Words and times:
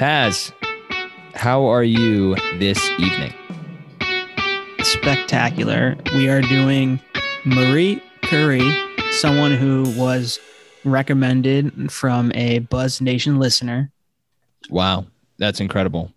Paz, 0.00 0.50
how 1.34 1.66
are 1.66 1.84
you 1.84 2.34
this 2.58 2.82
evening? 2.98 3.34
Spectacular. 4.80 5.94
We 6.14 6.26
are 6.30 6.40
doing 6.40 6.98
Marie 7.44 8.02
Curie, 8.22 8.74
someone 9.10 9.52
who 9.52 9.92
was 9.98 10.40
recommended 10.86 11.92
from 11.92 12.32
a 12.34 12.60
Buzz 12.60 13.02
Nation 13.02 13.38
listener. 13.38 13.92
Wow, 14.70 15.04
that's 15.36 15.60
incredible. 15.60 16.10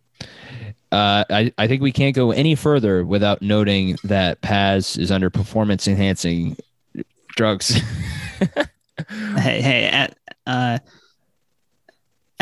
Uh, 0.89 1.25
I, 1.29 1.51
I 1.57 1.67
think 1.67 1.81
we 1.81 1.91
can't 1.91 2.15
go 2.15 2.31
any 2.31 2.55
further 2.55 3.03
without 3.03 3.41
noting 3.41 3.97
that 4.05 4.39
Paz 4.39 4.95
is 4.95 5.11
under 5.11 5.29
performance 5.29 5.89
enhancing 5.89 6.55
drugs. 7.35 7.81
hey, 9.09 9.61
hey, 9.61 10.07
uh, 10.47 10.77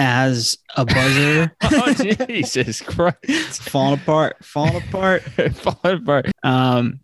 as 0.01 0.57
a 0.75 0.83
buzzer. 0.83 1.55
oh, 1.61 1.93
Jesus 2.27 2.81
Christ. 2.81 3.61
falling 3.69 3.99
apart, 3.99 4.43
falling 4.43 4.77
apart. 4.77 5.21
falling 5.53 6.01
apart. 6.01 6.31
Um, 6.43 7.01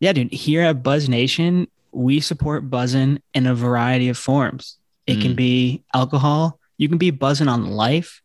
yeah, 0.00 0.12
dude, 0.12 0.32
here 0.32 0.62
at 0.62 0.82
Buzz 0.82 1.08
Nation, 1.08 1.68
we 1.92 2.20
support 2.20 2.68
buzzing 2.70 3.20
in 3.34 3.46
a 3.46 3.54
variety 3.54 4.08
of 4.08 4.16
forms. 4.16 4.78
It 5.06 5.18
mm. 5.18 5.22
can 5.22 5.34
be 5.34 5.84
alcohol, 5.92 6.58
you 6.78 6.88
can 6.88 6.98
be 6.98 7.10
buzzing 7.10 7.48
on 7.48 7.66
life, 7.66 8.22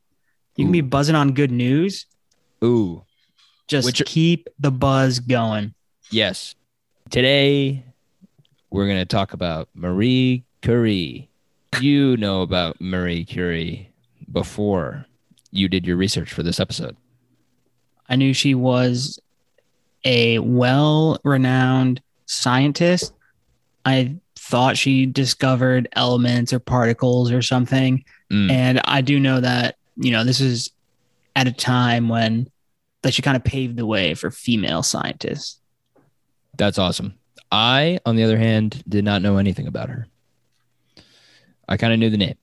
you 0.55 0.63
Ooh. 0.63 0.67
can 0.67 0.71
be 0.71 0.81
buzzing 0.81 1.15
on 1.15 1.33
good 1.33 1.51
news. 1.51 2.05
Ooh. 2.63 3.03
Just 3.67 3.85
Which, 3.85 4.03
keep 4.05 4.47
the 4.59 4.71
buzz 4.71 5.19
going. 5.19 5.75
Yes. 6.09 6.55
Today, 7.09 7.83
we're 8.69 8.85
going 8.85 8.97
to 8.97 9.05
talk 9.05 9.33
about 9.33 9.67
Marie 9.75 10.45
Curie. 10.61 11.29
You 11.79 12.17
know 12.17 12.41
about 12.41 12.81
Marie 12.81 13.25
Curie 13.25 13.88
before 14.31 15.05
you 15.51 15.67
did 15.67 15.85
your 15.85 15.97
research 15.97 16.31
for 16.31 16.43
this 16.43 16.59
episode. 16.59 16.95
I 18.07 18.15
knew 18.15 18.33
she 18.33 18.55
was 18.55 19.19
a 20.03 20.39
well 20.39 21.19
renowned 21.23 22.01
scientist. 22.25 23.13
I 23.85 24.15
thought 24.35 24.77
she 24.77 25.05
discovered 25.05 25.87
elements 25.93 26.53
or 26.53 26.59
particles 26.59 27.31
or 27.31 27.41
something. 27.41 28.03
Mm. 28.31 28.51
And 28.51 28.81
I 28.85 29.01
do 29.01 29.19
know 29.19 29.39
that, 29.39 29.75
you 29.95 30.11
know, 30.11 30.23
this 30.23 30.41
is 30.41 30.71
at 31.35 31.47
a 31.47 31.51
time 31.51 32.09
when 32.09 32.49
that 33.01 33.13
she 33.13 33.21
kind 33.21 33.37
of 33.37 33.43
paved 33.43 33.77
the 33.77 33.85
way 33.85 34.13
for 34.13 34.31
female 34.31 34.83
scientists. 34.83 35.59
That's 36.57 36.77
awesome. 36.77 37.13
I, 37.51 37.99
on 38.05 38.15
the 38.15 38.23
other 38.23 38.37
hand, 38.37 38.83
did 38.87 39.05
not 39.05 39.21
know 39.21 39.37
anything 39.37 39.67
about 39.67 39.89
her. 39.89 40.07
I 41.67 41.77
kind 41.77 41.93
of 41.93 41.99
knew 41.99 42.09
the 42.09 42.17
name. 42.17 42.37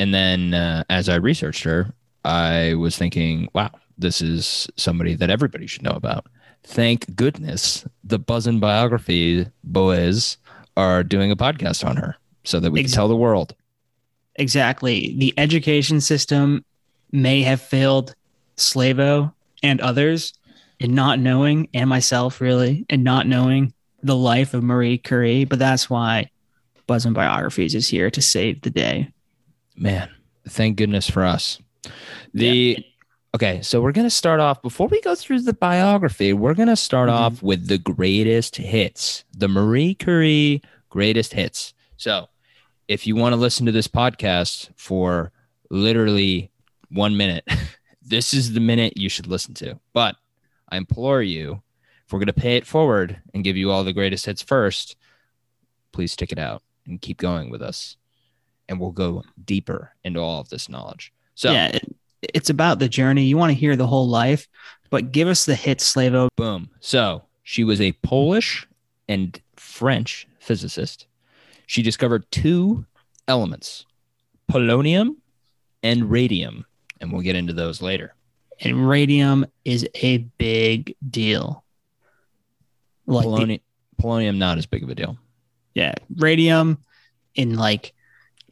And 0.00 0.14
then 0.14 0.54
uh, 0.54 0.82
as 0.88 1.10
I 1.10 1.16
researched 1.16 1.62
her, 1.64 1.92
I 2.24 2.72
was 2.72 2.96
thinking, 2.96 3.48
wow, 3.52 3.70
this 3.98 4.22
is 4.22 4.66
somebody 4.76 5.14
that 5.14 5.28
everybody 5.28 5.66
should 5.66 5.82
know 5.82 5.90
about. 5.90 6.26
Thank 6.64 7.14
goodness 7.16 7.86
the 8.02 8.18
Buzzin 8.18 8.60
biography 8.60 9.46
boys 9.62 10.38
are 10.74 11.02
doing 11.02 11.30
a 11.30 11.36
podcast 11.36 11.86
on 11.86 11.98
her 11.98 12.16
so 12.44 12.60
that 12.60 12.70
we 12.70 12.80
exactly. 12.80 12.92
can 12.92 12.96
tell 12.96 13.08
the 13.08 13.16
world. 13.16 13.54
Exactly. 14.36 15.16
The 15.18 15.34
education 15.36 16.00
system 16.00 16.64
may 17.12 17.42
have 17.42 17.60
failed 17.60 18.14
Slavo 18.56 19.34
and 19.62 19.82
others 19.82 20.32
in 20.78 20.94
not 20.94 21.18
knowing, 21.18 21.68
and 21.74 21.90
myself 21.90 22.40
really, 22.40 22.86
in 22.88 23.02
not 23.02 23.26
knowing 23.26 23.74
the 24.02 24.16
life 24.16 24.54
of 24.54 24.62
Marie 24.62 24.96
Curie, 24.96 25.44
but 25.44 25.58
that's 25.58 25.90
why 25.90 26.30
Buzzin 26.88 27.12
Biographies 27.12 27.74
is 27.74 27.86
here 27.86 28.10
to 28.10 28.22
save 28.22 28.62
the 28.62 28.70
day. 28.70 29.12
Man, 29.80 30.10
thank 30.46 30.76
goodness 30.76 31.08
for 31.08 31.24
us. 31.24 31.58
The 32.34 32.76
yeah. 32.78 32.84
okay, 33.34 33.62
so 33.62 33.80
we're 33.80 33.92
gonna 33.92 34.10
start 34.10 34.38
off 34.38 34.60
before 34.60 34.88
we 34.88 35.00
go 35.00 35.14
through 35.14 35.40
the 35.40 35.54
biography. 35.54 36.34
We're 36.34 36.52
gonna 36.52 36.76
start 36.76 37.08
mm-hmm. 37.08 37.18
off 37.18 37.42
with 37.42 37.66
the 37.66 37.78
greatest 37.78 38.56
hits, 38.56 39.24
the 39.34 39.48
Marie 39.48 39.94
Curie 39.94 40.60
greatest 40.90 41.32
hits. 41.32 41.72
So, 41.96 42.28
if 42.88 43.06
you 43.06 43.16
want 43.16 43.32
to 43.32 43.40
listen 43.40 43.64
to 43.64 43.72
this 43.72 43.88
podcast 43.88 44.68
for 44.76 45.32
literally 45.70 46.50
one 46.90 47.16
minute, 47.16 47.48
this 48.02 48.34
is 48.34 48.52
the 48.52 48.60
minute 48.60 48.98
you 48.98 49.08
should 49.08 49.28
listen 49.28 49.54
to. 49.54 49.80
But 49.94 50.16
I 50.68 50.76
implore 50.76 51.22
you, 51.22 51.62
if 52.04 52.12
we're 52.12 52.18
going 52.18 52.26
to 52.26 52.32
pay 52.34 52.56
it 52.56 52.66
forward 52.66 53.22
and 53.32 53.44
give 53.44 53.56
you 53.56 53.70
all 53.70 53.84
the 53.84 53.92
greatest 53.92 54.26
hits 54.26 54.42
first, 54.42 54.96
please 55.92 56.12
stick 56.12 56.32
it 56.32 56.38
out 56.38 56.62
and 56.86 57.00
keep 57.00 57.16
going 57.16 57.50
with 57.50 57.62
us. 57.62 57.96
And 58.70 58.80
we'll 58.80 58.92
go 58.92 59.22
deeper 59.44 59.92
into 60.04 60.20
all 60.20 60.40
of 60.40 60.48
this 60.48 60.70
knowledge. 60.70 61.12
So, 61.34 61.52
yeah, 61.52 61.66
it, 61.68 61.96
it's 62.22 62.48
about 62.48 62.78
the 62.78 62.88
journey. 62.88 63.24
You 63.24 63.36
want 63.36 63.50
to 63.50 63.58
hear 63.58 63.76
the 63.76 63.86
whole 63.86 64.08
life, 64.08 64.48
but 64.88 65.12
give 65.12 65.28
us 65.28 65.44
the 65.44 65.54
hits, 65.54 65.92
Slavo. 65.92 66.28
Boom. 66.36 66.70
So, 66.80 67.24
she 67.42 67.64
was 67.64 67.80
a 67.80 67.92
Polish 67.92 68.66
and 69.08 69.38
French 69.56 70.26
physicist. 70.38 71.06
She 71.66 71.82
discovered 71.82 72.24
two 72.30 72.86
elements 73.28 73.84
polonium 74.50 75.16
and 75.82 76.10
radium 76.10 76.64
and 77.00 77.12
we'll 77.12 77.22
get 77.22 77.36
into 77.36 77.52
those 77.52 77.80
later. 77.80 78.14
And 78.60 78.88
radium 78.88 79.46
is 79.64 79.88
a 79.94 80.18
big 80.18 80.94
deal. 81.08 81.64
Like 83.06 83.26
polonium, 83.26 83.60
the, 83.96 84.02
polonium, 84.02 84.36
not 84.36 84.58
as 84.58 84.66
big 84.66 84.82
of 84.82 84.90
a 84.90 84.94
deal. 84.94 85.16
Yeah, 85.74 85.94
radium 86.16 86.78
in 87.34 87.56
like 87.56 87.94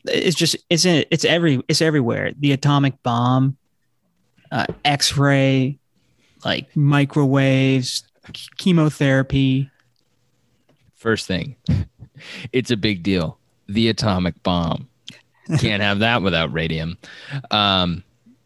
it's 0.04 0.36
just 0.36 0.56
it's 0.70 0.84
in, 0.84 1.04
it's 1.10 1.24
every 1.24 1.62
it's 1.68 1.82
everywhere. 1.82 2.32
The 2.38 2.52
atomic 2.52 3.02
bomb, 3.02 3.56
uh, 4.50 4.66
X-ray, 4.84 5.78
like 6.44 6.74
microwaves, 6.76 8.04
chemotherapy. 8.58 9.70
First 10.96 11.26
thing, 11.26 11.56
it's 12.52 12.70
a 12.70 12.76
big 12.76 13.02
deal. 13.02 13.38
The 13.68 13.88
atomic 13.88 14.42
bomb. 14.42 14.88
Can't 15.58 15.82
have 15.82 16.00
that 16.00 16.20
without 16.20 16.52
radium. 16.52 16.98
Um, 17.50 18.04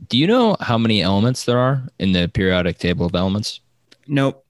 do 0.09 0.17
you 0.19 0.27
know 0.27 0.57
how 0.61 0.79
many 0.79 1.03
elements 1.03 1.45
there 1.45 1.59
are 1.59 1.83
in 1.99 2.13
the 2.13 2.29
periodic 2.29 2.79
table 2.79 3.07
of 3.07 3.15
elements? 3.15 3.61
Nope. 4.07 4.45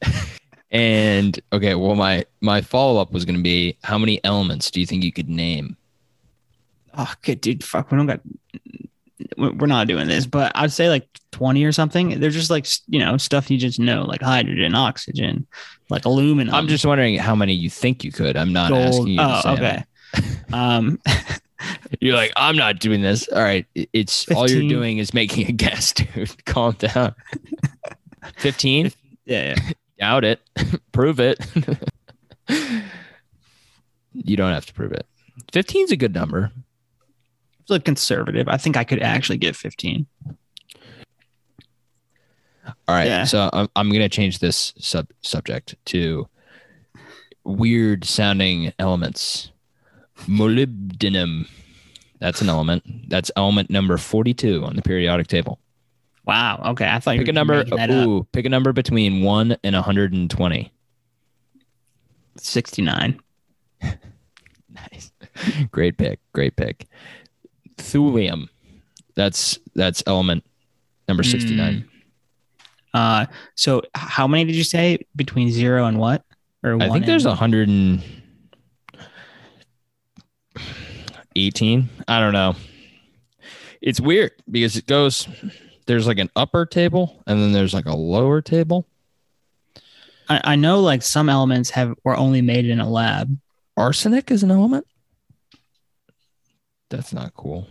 and 0.70 1.40
okay, 1.52 1.74
well 1.74 1.94
my 1.94 2.24
my 2.40 2.60
follow 2.60 3.00
up 3.00 3.12
was 3.12 3.24
going 3.24 3.36
to 3.36 3.42
be 3.42 3.76
how 3.82 3.98
many 3.98 4.22
elements 4.24 4.70
do 4.70 4.80
you 4.80 4.86
think 4.86 5.02
you 5.02 5.12
could 5.12 5.28
name? 5.28 5.76
Oh, 6.96 7.12
good 7.22 7.40
dude, 7.40 7.64
fuck, 7.64 7.90
we 7.90 7.96
don't 7.96 8.06
got 8.06 8.20
we're 9.36 9.66
not 9.66 9.86
doing 9.86 10.08
this, 10.08 10.26
but 10.26 10.52
I'd 10.54 10.72
say 10.72 10.88
like 10.88 11.06
20 11.32 11.64
or 11.64 11.72
something. 11.72 12.20
They're 12.20 12.30
just 12.30 12.50
like, 12.50 12.66
you 12.88 12.98
know, 12.98 13.16
stuff 13.16 13.50
you 13.50 13.58
just 13.58 13.78
know, 13.78 14.02
like 14.02 14.22
hydrogen, 14.22 14.74
oxygen, 14.74 15.46
like 15.88 16.04
aluminum. 16.04 16.54
I'm 16.54 16.68
just 16.68 16.84
wondering 16.84 17.16
how 17.16 17.34
many 17.34 17.54
you 17.54 17.70
think 17.70 18.04
you 18.04 18.12
could. 18.12 18.36
I'm 18.36 18.52
not 18.52 18.70
Gold. 18.70 18.86
asking 18.86 19.06
you. 19.08 19.18
Oh, 19.20 19.42
okay. 19.46 19.84
um, 20.52 20.98
You're 22.00 22.16
like, 22.16 22.32
I'm 22.36 22.56
not 22.56 22.78
doing 22.78 23.02
this. 23.02 23.28
All 23.28 23.42
right. 23.42 23.66
It's 23.74 24.24
15. 24.24 24.36
all 24.36 24.50
you're 24.50 24.68
doing 24.68 24.98
is 24.98 25.12
making 25.12 25.48
a 25.48 25.52
guess, 25.52 25.92
dude. 25.92 26.44
Calm 26.46 26.72
down. 26.72 27.14
15? 28.36 28.92
Yeah, 29.26 29.54
yeah. 29.54 29.72
Doubt 29.98 30.24
it. 30.24 30.40
prove 30.92 31.20
it. 31.20 31.38
you 34.14 34.36
don't 34.36 34.52
have 34.52 34.66
to 34.66 34.72
prove 34.72 34.92
it. 34.92 35.06
15 35.52 35.84
is 35.84 35.92
a 35.92 35.96
good 35.96 36.14
number. 36.14 36.50
It's 37.70 37.84
conservative. 37.84 38.48
I 38.48 38.56
think 38.56 38.76
I 38.76 38.84
could 38.84 39.02
actually 39.02 39.38
get 39.38 39.56
15. 39.56 40.06
All 40.26 40.34
right. 42.88 43.06
Yeah. 43.06 43.24
So 43.24 43.50
I'm, 43.52 43.68
I'm 43.76 43.88
going 43.88 44.00
to 44.00 44.08
change 44.08 44.38
this 44.38 44.72
sub 44.78 45.08
subject 45.22 45.76
to 45.86 46.28
weird 47.44 48.04
sounding 48.04 48.72
elements 48.78 49.50
molybdenum. 50.26 51.48
That's 52.18 52.42
an 52.42 52.48
element. 52.48 53.08
That's 53.08 53.30
element 53.36 53.70
number 53.70 53.96
42 53.96 54.64
on 54.64 54.76
the 54.76 54.82
periodic 54.82 55.26
table. 55.26 55.58
Wow. 56.26 56.62
Okay. 56.66 56.88
I 56.88 57.00
thought 57.00 57.16
pick 57.16 57.28
a 57.28 57.32
number. 57.32 57.64
Ooh, 57.90 58.26
pick 58.32 58.44
a 58.44 58.48
number 58.48 58.72
between 58.72 59.22
one 59.22 59.56
and 59.64 59.74
120. 59.74 60.72
69. 62.36 63.20
nice. 63.82 65.12
Great 65.70 65.96
pick. 65.96 66.20
Great 66.32 66.56
pick. 66.56 66.86
Thulium. 67.80 68.48
That's 69.14 69.58
that's 69.74 70.02
element 70.06 70.44
number 71.08 71.22
69. 71.22 71.84
Mm. 71.84 71.84
Uh 72.92 73.26
so 73.54 73.82
how 73.94 74.26
many 74.26 74.44
did 74.44 74.54
you 74.54 74.64
say 74.64 74.98
between 75.16 75.50
0 75.50 75.84
and 75.86 75.98
what? 75.98 76.24
Or 76.62 76.80
I 76.80 76.90
think 76.90 77.06
there's 77.06 77.24
a 77.24 77.30
100 77.30 77.68
and 77.68 78.02
18. 81.36 81.88
I 82.06 82.20
don't 82.20 82.32
know. 82.32 82.54
It's 83.80 84.00
weird 84.00 84.32
because 84.50 84.76
it 84.76 84.86
goes 84.86 85.26
there's 85.86 86.06
like 86.06 86.18
an 86.18 86.30
upper 86.36 86.66
table 86.66 87.22
and 87.26 87.40
then 87.40 87.52
there's 87.52 87.74
like 87.74 87.86
a 87.86 87.96
lower 87.96 88.40
table. 88.42 88.86
I, 90.28 90.40
I 90.44 90.56
know 90.56 90.80
like 90.80 91.02
some 91.02 91.28
elements 91.28 91.70
have 91.70 91.94
were 92.04 92.16
only 92.16 92.42
made 92.42 92.66
in 92.66 92.80
a 92.80 92.88
lab. 92.88 93.36
Arsenic 93.76 94.30
is 94.30 94.42
an 94.42 94.50
element. 94.50 94.86
That's 96.90 97.12
not 97.12 97.34
cool. 97.34 97.66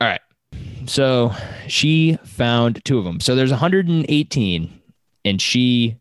All 0.00 0.08
right. 0.08 0.20
So 0.86 1.32
she 1.68 2.18
found 2.24 2.84
two 2.84 2.98
of 2.98 3.04
them. 3.04 3.20
So 3.20 3.34
there's 3.34 3.50
118, 3.50 4.80
and 5.24 5.40
she 5.40 5.96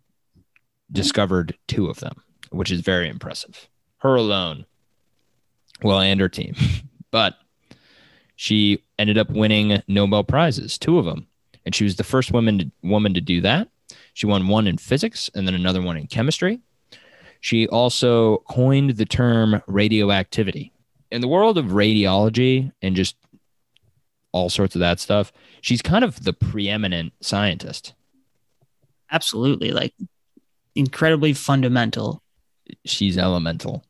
discovered 0.92 1.58
two 1.68 1.90
of 1.90 2.00
them, 2.00 2.16
which 2.52 2.72
is 2.72 2.82
very 2.82 3.08
impressive. 3.08 3.70
Her 3.98 4.16
alone, 4.16 4.66
well, 5.82 6.00
and 6.00 6.20
her 6.20 6.30
team, 6.30 6.56
but 7.12 7.36
she 8.36 8.84
ended 9.00 9.18
up 9.18 9.30
winning 9.30 9.82
Nobel 9.88 10.24
prizes, 10.24 10.78
two 10.78 11.00
of 11.00 11.06
them, 11.06 11.28
and 11.66 11.74
she 11.74 11.84
was 11.84 11.96
the 11.96 12.04
first 12.04 12.32
woman 12.32 12.60
to, 12.60 12.72
woman 12.82 13.14
to 13.14 13.22
do 13.22 13.42
that. 13.42 13.70
She 14.14 14.26
won 14.26 14.48
one 14.48 14.68
in 14.68 14.78
physics 14.78 15.30
and 15.34 15.48
then 15.48 15.56
another 15.56 15.82
one 15.82 15.98
in 15.98 16.08
chemistry. 16.08 16.60
She 17.40 17.68
also 17.68 18.38
coined 18.50 18.92
the 18.92 19.06
term 19.06 19.62
radioactivity. 19.68 20.73
In 21.14 21.22
the 21.22 21.28
world 21.28 21.60
of 21.60 21.66
radiology 21.68 22.72
and 22.82 22.96
just 22.96 23.16
all 24.32 24.50
sorts 24.50 24.74
of 24.74 24.80
that 24.80 25.00
stuff, 25.00 25.32
she's 25.62 25.84
kind 25.84 26.04
of 26.04 26.24
the 26.24 26.34
preeminent 26.34 27.14
scientist. 27.22 27.94
Absolutely. 29.12 29.70
Like 29.70 29.94
incredibly 30.74 31.34
fundamental. 31.34 32.24
She's 32.84 33.16
elemental. 33.20 33.86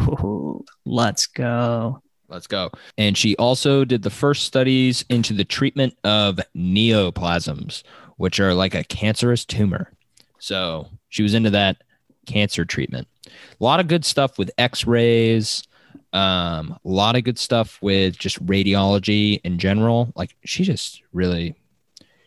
Ooh, 0.00 0.64
let's 0.86 1.26
go. 1.26 2.00
Let's 2.28 2.46
go. 2.46 2.70
And 2.96 3.14
she 3.14 3.36
also 3.36 3.84
did 3.84 4.02
the 4.02 4.08
first 4.08 4.44
studies 4.44 5.04
into 5.10 5.34
the 5.34 5.44
treatment 5.44 5.98
of 6.02 6.40
neoplasms, 6.56 7.82
which 8.16 8.40
are 8.40 8.54
like 8.54 8.74
a 8.74 8.84
cancerous 8.84 9.44
tumor. 9.44 9.92
So 10.38 10.88
she 11.10 11.22
was 11.22 11.34
into 11.34 11.50
that 11.50 11.82
cancer 12.24 12.64
treatment. 12.64 13.06
A 13.26 13.30
lot 13.62 13.80
of 13.80 13.88
good 13.88 14.06
stuff 14.06 14.38
with 14.38 14.50
x 14.56 14.86
rays, 14.86 15.67
um, 16.12 16.78
a 16.84 16.88
lot 16.88 17.16
of 17.16 17.24
good 17.24 17.38
stuff 17.38 17.78
with 17.82 18.18
just 18.18 18.44
radiology 18.44 19.40
in 19.44 19.58
general. 19.58 20.12
Like 20.16 20.36
she 20.44 20.64
just 20.64 21.02
really, 21.12 21.54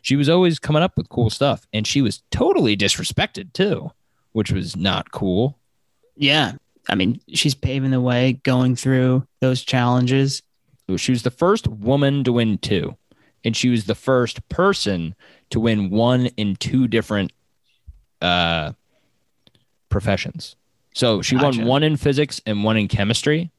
she 0.01 0.15
was 0.15 0.29
always 0.29 0.59
coming 0.59 0.83
up 0.83 0.97
with 0.97 1.09
cool 1.09 1.29
stuff. 1.29 1.67
And 1.73 1.85
she 1.87 2.01
was 2.01 2.21
totally 2.31 2.77
disrespected 2.77 3.53
too, 3.53 3.91
which 4.33 4.51
was 4.51 4.75
not 4.75 5.11
cool. 5.11 5.57
Yeah. 6.15 6.53
I 6.89 6.95
mean, 6.95 7.21
she's 7.33 7.55
paving 7.55 7.91
the 7.91 8.01
way 8.01 8.33
going 8.43 8.75
through 8.75 9.25
those 9.39 9.61
challenges. 9.61 10.41
She 10.97 11.11
was 11.11 11.23
the 11.23 11.31
first 11.31 11.67
woman 11.67 12.23
to 12.25 12.33
win 12.33 12.57
two, 12.57 12.97
and 13.45 13.55
she 13.55 13.69
was 13.69 13.85
the 13.85 13.95
first 13.95 14.47
person 14.49 15.15
to 15.51 15.59
win 15.59 15.89
one 15.89 16.25
in 16.37 16.55
two 16.57 16.87
different 16.87 17.31
uh, 18.21 18.73
professions. 19.89 20.55
So 20.93 21.21
she 21.21 21.37
gotcha. 21.37 21.59
won 21.59 21.67
one 21.67 21.83
in 21.83 21.95
physics 21.95 22.41
and 22.45 22.63
one 22.63 22.75
in 22.75 22.89
chemistry, 22.89 23.51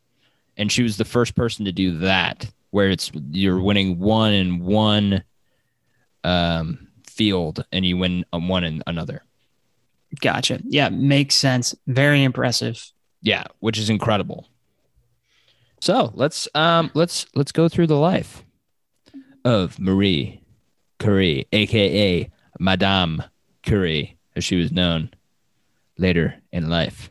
and 0.56 0.70
she 0.70 0.82
was 0.82 0.96
the 0.96 1.04
first 1.04 1.34
person 1.34 1.64
to 1.64 1.72
do 1.72 1.98
that, 1.98 2.50
where 2.70 2.90
it's 2.90 3.10
you're 3.30 3.60
winning 3.60 3.98
one 3.98 4.32
in 4.32 4.64
one 4.64 5.24
um, 6.24 6.88
field 7.06 7.64
and 7.72 7.84
you 7.84 7.96
win 7.96 8.24
one 8.32 8.64
in 8.64 8.82
another. 8.86 9.22
Gotcha. 10.20 10.60
Yeah, 10.64 10.88
makes 10.90 11.34
sense. 11.34 11.74
Very 11.86 12.22
impressive. 12.22 12.92
Yeah, 13.22 13.44
which 13.60 13.78
is 13.78 13.88
incredible. 13.88 14.48
So 15.80 16.12
let's 16.14 16.48
um 16.54 16.90
let's 16.94 17.26
let's 17.34 17.52
go 17.52 17.68
through 17.68 17.88
the 17.88 17.96
life 17.96 18.44
of 19.44 19.78
Marie 19.78 20.42
Curie, 20.98 21.46
aka 21.52 22.30
Madame 22.60 23.22
Curie, 23.62 24.16
as 24.36 24.44
she 24.44 24.56
was 24.56 24.70
known 24.70 25.10
later 25.98 26.34
in 26.52 26.68
life. 26.68 27.10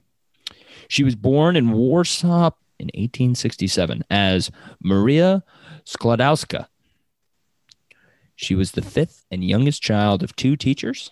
She 0.87 1.03
was 1.03 1.15
born 1.15 1.55
in 1.55 1.71
Warsaw 1.71 2.51
in 2.81 2.87
1867 2.87 4.03
as 4.09 4.51
Maria 4.83 5.43
Sklodowska. 5.85 6.67
She 8.35 8.55
was 8.55 8.71
the 8.71 8.81
fifth 8.81 9.25
and 9.31 9.43
youngest 9.43 9.81
child 9.81 10.23
of 10.23 10.35
two 10.35 10.55
teachers 10.55 11.11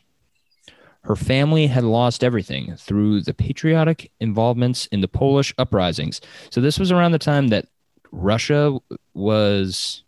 her 1.04 1.16
family 1.16 1.68
had 1.68 1.84
lost 1.84 2.24
everything 2.24 2.76
through 2.76 3.22
the 3.22 3.34
patriotic 3.34 4.12
involvements 4.20 4.86
in 4.88 5.02
the 5.02 5.08
Polish 5.08 5.54
uprisings. 5.58 6.22
So 6.50 6.62
this 6.62 6.78
was 6.78 6.92
around 6.92 7.12
the 7.12 7.20
time 7.20 7.48
that 7.50 7.68
Russia 8.12 8.78
was 9.14 10.04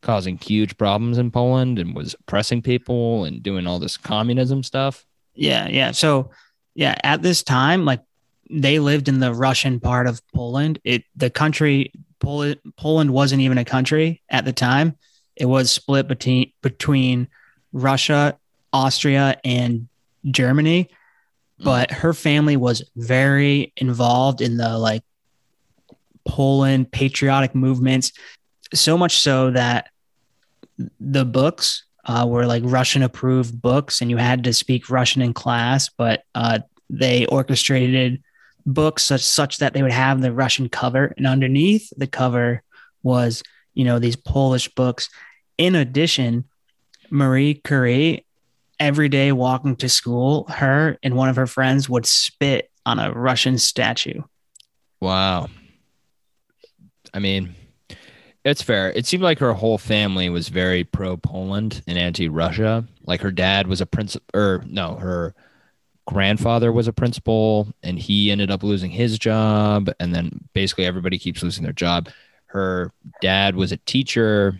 causing 0.00 0.36
huge 0.36 0.76
problems 0.76 1.18
in 1.18 1.30
Poland 1.30 1.78
and 1.78 1.94
was 1.94 2.14
oppressing 2.20 2.60
people 2.60 3.24
and 3.24 3.42
doing 3.42 3.66
all 3.66 3.78
this 3.78 3.96
communism 3.96 4.62
stuff. 4.62 5.06
Yeah, 5.34 5.68
yeah. 5.68 5.92
So, 5.92 6.30
yeah, 6.74 6.96
at 7.04 7.22
this 7.22 7.42
time, 7.42 7.84
like 7.84 8.02
they 8.52 8.78
lived 8.78 9.08
in 9.08 9.18
the 9.18 9.32
Russian 9.32 9.80
part 9.80 10.06
of 10.06 10.20
Poland. 10.34 10.78
It 10.84 11.04
the 11.16 11.30
country 11.30 11.92
Poland 12.20 12.60
Poland 12.76 13.10
wasn't 13.12 13.42
even 13.42 13.58
a 13.58 13.64
country 13.64 14.22
at 14.28 14.44
the 14.44 14.52
time. 14.52 14.96
It 15.34 15.46
was 15.46 15.72
split 15.72 16.06
between 16.06 16.52
between 16.62 17.28
Russia, 17.72 18.38
Austria, 18.72 19.40
and 19.42 19.88
Germany, 20.30 20.90
mm. 21.60 21.64
but 21.64 21.90
her 21.90 22.12
family 22.12 22.56
was 22.56 22.84
very 22.94 23.72
involved 23.76 24.42
in 24.42 24.58
the 24.58 24.76
like 24.78 25.02
Poland 26.26 26.92
patriotic 26.92 27.54
movements, 27.54 28.12
so 28.74 28.98
much 28.98 29.18
so 29.18 29.50
that 29.52 29.88
the 31.00 31.24
books 31.24 31.84
uh, 32.04 32.26
were 32.28 32.46
like 32.46 32.62
Russian 32.66 33.02
approved 33.02 33.62
books, 33.62 34.02
and 34.02 34.10
you 34.10 34.18
had 34.18 34.44
to 34.44 34.52
speak 34.52 34.90
Russian 34.90 35.22
in 35.22 35.32
class. 35.32 35.88
But 35.88 36.24
uh, 36.34 36.58
they 36.90 37.24
orchestrated 37.26 38.22
books 38.66 39.02
such 39.02 39.22
such 39.22 39.58
that 39.58 39.74
they 39.74 39.82
would 39.82 39.92
have 39.92 40.20
the 40.20 40.32
Russian 40.32 40.68
cover, 40.68 41.14
and 41.16 41.26
underneath 41.26 41.92
the 41.96 42.06
cover 42.06 42.62
was 43.02 43.42
you 43.74 43.84
know 43.84 43.98
these 43.98 44.16
Polish 44.16 44.68
books. 44.74 45.08
In 45.58 45.74
addition, 45.74 46.44
Marie 47.10 47.54
Curie 47.54 48.26
every 48.80 49.08
day 49.08 49.30
walking 49.32 49.76
to 49.76 49.88
school, 49.88 50.44
her 50.48 50.98
and 51.02 51.14
one 51.14 51.28
of 51.28 51.36
her 51.36 51.46
friends 51.46 51.88
would 51.88 52.06
spit 52.06 52.70
on 52.84 52.98
a 52.98 53.12
Russian 53.12 53.58
statue. 53.58 54.22
Wow. 55.00 55.48
I 57.14 57.18
mean, 57.18 57.54
it's 58.44 58.62
fair. 58.62 58.90
It 58.92 59.06
seemed 59.06 59.22
like 59.22 59.38
her 59.38 59.52
whole 59.52 59.78
family 59.78 60.28
was 60.28 60.48
very 60.48 60.82
pro 60.82 61.16
Poland 61.16 61.82
and 61.86 61.96
anti 61.96 62.28
Russia. 62.28 62.84
Like 63.06 63.20
her 63.20 63.30
dad 63.30 63.66
was 63.66 63.80
a 63.80 63.86
prince, 63.86 64.16
or 64.34 64.64
no, 64.66 64.96
her 64.96 65.34
grandfather 66.06 66.72
was 66.72 66.88
a 66.88 66.92
principal 66.92 67.72
and 67.82 67.98
he 67.98 68.30
ended 68.30 68.50
up 68.50 68.62
losing 68.62 68.90
his 68.90 69.18
job. 69.18 69.90
And 70.00 70.14
then 70.14 70.48
basically 70.52 70.86
everybody 70.86 71.18
keeps 71.18 71.42
losing 71.42 71.64
their 71.64 71.72
job. 71.72 72.08
Her 72.46 72.92
dad 73.20 73.54
was 73.54 73.72
a 73.72 73.76
teacher 73.78 74.58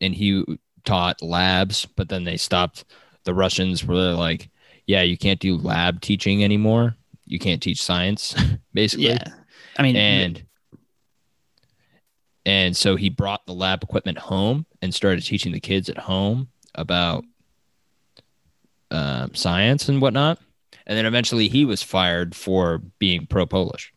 and 0.00 0.14
he 0.14 0.44
taught 0.84 1.22
labs, 1.22 1.86
but 1.96 2.08
then 2.08 2.24
they 2.24 2.36
stopped 2.36 2.84
the 3.24 3.34
Russians 3.34 3.84
were 3.84 4.12
like, 4.12 4.48
yeah, 4.86 5.02
you 5.02 5.18
can't 5.18 5.40
do 5.40 5.56
lab 5.56 6.00
teaching 6.00 6.44
anymore. 6.44 6.96
You 7.24 7.38
can't 7.38 7.62
teach 7.62 7.82
science, 7.82 8.34
basically. 8.72 9.06
Yeah. 9.06 9.28
I 9.76 9.82
mean, 9.82 9.96
and 9.96 10.42
and 12.46 12.76
so 12.76 12.94
he 12.94 13.10
brought 13.10 13.44
the 13.46 13.52
lab 13.52 13.82
equipment 13.82 14.18
home 14.18 14.64
and 14.80 14.94
started 14.94 15.24
teaching 15.24 15.52
the 15.52 15.60
kids 15.60 15.88
at 15.88 15.98
home 15.98 16.48
about 16.76 17.24
um, 18.90 19.34
science 19.34 19.88
and 19.88 20.00
whatnot. 20.00 20.38
And 20.86 20.96
then 20.96 21.06
eventually 21.06 21.48
he 21.48 21.64
was 21.64 21.82
fired 21.82 22.34
for 22.34 22.78
being 22.98 23.26
pro 23.26 23.46
Polish. 23.46 23.92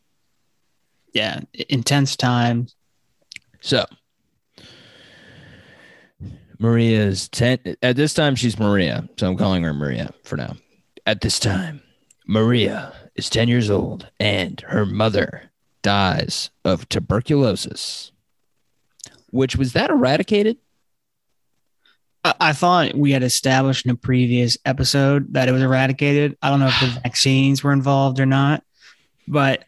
Yeah, 1.14 1.42
intense 1.70 2.16
times. 2.16 2.76
So 3.62 3.86
Maria's 6.60 7.30
10 7.30 7.78
at 7.82 7.96
this 7.96 8.14
time 8.14 8.36
she's 8.36 8.60
Maria, 8.60 9.08
so 9.18 9.28
I'm 9.28 9.38
calling 9.38 9.64
her 9.64 9.74
Maria 9.74 10.12
for 10.24 10.36
now. 10.36 10.56
At 11.06 11.22
this 11.22 11.40
time, 11.40 11.82
Maria 12.28 12.94
is 13.16 13.30
10 13.30 13.48
years 13.48 13.70
old 13.70 14.10
and 14.20 14.62
her 14.68 14.86
mother 14.86 15.50
dies 15.82 16.50
of 16.66 16.88
tuberculosis. 16.90 18.12
Which 19.32 19.56
was 19.56 19.74
that 19.74 19.90
eradicated? 19.90 20.58
I 22.24 22.54
thought 22.54 22.96
we 22.96 23.12
had 23.12 23.24
established 23.24 23.86
in 23.86 23.92
a 23.92 23.96
previous 23.96 24.58
episode 24.66 25.34
that 25.34 25.48
it 25.48 25.54
was 25.54 25.62
eradicated. 25.62 26.38
I 26.42 26.50
don't 26.50 26.60
know 26.60 26.68
if 26.68 26.80
the 26.80 27.00
vaccines 27.04 27.64
were 27.64 27.72
involved 27.72 28.20
or 28.20 28.26
not, 28.26 28.64
but 29.28 29.64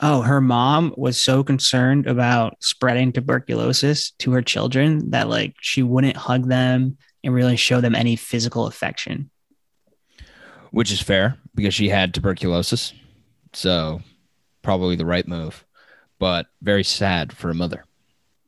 oh, 0.00 0.22
her 0.22 0.40
mom 0.40 0.92
was 0.96 1.16
so 1.16 1.44
concerned 1.44 2.06
about 2.06 2.56
spreading 2.60 3.12
tuberculosis 3.12 4.10
to 4.18 4.32
her 4.32 4.42
children 4.42 5.10
that 5.10 5.28
like 5.28 5.54
she 5.60 5.82
wouldn't 5.82 6.16
hug 6.16 6.48
them 6.48 6.96
and 7.22 7.34
really 7.34 7.56
show 7.56 7.80
them 7.80 7.94
any 7.94 8.16
physical 8.16 8.66
affection. 8.66 9.30
Which 10.72 10.90
is 10.90 11.00
fair 11.00 11.38
because 11.54 11.74
she 11.74 11.88
had 11.88 12.14
tuberculosis. 12.14 12.92
So 13.52 14.00
probably 14.62 14.96
the 14.96 15.06
right 15.06 15.28
move, 15.28 15.64
but 16.18 16.46
very 16.62 16.82
sad 16.82 17.32
for 17.32 17.50
a 17.50 17.54
mother. 17.54 17.84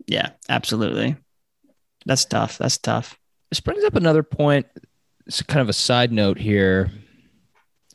Yeah, 0.06 0.30
absolutely. 0.48 1.16
That's 2.04 2.24
tough. 2.24 2.58
That's 2.58 2.78
tough. 2.78 3.18
This 3.54 3.60
brings 3.60 3.84
up 3.84 3.94
another 3.94 4.24
point. 4.24 4.66
It's 5.28 5.40
kind 5.40 5.60
of 5.60 5.68
a 5.68 5.72
side 5.72 6.10
note 6.10 6.38
here. 6.38 6.90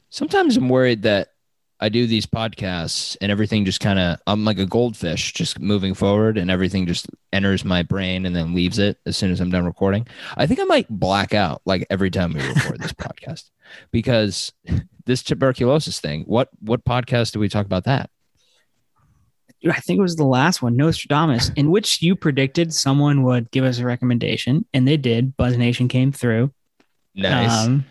Sometimes 0.10 0.56
I'm 0.56 0.70
worried 0.70 1.02
that 1.02 1.34
I 1.82 1.90
do 1.90 2.08
these 2.08 2.26
podcasts 2.26 3.18
and 3.20 3.30
everything 3.30 3.66
just 3.66 3.82
kind 3.82 4.00
of 4.00 4.22
I'm 4.26 4.46
like 4.46 4.58
a 4.58 4.66
goldfish 4.66 5.34
just 5.34 5.60
moving 5.60 5.94
forward 5.94 6.38
and 6.38 6.50
everything 6.50 6.88
just 6.88 7.08
enters 7.34 7.66
my 7.66 7.84
brain 7.84 8.26
and 8.26 8.34
then 8.34 8.56
leaves 8.56 8.80
it 8.80 9.00
as 9.06 9.18
soon 9.18 9.32
as 9.32 9.42
I'm 9.42 9.52
done 9.52 9.66
recording. 9.66 10.08
I 10.38 10.48
think 10.48 10.62
I 10.62 10.64
might 10.64 10.88
black 10.88 11.34
out 11.34 11.62
like 11.66 11.86
every 11.90 12.10
time 12.10 12.32
we 12.32 12.42
record 12.42 12.80
this 12.80 12.94
podcast 12.94 13.50
because 13.92 14.54
this 15.06 15.24
tuberculosis 15.24 16.00
thing. 16.00 16.24
What 16.24 16.52
what 16.62 16.86
podcast 16.86 17.34
do 17.34 17.42
we 17.42 17.50
talk 17.50 17.66
about 17.66 17.84
that? 17.84 18.10
I 19.68 19.80
think 19.80 20.00
it 20.00 20.02
was 20.02 20.16
the 20.16 20.24
last 20.24 20.62
one, 20.62 20.78
Nostradamus, 20.78 21.50
in 21.56 21.70
which 21.72 22.02
you 22.02 22.16
predicted 22.16 22.74
someone 22.74 23.24
would 23.24 23.52
give 23.52 23.66
us 23.66 23.80
a 23.80 23.86
recommendation, 23.86 24.66
and 24.74 24.88
they 24.88 24.98
did. 24.98 25.36
Buzz 25.36 25.58
Nation 25.58 25.88
came 25.88 26.12
through. 26.12 26.52
Nice. 27.14 27.66
Um, 27.66 27.86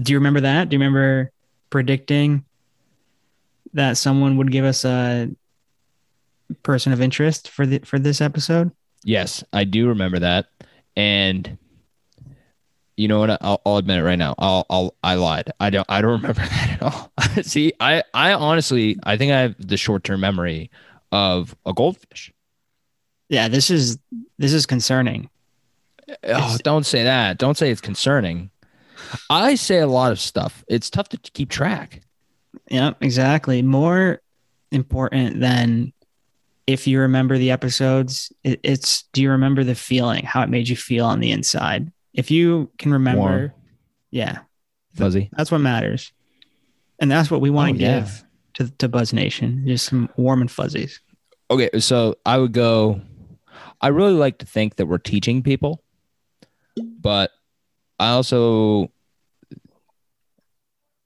do 0.00 0.12
you 0.12 0.18
remember 0.18 0.40
that? 0.40 0.68
Do 0.68 0.74
you 0.74 0.78
remember 0.80 1.30
predicting 1.68 2.44
that 3.74 3.98
someone 3.98 4.38
would 4.38 4.50
give 4.50 4.64
us 4.64 4.84
a 4.84 5.30
person 6.62 6.92
of 6.92 7.00
interest 7.00 7.48
for 7.48 7.66
the 7.66 7.80
for 7.80 7.98
this 7.98 8.20
episode? 8.20 8.70
yes, 9.04 9.44
I 9.52 9.64
do 9.64 9.88
remember 9.88 10.18
that. 10.18 10.46
And 10.96 11.58
you 12.96 13.08
know 13.08 13.20
what? 13.20 13.30
I'll, 13.42 13.60
I'll 13.66 13.76
admit 13.76 13.98
it 13.98 14.04
right 14.04 14.18
now. 14.18 14.34
I'll, 14.38 14.66
I'll 14.70 14.94
I 15.02 15.14
lied. 15.14 15.52
I 15.60 15.70
don't 15.70 15.86
I 15.88 16.00
don't 16.00 16.12
remember 16.22 16.42
that 16.42 16.70
at 16.70 16.82
all. 16.82 17.12
See, 17.42 17.72
I 17.80 18.02
I 18.12 18.32
honestly 18.32 18.98
I 19.02 19.16
think 19.16 19.32
I 19.32 19.40
have 19.40 19.54
the 19.58 19.76
short 19.76 20.04
term 20.04 20.20
memory 20.20 20.70
of 21.12 21.56
a 21.66 21.72
goldfish. 21.72 22.32
Yeah, 23.28 23.48
this 23.48 23.70
is 23.70 23.98
this 24.38 24.52
is 24.52 24.66
concerning. 24.66 25.30
Oh, 26.24 26.58
don't 26.62 26.84
say 26.84 27.04
that. 27.04 27.38
Don't 27.38 27.56
say 27.56 27.70
it's 27.70 27.80
concerning. 27.80 28.50
I 29.30 29.54
say 29.54 29.78
a 29.78 29.86
lot 29.86 30.12
of 30.12 30.20
stuff. 30.20 30.64
It's 30.68 30.90
tough 30.90 31.08
to 31.10 31.16
keep 31.18 31.50
track. 31.50 32.02
Yeah, 32.70 32.92
exactly. 33.00 33.62
More 33.62 34.20
important 34.70 35.40
than 35.40 35.92
if 36.66 36.86
you 36.86 37.00
remember 37.00 37.38
the 37.38 37.50
episodes, 37.50 38.32
it, 38.42 38.60
it's 38.62 39.04
do 39.12 39.22
you 39.22 39.30
remember 39.30 39.64
the 39.64 39.74
feeling, 39.74 40.24
how 40.24 40.42
it 40.42 40.48
made 40.48 40.68
you 40.68 40.76
feel 40.76 41.06
on 41.06 41.20
the 41.20 41.30
inside? 41.30 41.90
If 42.14 42.30
you 42.30 42.70
can 42.78 42.92
remember, 42.92 43.20
Warm. 43.20 43.52
yeah, 44.10 44.38
Fuzzy. 44.94 45.28
that's 45.32 45.50
what 45.50 45.58
matters. 45.58 46.12
And 47.00 47.10
that's 47.10 47.30
what 47.30 47.40
we 47.40 47.50
want 47.50 47.74
Oh, 47.74 47.78
to 47.78 47.82
yeah. 47.82 48.00
give 48.00 48.24
to, 48.54 48.70
to 48.78 48.88
Buzz 48.88 49.12
Nation, 49.12 49.64
just 49.66 49.86
some 49.86 50.08
warm 50.16 50.40
and 50.40 50.50
fuzzies. 50.50 51.00
Okay, 51.50 51.68
so 51.80 52.14
I 52.24 52.38
would 52.38 52.52
go. 52.52 53.00
I 53.80 53.88
really 53.88 54.12
like 54.14 54.38
to 54.38 54.46
think 54.46 54.76
that 54.76 54.86
we're 54.86 54.98
teaching 54.98 55.42
people, 55.42 55.82
but 57.00 57.32
I 57.98 58.10
also 58.10 58.90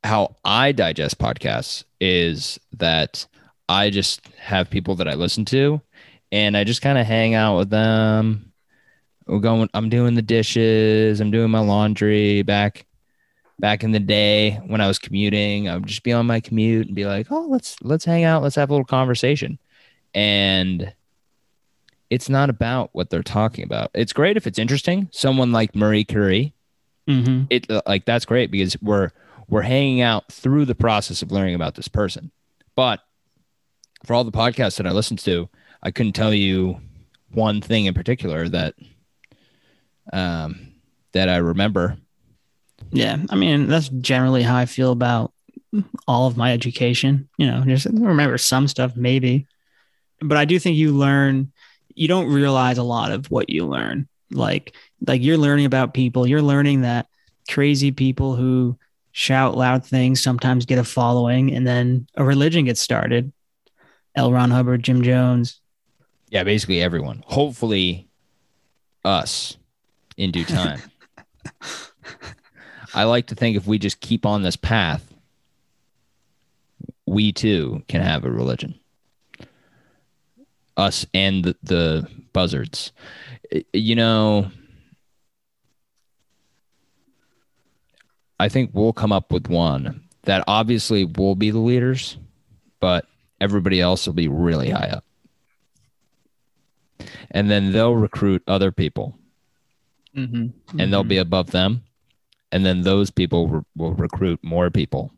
how 0.04 0.36
I 0.44 0.72
digest 0.72 1.18
podcasts 1.18 1.84
is 2.00 2.58
that 2.76 3.26
I 3.68 3.90
just 3.90 4.26
have 4.38 4.70
people 4.70 4.94
that 4.96 5.08
I 5.08 5.14
listen 5.14 5.44
to, 5.46 5.80
and 6.30 6.56
I 6.56 6.64
just 6.64 6.82
kind 6.82 6.98
of 6.98 7.06
hang 7.06 7.34
out 7.34 7.56
with 7.58 7.70
them. 7.70 8.47
We're 9.28 9.38
going. 9.40 9.68
I'm 9.74 9.88
doing 9.88 10.14
the 10.14 10.22
dishes. 10.22 11.20
I'm 11.20 11.30
doing 11.30 11.50
my 11.50 11.60
laundry. 11.60 12.42
Back, 12.42 12.86
back 13.58 13.84
in 13.84 13.92
the 13.92 14.00
day 14.00 14.52
when 14.66 14.80
I 14.80 14.86
was 14.88 14.98
commuting, 14.98 15.68
I 15.68 15.74
would 15.74 15.86
just 15.86 16.02
be 16.02 16.12
on 16.12 16.26
my 16.26 16.40
commute 16.40 16.86
and 16.86 16.96
be 16.96 17.04
like, 17.04 17.26
"Oh, 17.30 17.46
let's 17.48 17.76
let's 17.82 18.04
hang 18.04 18.24
out. 18.24 18.42
Let's 18.42 18.56
have 18.56 18.70
a 18.70 18.72
little 18.72 18.84
conversation." 18.86 19.58
and 20.14 20.94
it's 22.08 22.30
not 22.30 22.48
about 22.48 22.88
what 22.94 23.10
they're 23.10 23.22
talking 23.22 23.62
about. 23.64 23.90
It's 23.92 24.14
great 24.14 24.38
if 24.38 24.46
it's 24.46 24.58
interesting. 24.58 25.08
Someone 25.12 25.52
like 25.52 25.74
Marie 25.76 26.04
Curie, 26.04 26.54
Mm-hmm. 27.06 27.44
it 27.50 27.66
like 27.86 28.04
that's 28.06 28.24
great 28.24 28.50
because 28.50 28.76
we're 28.82 29.10
we're 29.48 29.62
hanging 29.62 30.00
out 30.02 30.30
through 30.32 30.64
the 30.64 30.74
process 30.74 31.20
of 31.22 31.30
learning 31.32 31.54
about 31.54 31.74
this 31.74 31.88
person. 31.88 32.30
But 32.74 33.00
for 34.04 34.14
all 34.14 34.24
the 34.24 34.30
podcasts 34.32 34.76
that 34.78 34.86
I 34.86 34.92
listened 34.92 35.18
to, 35.20 35.48
I 35.82 35.90
couldn't 35.90 36.12
tell 36.14 36.32
you 36.34 36.80
one 37.32 37.60
thing 37.60 37.84
in 37.86 37.94
particular 37.94 38.48
that 38.48 38.74
um 40.12 40.72
that 41.12 41.28
I 41.28 41.36
remember. 41.36 41.96
Yeah, 42.90 43.18
I 43.30 43.36
mean 43.36 43.66
that's 43.68 43.88
generally 43.88 44.42
how 44.42 44.56
I 44.56 44.66
feel 44.66 44.92
about 44.92 45.32
all 46.06 46.26
of 46.26 46.36
my 46.36 46.52
education. 46.52 47.28
You 47.38 47.46
know, 47.46 47.64
just 47.64 47.86
remember 47.86 48.38
some 48.38 48.68
stuff 48.68 48.96
maybe, 48.96 49.46
but 50.20 50.38
I 50.38 50.44
do 50.44 50.58
think 50.58 50.76
you 50.76 50.92
learn. 50.92 51.52
You 51.94 52.08
don't 52.08 52.32
realize 52.32 52.78
a 52.78 52.84
lot 52.84 53.10
of 53.10 53.30
what 53.30 53.50
you 53.50 53.66
learn. 53.66 54.08
Like, 54.30 54.74
like 55.06 55.22
you're 55.22 55.38
learning 55.38 55.66
about 55.66 55.94
people. 55.94 56.26
You're 56.26 56.42
learning 56.42 56.82
that 56.82 57.06
crazy 57.50 57.90
people 57.90 58.36
who 58.36 58.78
shout 59.10 59.56
loud 59.56 59.84
things 59.84 60.22
sometimes 60.22 60.64
get 60.64 60.78
a 60.78 60.84
following, 60.84 61.52
and 61.52 61.66
then 61.66 62.06
a 62.14 62.24
religion 62.24 62.64
gets 62.64 62.80
started. 62.80 63.32
L. 64.14 64.32
Ron 64.32 64.50
Hubbard, 64.50 64.82
Jim 64.82 65.02
Jones. 65.02 65.60
Yeah, 66.28 66.44
basically 66.44 66.80
everyone. 66.80 67.24
Hopefully 67.26 68.08
us 69.04 69.57
in 70.18 70.32
due 70.32 70.44
time. 70.44 70.80
I 72.92 73.04
like 73.04 73.28
to 73.28 73.34
think 73.34 73.56
if 73.56 73.66
we 73.66 73.78
just 73.78 74.00
keep 74.00 74.26
on 74.26 74.42
this 74.42 74.56
path, 74.56 75.14
we 77.06 77.32
too 77.32 77.82
can 77.88 78.02
have 78.02 78.24
a 78.24 78.30
religion. 78.30 78.78
Us 80.76 81.06
and 81.14 81.44
the, 81.44 81.56
the 81.62 82.08
buzzards. 82.32 82.92
You 83.72 83.94
know, 83.94 84.50
I 88.38 88.48
think 88.48 88.70
we'll 88.74 88.92
come 88.92 89.12
up 89.12 89.32
with 89.32 89.48
one 89.48 90.02
that 90.24 90.44
obviously 90.46 91.04
will 91.04 91.34
be 91.34 91.50
the 91.50 91.58
leaders, 91.58 92.18
but 92.80 93.06
everybody 93.40 93.80
else 93.80 94.06
will 94.06 94.14
be 94.14 94.28
really 94.28 94.70
high 94.70 94.88
up. 94.88 95.04
And 97.30 97.50
then 97.50 97.72
they'll 97.72 97.94
recruit 97.94 98.42
other 98.46 98.72
people 98.72 99.18
Mm-hmm. 100.18 100.80
and 100.80 100.92
they'll 100.92 101.04
be 101.04 101.18
above 101.18 101.50
them 101.52 101.82
and 102.50 102.66
then 102.66 102.82
those 102.82 103.10
people 103.10 103.46
re- 103.48 103.60
will 103.76 103.92
recruit 103.94 104.40
more 104.42 104.70
people 104.70 105.12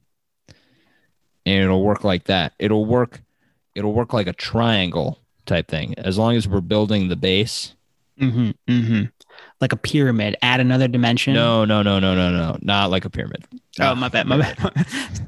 and 1.47 1.65
it'll 1.65 1.83
work 1.83 2.05
like 2.05 2.25
that 2.25 2.53
it'll 2.59 2.85
work 2.85 3.23
it'll 3.75 3.93
work 3.95 4.13
like 4.13 4.27
a 4.27 4.33
triangle 4.33 5.19
type 5.47 5.69
thing 5.69 5.95
as 5.99 6.19
long 6.19 6.37
as 6.37 6.47
we're 6.47 6.61
building 6.61 7.09
the 7.09 7.17
base 7.17 7.75
hmm 8.19 8.51
hmm 8.69 9.03
like 9.63 9.73
a 9.73 9.77
pyramid. 9.77 10.37
Add 10.43 10.61
another 10.61 10.89
dimension. 10.89 11.33
no 11.35 11.65
no 11.65 11.83
no 11.83 11.99
no 11.99 12.15
no 12.15 12.31
no 12.31 12.59
not 12.61 12.91
like 12.91 13.05
a 13.07 13.11
pyramid 13.11 13.45
Oh, 13.79 13.95
my 13.95 14.09
bad. 14.09 14.27
My 14.27 14.37
bad. 14.39 14.57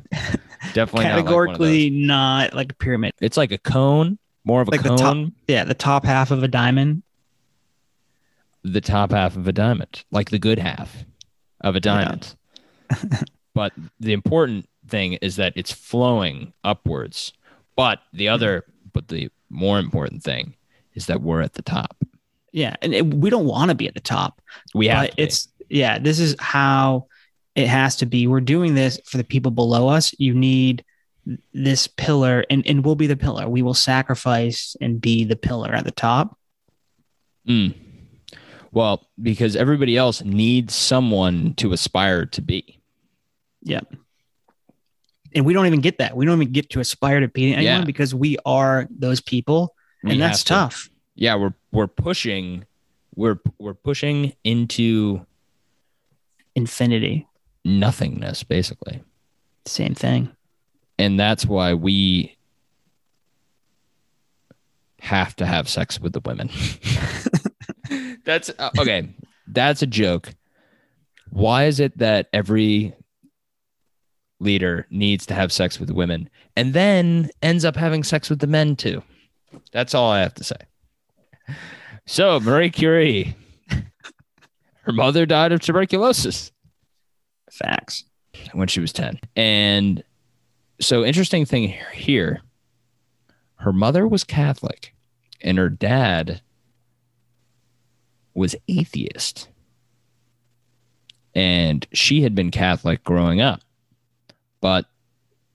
definitely 0.75 1.05
not 1.05 1.15
like 1.15 1.25
Categorically 1.25 1.91
not 1.91 2.53
like 2.55 2.73
a 2.73 2.75
pyramid. 2.75 3.13
it's 3.21 3.37
like 3.39 3.53
a 3.53 3.59
cone 3.59 4.19
more 4.45 4.61
of 4.61 4.69
a 4.69 4.73
Like 4.73 4.83
the 4.83 4.89
cone 4.91 4.99
top- 4.99 5.33
Yeah, 5.49 5.65
the 5.65 5.75
top 5.75 6.05
half 6.05 6.31
of 6.31 6.43
a 6.43 6.49
diamond. 6.49 7.02
The 8.65 8.81
top 8.81 9.11
half 9.11 9.37
of 9.37 9.49
a 9.49 9.53
diamond, 9.53 10.05
like 10.11 10.31
the 10.31 10.39
good 10.39 10.59
half 10.59 11.05
of 11.61 11.77
a 11.77 11.81
diamond. 11.81 12.35
but 13.55 13.73
the 14.01 14.13
important 14.13 14.69
thing 14.89 15.15
is 15.15 15.37
that 15.37 15.53
it's 15.57 15.73
flowing 15.73 16.53
upwards. 16.65 17.33
But 17.77 18.01
the 18.13 18.29
other, 18.29 18.65
but 18.93 19.09
the 19.09 19.31
more 19.51 19.79
important 19.79 20.23
thing 20.23 20.55
is 20.95 21.07
that 21.07 21.23
we're 21.23 21.41
at 21.41 21.55
the 21.55 21.63
top. 21.63 21.97
Yeah, 22.53 22.77
and 22.83 22.93
it, 22.93 23.07
we 23.15 23.31
don't 23.31 23.47
want 23.47 23.71
to 23.71 23.75
be 23.75 23.89
at 23.89 23.95
the 23.95 24.01
top. 24.01 24.41
We 24.75 24.89
have 24.89 25.05
but 25.05 25.11
to 25.11 25.17
be. 25.17 25.23
it's 25.23 25.49
yeah. 25.71 25.99
This 25.99 26.19
is 26.19 26.37
how 26.39 27.07
it 27.55 27.67
has 27.67 27.97
to 27.97 28.07
be. 28.07 28.27
We're 28.27 28.41
doing 28.41 28.75
this 28.75 29.01
for 29.07 29.17
the 29.17 29.25
people 29.25 29.51
below 29.51 29.89
us. 29.89 30.15
You 30.19 30.35
need 30.35 30.85
this 31.55 31.87
pillar, 31.87 32.45
and 32.51 32.67
and 32.67 32.85
we'll 32.85 32.95
be 32.95 33.07
the 33.07 33.17
pillar. 33.17 33.49
We 33.49 33.63
will 33.63 33.75
sacrifice 33.75 34.77
and 34.83 35.01
be 35.01 35.25
the 35.25 35.37
pillar 35.37 35.73
at 35.73 35.85
the 35.85 35.93
top. 35.93 36.37
Mm. 37.49 37.75
Well, 38.73 39.07
because 39.21 39.55
everybody 39.55 39.97
else 39.97 40.23
needs 40.25 40.75
someone 40.75 41.55
to 41.55 41.73
aspire 41.73 42.25
to 42.27 42.41
be. 42.43 42.81
Yeah. 43.63 43.81
And 45.35 45.45
we 45.45 45.53
don't 45.53 45.67
even 45.67 45.81
get 45.81 45.99
that. 45.99 46.17
We 46.17 46.25
don't 46.27 46.41
even 46.43 46.53
get 46.53 46.71
to 46.71 46.81
aspire 46.81 47.21
to 47.21 47.29
be 47.29 47.53
anyone 47.55 47.65
Yeah. 47.65 47.85
because 47.85 48.15
we 48.15 48.39
are 48.47 48.87
those 48.91 49.21
people, 49.21 49.75
We 50.03 50.13
and 50.13 50.21
that's 50.23 50.41
have 50.41 50.45
to. 50.47 50.75
tough. 50.75 50.91
Yeah, 51.15 51.35
we're 51.37 51.55
we're 51.71 51.87
pushing, 51.87 52.65
we're 53.15 53.39
we're 53.59 53.75
pushing 53.75 54.33
into 54.45 55.25
Infinity, 56.55 57.27
nothingness, 57.65 58.43
basically. 58.43 59.03
same 59.67 59.95
thing. 59.95 60.31
and 60.99 61.19
that's 61.21 61.47
why 61.47 61.73
we 61.75 62.37
have 65.01 65.35
to 65.37 65.47
have 65.47 65.69
sex 65.69 66.01
with 66.01 66.13
the 66.13 66.21
women. 66.21 66.49
that's 68.25 68.51
uh, 68.59 68.71
okay. 68.79 69.09
That's 69.47 69.83
a 69.83 69.87
joke. 69.87 70.35
Why 71.31 71.65
is 71.65 71.81
it 71.81 71.97
that 71.99 72.29
every 72.33 72.95
leader 74.41 74.87
needs 74.91 75.27
to 75.27 75.35
have 75.35 75.53
sex 75.53 75.79
with 75.79 75.91
women 75.91 76.29
and 76.57 76.75
then 76.75 77.31
ends 77.43 77.65
up 77.65 77.77
having 77.77 78.03
sex 78.03 78.29
with 78.29 78.41
the 78.41 78.47
men 78.47 78.77
too? 78.77 79.03
That's 79.73 79.95
all 79.95 80.11
I 80.11 80.21
have 80.21 80.35
to 80.35 80.45
say. 80.45 80.57
So, 82.07 82.41
Marie 82.41 82.71
Curie, 82.71 83.35
her 84.83 84.93
mother 84.93 85.25
died 85.27 85.53
of 85.53 85.61
tuberculosis 85.61 86.51
Facts. 87.51 88.05
when 88.53 88.69
she 88.69 88.81
was 88.81 88.93
10. 88.93 89.21
And 89.37 90.03
so 90.81 91.05
interesting 91.05 91.47
thing 91.47 91.75
here. 91.93 92.43
Her 93.57 93.73
mother 93.73 94.09
was 94.09 94.25
Catholic, 94.25 94.93
and 95.41 95.57
her 95.57 95.69
dad 95.69 96.43
was 98.35 98.57
atheist. 98.69 99.49
And 101.35 101.87
she 101.93 102.23
had 102.23 102.35
been 102.35 102.51
Catholic 102.51 103.03
growing 103.05 103.41
up, 103.41 103.63
but 104.61 104.87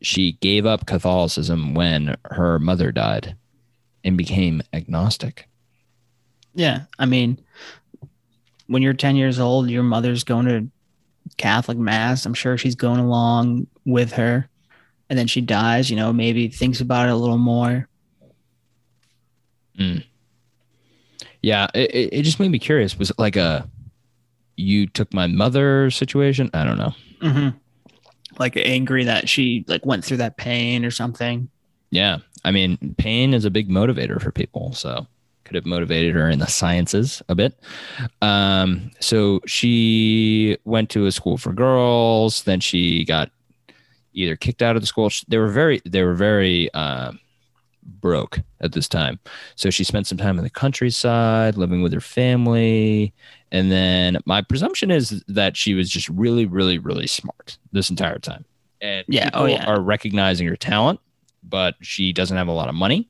she 0.02 0.34
gave 0.34 0.66
up 0.66 0.86
Catholicism 0.86 1.74
when 1.74 2.16
her 2.26 2.60
mother 2.60 2.92
died 2.92 3.36
and 4.04 4.18
became 4.18 4.62
agnostic. 4.74 5.48
Yeah. 6.54 6.86
I 6.98 7.06
mean, 7.06 7.40
when 8.68 8.82
you're 8.82 8.94
10 8.94 9.16
years 9.16 9.40
old, 9.40 9.70
your 9.70 9.84
mother's 9.84 10.24
going 10.24 10.46
to 10.48 10.68
Catholic 11.38 11.78
mass. 11.78 12.26
I'm 12.26 12.34
sure 12.34 12.58
she's 12.58 12.76
going 12.76 13.00
along 13.00 13.68
with 13.86 14.14
her. 14.14 14.50
And 15.10 15.18
then 15.18 15.28
she 15.28 15.42
dies, 15.42 15.90
you 15.90 15.96
know, 15.96 16.12
maybe 16.12 16.48
thinks 16.48 16.82
about 16.82 17.08
it 17.08 17.12
a 17.12 17.16
little 17.16 17.38
more. 17.38 17.88
Mm. 19.80 20.04
Yeah, 21.48 21.68
it, 21.74 22.10
it 22.12 22.22
just 22.24 22.42
made 22.42 22.52
me 22.52 22.60
curious. 22.60 23.00
Was 23.00 23.10
it 23.10 23.18
like 23.18 23.38
a 23.38 23.70
you 24.58 24.86
took 24.86 25.14
my 25.14 25.28
mother 25.28 25.90
situation? 25.90 26.50
I 26.54 26.66
don't 26.66 26.78
know. 26.78 26.94
Mm-hmm. 27.22 27.58
Like 28.38 28.58
angry 28.58 29.06
that 29.06 29.30
she 29.30 29.64
like 29.70 29.86
went 29.86 30.04
through 30.04 30.18
that 30.18 30.36
pain 30.36 30.84
or 30.84 30.92
something. 30.92 31.48
Yeah, 31.90 32.18
I 32.44 32.52
mean, 32.52 32.96
pain 32.98 33.34
is 33.34 33.46
a 33.46 33.50
big 33.50 33.70
motivator 33.70 34.22
for 34.22 34.30
people. 34.30 34.74
So 34.74 35.08
could 35.46 35.56
have 35.56 35.66
motivated 35.66 36.14
her 36.16 36.30
in 36.30 36.40
the 36.40 36.48
sciences 36.48 37.22
a 37.30 37.36
bit. 37.36 37.58
Um, 38.22 38.92
so 39.00 39.40
she 39.46 40.58
went 40.66 40.90
to 40.90 41.06
a 41.06 41.14
school 41.14 41.38
for 41.38 41.54
girls. 41.54 42.44
Then 42.44 42.60
she 42.60 43.06
got 43.06 43.32
either 44.12 44.36
kicked 44.36 44.62
out 44.62 44.76
of 44.76 44.82
the 44.82 44.88
school. 44.88 45.10
They 45.30 45.38
were 45.38 45.48
very, 45.48 45.82
they 45.86 46.04
were 46.04 46.14
very 46.14 46.70
uh, 46.74 47.14
broke 47.88 48.42
at 48.62 48.74
this 48.74 48.88
time. 48.88 49.20
So 49.56 49.70
she 49.70 49.84
spent 49.84 50.08
some 50.08 50.18
time 50.18 50.38
in 50.38 50.44
the 50.44 50.50
countryside, 50.50 51.58
living 51.58 51.82
with 51.82 51.94
her 51.94 52.02
family. 52.02 53.14
And 53.52 53.72
then 53.72 54.18
my 54.26 54.42
presumption 54.42 54.92
is 54.92 55.24
that 55.28 55.58
she 55.58 55.74
was 55.74 55.90
just 55.90 56.10
really, 56.10 56.46
really, 56.46 56.78
really 56.78 57.08
smart 57.08 57.58
this 57.72 57.90
entire 57.90 58.20
time. 58.20 58.46
And 58.82 59.06
yeah, 59.08 59.30
oh 59.34 59.46
yeah, 59.46 59.66
are 59.66 59.82
recognizing 59.82 60.48
her 60.48 60.56
talent, 60.56 61.00
but 61.44 61.76
she 61.82 62.14
doesn't 62.14 62.38
have 62.38 62.48
a 62.48 62.52
lot 62.52 62.70
of 62.70 62.76
money. 62.76 63.10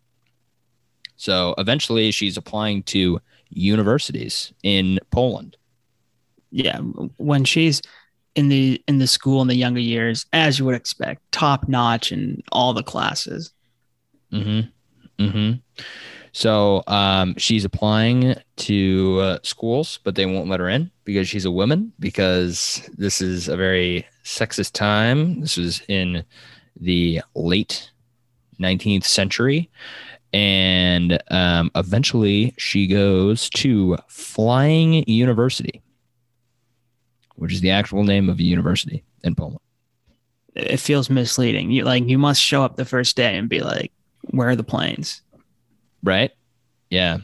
So 1.17 1.55
eventually 1.57 2.11
she's 2.11 2.37
applying 2.37 2.83
to 2.83 3.19
universities 3.49 4.53
in 4.63 4.99
Poland. 5.11 5.57
Yeah, 6.51 6.77
when 7.17 7.43
she's 7.43 7.81
in 8.35 8.47
the 8.49 8.81
in 8.87 8.99
the 8.99 9.07
school 9.07 9.41
in 9.41 9.47
the 9.47 9.55
younger 9.55 9.81
years, 9.81 10.25
as 10.31 10.59
you 10.59 10.65
would 10.65 10.75
expect, 10.75 11.29
top 11.31 11.67
notch 11.67 12.11
in 12.11 12.41
all 12.51 12.73
the 12.73 12.83
classes. 12.83 13.51
Mhm. 14.31 14.69
Mhm. 15.19 15.61
So 16.31 16.83
um, 16.87 17.35
she's 17.37 17.65
applying 17.65 18.35
to 18.57 19.19
uh, 19.21 19.39
schools, 19.43 19.99
but 20.03 20.15
they 20.15 20.25
won't 20.25 20.49
let 20.49 20.59
her 20.59 20.69
in 20.69 20.91
because 21.03 21.27
she's 21.27 21.45
a 21.45 21.51
woman. 21.51 21.93
Because 21.99 22.87
this 22.97 23.21
is 23.21 23.47
a 23.47 23.57
very 23.57 24.05
sexist 24.23 24.73
time. 24.73 25.41
This 25.41 25.57
was 25.57 25.81
in 25.87 26.23
the 26.79 27.21
late 27.33 27.89
19th 28.59 29.05
century, 29.05 29.69
and 30.33 31.21
um, 31.31 31.71
eventually 31.75 32.53
she 32.57 32.85
goes 32.85 33.49
to 33.51 33.97
Flying 34.07 35.03
University, 35.09 35.81
which 37.35 37.53
is 37.53 37.61
the 37.61 37.71
actual 37.71 38.03
name 38.03 38.29
of 38.29 38.39
a 38.39 38.43
university 38.43 39.03
in 39.23 39.33
Poland. 39.33 39.59
It 40.53 40.77
feels 40.77 41.09
misleading. 41.09 41.71
You 41.71 41.83
like 41.83 42.07
you 42.07 42.17
must 42.17 42.41
show 42.41 42.63
up 42.63 42.75
the 42.75 42.85
first 42.85 43.15
day 43.15 43.37
and 43.37 43.47
be 43.49 43.61
like, 43.61 43.91
"Where 44.31 44.49
are 44.49 44.55
the 44.55 44.63
planes?" 44.63 45.21
Right? 46.03 46.31
Yeah. 46.89 47.19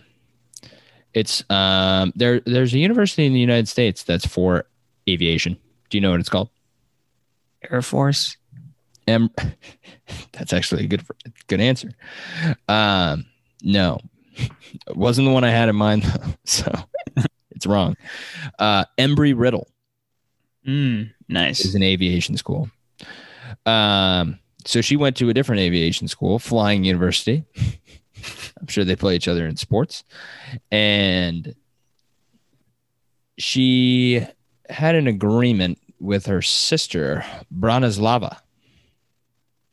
It's 1.14 1.44
um 1.50 2.12
there. 2.16 2.40
There's 2.42 2.74
a 2.74 2.80
university 2.80 3.26
in 3.26 3.34
the 3.34 3.40
United 3.40 3.68
States 3.68 4.04
that's 4.04 4.26
for 4.26 4.66
aviation. 5.08 5.58
Do 5.90 5.98
you 5.98 6.02
know 6.02 6.12
what 6.12 6.20
it's 6.20 6.30
called? 6.30 6.50
Air 7.70 7.82
Force. 7.82 8.38
M. 9.08 9.30
That's 10.32 10.54
actually 10.54 10.86
a 10.86 10.88
good 10.88 11.04
good 11.48 11.60
answer. 11.60 11.92
Um, 12.68 13.26
no, 13.62 14.00
it 14.36 14.52
wasn't 14.96 15.28
the 15.28 15.34
one 15.34 15.44
I 15.44 15.50
had 15.50 15.70
in 15.70 15.76
mind 15.76 16.04
though, 16.04 16.34
so 16.46 16.72
it's 17.52 17.66
wrong. 17.66 17.96
Uh, 18.60 18.86
Embry 18.98 19.34
Riddle. 19.38 19.68
Mm, 20.68 21.12
nice. 21.28 21.66
Is 21.66 21.76
an 21.76 21.84
aviation 21.84 22.38
school. 22.38 22.70
Um, 23.66 24.40
so 24.66 24.82
she 24.82 24.96
went 24.96 25.18
to 25.18 25.30
a 25.30 25.34
different 25.34 25.62
aviation 25.62 26.08
school, 26.08 26.40
Flying 26.40 26.84
University. 26.84 27.44
I'm 28.60 28.68
sure 28.68 28.84
they 28.84 28.96
play 28.96 29.16
each 29.16 29.28
other 29.28 29.46
in 29.48 29.58
sports, 29.58 30.04
and 30.72 31.56
she 33.38 34.26
had 34.70 34.96
an 34.96 35.08
agreement 35.08 35.80
with 36.00 36.26
her 36.26 36.42
sister 36.42 37.26
Bronislava 37.54 38.38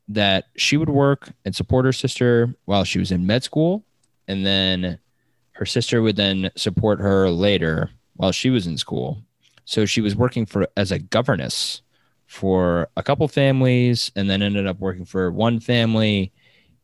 that 0.08 0.46
she 0.56 0.76
would 0.76 0.88
work 0.88 1.32
and 1.44 1.54
support 1.54 1.84
her 1.84 1.92
sister 1.92 2.54
while 2.64 2.84
she 2.84 2.98
was 2.98 3.12
in 3.12 3.26
med 3.26 3.44
school. 3.44 3.84
And 4.26 4.44
then 4.44 4.98
her 5.52 5.66
sister 5.66 6.02
would 6.02 6.16
then 6.16 6.50
support 6.56 7.00
her 7.00 7.30
later 7.30 7.90
while 8.14 8.32
she 8.32 8.50
was 8.50 8.66
in 8.66 8.76
school. 8.76 9.22
So 9.64 9.86
she 9.86 10.00
was 10.00 10.16
working 10.16 10.46
for 10.46 10.66
as 10.76 10.90
a 10.90 10.98
governess 10.98 11.82
for 12.30 12.88
a 12.96 13.02
couple 13.02 13.26
families 13.26 14.12
and 14.14 14.30
then 14.30 14.42
ended 14.42 14.66
up 14.66 14.78
working 14.78 15.04
for 15.04 15.30
one 15.30 15.58
family 15.58 16.32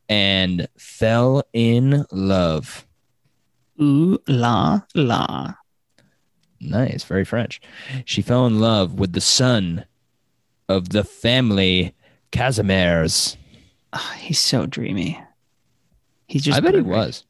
and 0.09 0.67
fell 0.77 1.41
in 1.53 2.05
love 2.11 2.85
ooh 3.81 4.17
la 4.27 4.81
la 4.93 5.53
nice 6.59 7.03
very 7.03 7.23
french 7.23 7.61
she 8.03 8.21
fell 8.21 8.45
in 8.45 8.59
love 8.59 8.99
with 8.99 9.13
the 9.13 9.21
son 9.21 9.85
of 10.67 10.89
the 10.89 11.03
family 11.03 11.95
Casimirs. 12.31 13.37
Oh, 13.93 13.99
ah, 13.99 14.15
he's 14.19 14.39
so 14.39 14.65
dreamy. 14.65 15.19
He's 16.27 16.43
just. 16.43 16.57
I 16.57 16.59
bet 16.59 16.73
perfect. 16.73 16.87
he 16.87 16.91
was. 16.91 17.25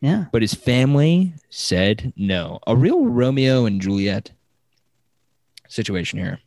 Yeah. 0.00 0.24
But 0.32 0.42
his 0.42 0.54
family 0.54 1.34
said 1.48 2.12
no. 2.16 2.58
A 2.66 2.74
real 2.74 3.06
Romeo 3.06 3.66
and 3.66 3.80
Juliet 3.80 4.32
situation 5.68 6.18
here. 6.18 6.40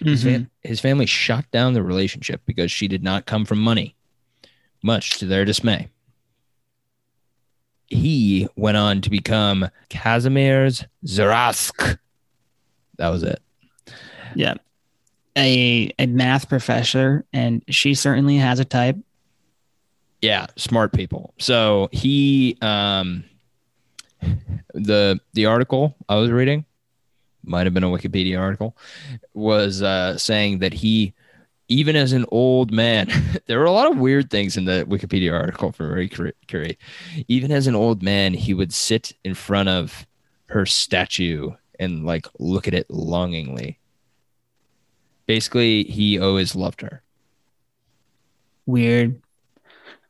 Mm-hmm. 0.00 0.10
His, 0.10 0.22
fam- 0.22 0.50
his 0.62 0.80
family 0.80 1.06
shot 1.06 1.50
down 1.50 1.74
the 1.74 1.82
relationship 1.82 2.40
because 2.46 2.72
she 2.72 2.88
did 2.88 3.02
not 3.02 3.26
come 3.26 3.44
from 3.44 3.60
money, 3.60 3.94
much 4.82 5.18
to 5.18 5.26
their 5.26 5.44
dismay. 5.44 5.88
He 7.86 8.48
went 8.56 8.76
on 8.76 9.00
to 9.02 9.10
become 9.10 9.68
Kazimierz 9.90 10.86
Zarask. 11.04 11.98
That 12.98 13.08
was 13.08 13.22
it. 13.22 13.40
Yeah 14.34 14.54
a 15.36 15.92
a 15.98 16.06
math 16.06 16.48
professor, 16.48 17.24
and 17.32 17.62
she 17.68 17.94
certainly 17.94 18.36
has 18.36 18.60
a 18.60 18.64
type. 18.64 18.96
Yeah, 20.20 20.46
smart 20.56 20.92
people. 20.92 21.34
So 21.38 21.88
he, 21.92 22.58
um, 22.60 23.24
the 24.74 25.20
the 25.32 25.46
article 25.46 25.96
I 26.08 26.16
was 26.16 26.30
reading 26.30 26.64
might 27.44 27.66
have 27.66 27.74
been 27.74 27.84
a 27.84 27.88
Wikipedia 27.88 28.38
article 28.38 28.76
was 29.34 29.82
uh, 29.82 30.16
saying 30.18 30.58
that 30.60 30.72
he, 30.72 31.14
even 31.68 31.96
as 31.96 32.12
an 32.12 32.24
old 32.30 32.70
man, 32.72 33.08
there 33.46 33.58
were 33.58 33.64
a 33.64 33.72
lot 33.72 33.90
of 33.90 33.98
weird 33.98 34.30
things 34.30 34.56
in 34.56 34.64
the 34.64 34.84
Wikipedia 34.88 35.32
article 35.32 35.72
for 35.72 35.84
Marie 35.84 36.08
Curie. 36.46 36.78
Even 37.28 37.50
as 37.50 37.66
an 37.66 37.74
old 37.74 38.02
man, 38.02 38.34
he 38.34 38.54
would 38.54 38.72
sit 38.72 39.12
in 39.24 39.34
front 39.34 39.68
of 39.68 40.06
her 40.46 40.66
statue 40.66 41.50
and 41.78 42.04
like 42.04 42.26
look 42.38 42.66
at 42.68 42.74
it 42.74 42.90
longingly 42.90 43.80
basically 45.30 45.84
he 45.84 46.18
always 46.18 46.56
loved 46.56 46.80
her. 46.80 47.02
Weird. 48.66 49.22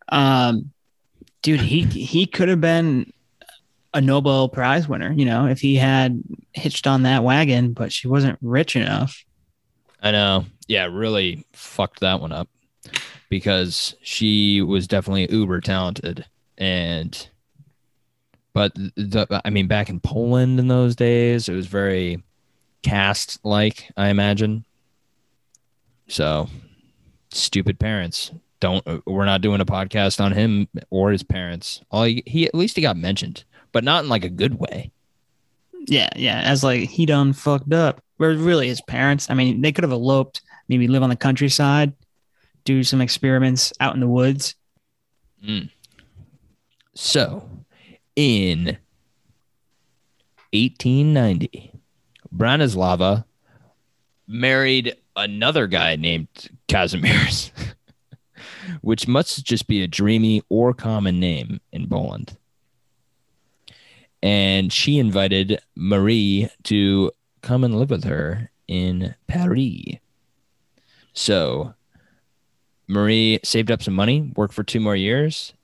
Um, 0.09 0.73
dude, 1.43 1.61
he 1.61 1.83
he 1.83 2.25
could 2.25 2.49
have 2.49 2.63
been 2.63 3.13
a 3.93 4.01
Nobel 4.01 4.49
Prize 4.49 4.89
winner, 4.89 5.13
you 5.13 5.25
know, 5.25 5.47
if 5.47 5.61
he 5.61 5.77
had 5.77 6.23
hitched 6.53 6.87
on 6.87 7.03
that 7.03 7.25
wagon, 7.25 7.73
but 7.73 7.93
she 7.93 8.09
wasn't 8.09 8.39
rich 8.41 8.77
enough. 8.77 9.25
I 10.03 10.11
know. 10.13 10.47
Yeah, 10.69 10.89
really 10.91 11.45
fucked 11.53 12.01
that 12.01 12.21
one 12.21 12.33
up 12.33 12.49
because 13.29 13.95
she 14.03 14.63
was 14.63 14.89
definitely 14.89 15.31
uber 15.31 15.61
talented 15.61 16.27
and 16.59 17.29
but 18.53 18.75
the, 18.75 19.41
I 19.45 19.51
mean 19.51 19.69
back 19.69 19.89
in 19.89 20.01
Poland 20.01 20.59
in 20.59 20.67
those 20.67 20.97
days 20.97 21.49
it 21.49 21.55
was 21.55 21.67
very 21.67 22.23
caste 22.83 23.39
like 23.45 23.89
I 23.97 24.09
imagine 24.09 24.65
so, 26.11 26.49
stupid 27.31 27.79
parents. 27.79 28.33
Don't. 28.59 28.85
We're 29.07 29.25
not 29.25 29.41
doing 29.41 29.61
a 29.61 29.67
podcast 29.67 30.21
on 30.21 30.33
him 30.33 30.69
or 30.91 31.13
his 31.13 31.23
parents. 31.23 31.81
All 31.91 32.03
he, 32.03 32.23
he 32.27 32.47
at 32.47 32.55
least 32.55 32.77
he 32.77 32.83
got 32.83 32.97
mentioned, 32.97 33.45
but 33.73 33.85
not 33.85 34.05
in 34.05 34.11
like 34.11 34.25
a 34.25 34.31
good 34.31 34.59
way. 34.59 34.91
Yeah, 35.87 36.09
yeah. 36.17 36.41
As 36.41 36.63
like 36.63 36.89
he 36.89 37.07
done 37.07 37.33
fucked 37.33 37.73
up. 37.73 38.03
Where 38.17 38.35
really 38.35 38.69
his 38.69 38.83
parents. 38.83 39.31
I 39.31 39.35
mean, 39.35 39.63
they 39.63 39.73
could 39.73 39.85
have 39.85 39.93
eloped, 39.93 40.43
maybe 40.69 40.89
live 40.89 41.03
on 41.03 41.09
the 41.09 41.17
countryside, 41.17 41.95
do 42.65 42.85
some 42.85 43.01
experiments 43.01 43.73
out 43.81 43.95
in 43.95 44.01
the 44.01 44.07
woods. 44.07 44.55
Mm. 45.43 45.71
So, 46.95 47.49
in 48.15 48.77
1890, 50.53 51.73
Bronislava 52.35 53.25
married 54.27 54.97
another 55.17 55.67
guy 55.67 55.97
named 55.97 56.29
Kazimierz, 56.69 57.53
which 58.83 59.09
must 59.09 59.45
just 59.45 59.67
be 59.67 59.83
a 59.83 59.89
dreamy 59.89 60.43
or 60.49 60.75
common 60.75 61.19
name 61.21 61.61
in 61.73 61.89
Poland. 61.89 62.37
And 64.23 64.73
she 64.73 64.99
invited 64.99 65.61
Marie 65.77 66.49
to 66.65 67.13
come 67.43 67.65
and 67.65 67.79
live 67.79 67.91
with 67.91 68.05
her 68.05 68.51
in 68.69 69.15
Paris. 69.27 69.99
So, 71.13 71.75
Marie 72.89 73.41
saved 73.45 73.71
up 73.71 73.83
some 73.83 73.95
money, 73.95 74.33
worked 74.37 74.55
for 74.55 74.63
two 74.65 74.81
more 74.81 74.97
years, 74.97 75.55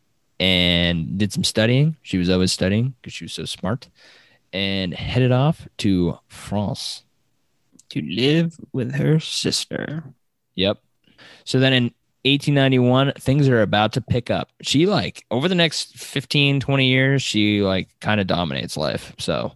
and 0.40 1.18
did 1.18 1.32
some 1.32 1.44
studying. 1.44 1.96
She 2.02 2.18
was 2.18 2.30
always 2.30 2.52
studying 2.52 2.94
because 3.00 3.12
she 3.12 3.24
was 3.24 3.32
so 3.32 3.44
smart, 3.44 3.88
and 4.52 4.94
headed 4.94 5.32
off 5.32 5.68
to 5.78 6.18
France. 6.28 7.02
to 7.90 8.02
live 8.02 8.58
with 8.72 8.94
her 8.96 9.20
sister. 9.20 10.04
Yep. 10.54 10.78
So 11.44 11.58
then 11.60 11.72
in 11.72 11.94
1891, 12.26 13.12
things 13.20 13.48
are 13.48 13.62
about 13.62 13.92
to 13.92 14.00
pick 14.00 14.30
up. 14.30 14.50
She 14.60 14.86
like 14.86 15.24
over 15.30 15.48
the 15.48 15.54
next 15.54 15.96
15, 15.96 16.60
20 16.60 16.86
years, 16.86 17.22
she 17.22 17.62
like 17.62 17.88
kind 18.00 18.20
of 18.20 18.26
dominates 18.26 18.76
life. 18.76 19.14
So 19.18 19.52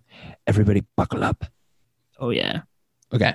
everybody 0.47 0.85
buckle 0.97 1.25
up. 1.25 1.45
Oh 2.19 2.31
yeah. 2.31 2.63
Okay. 3.13 3.35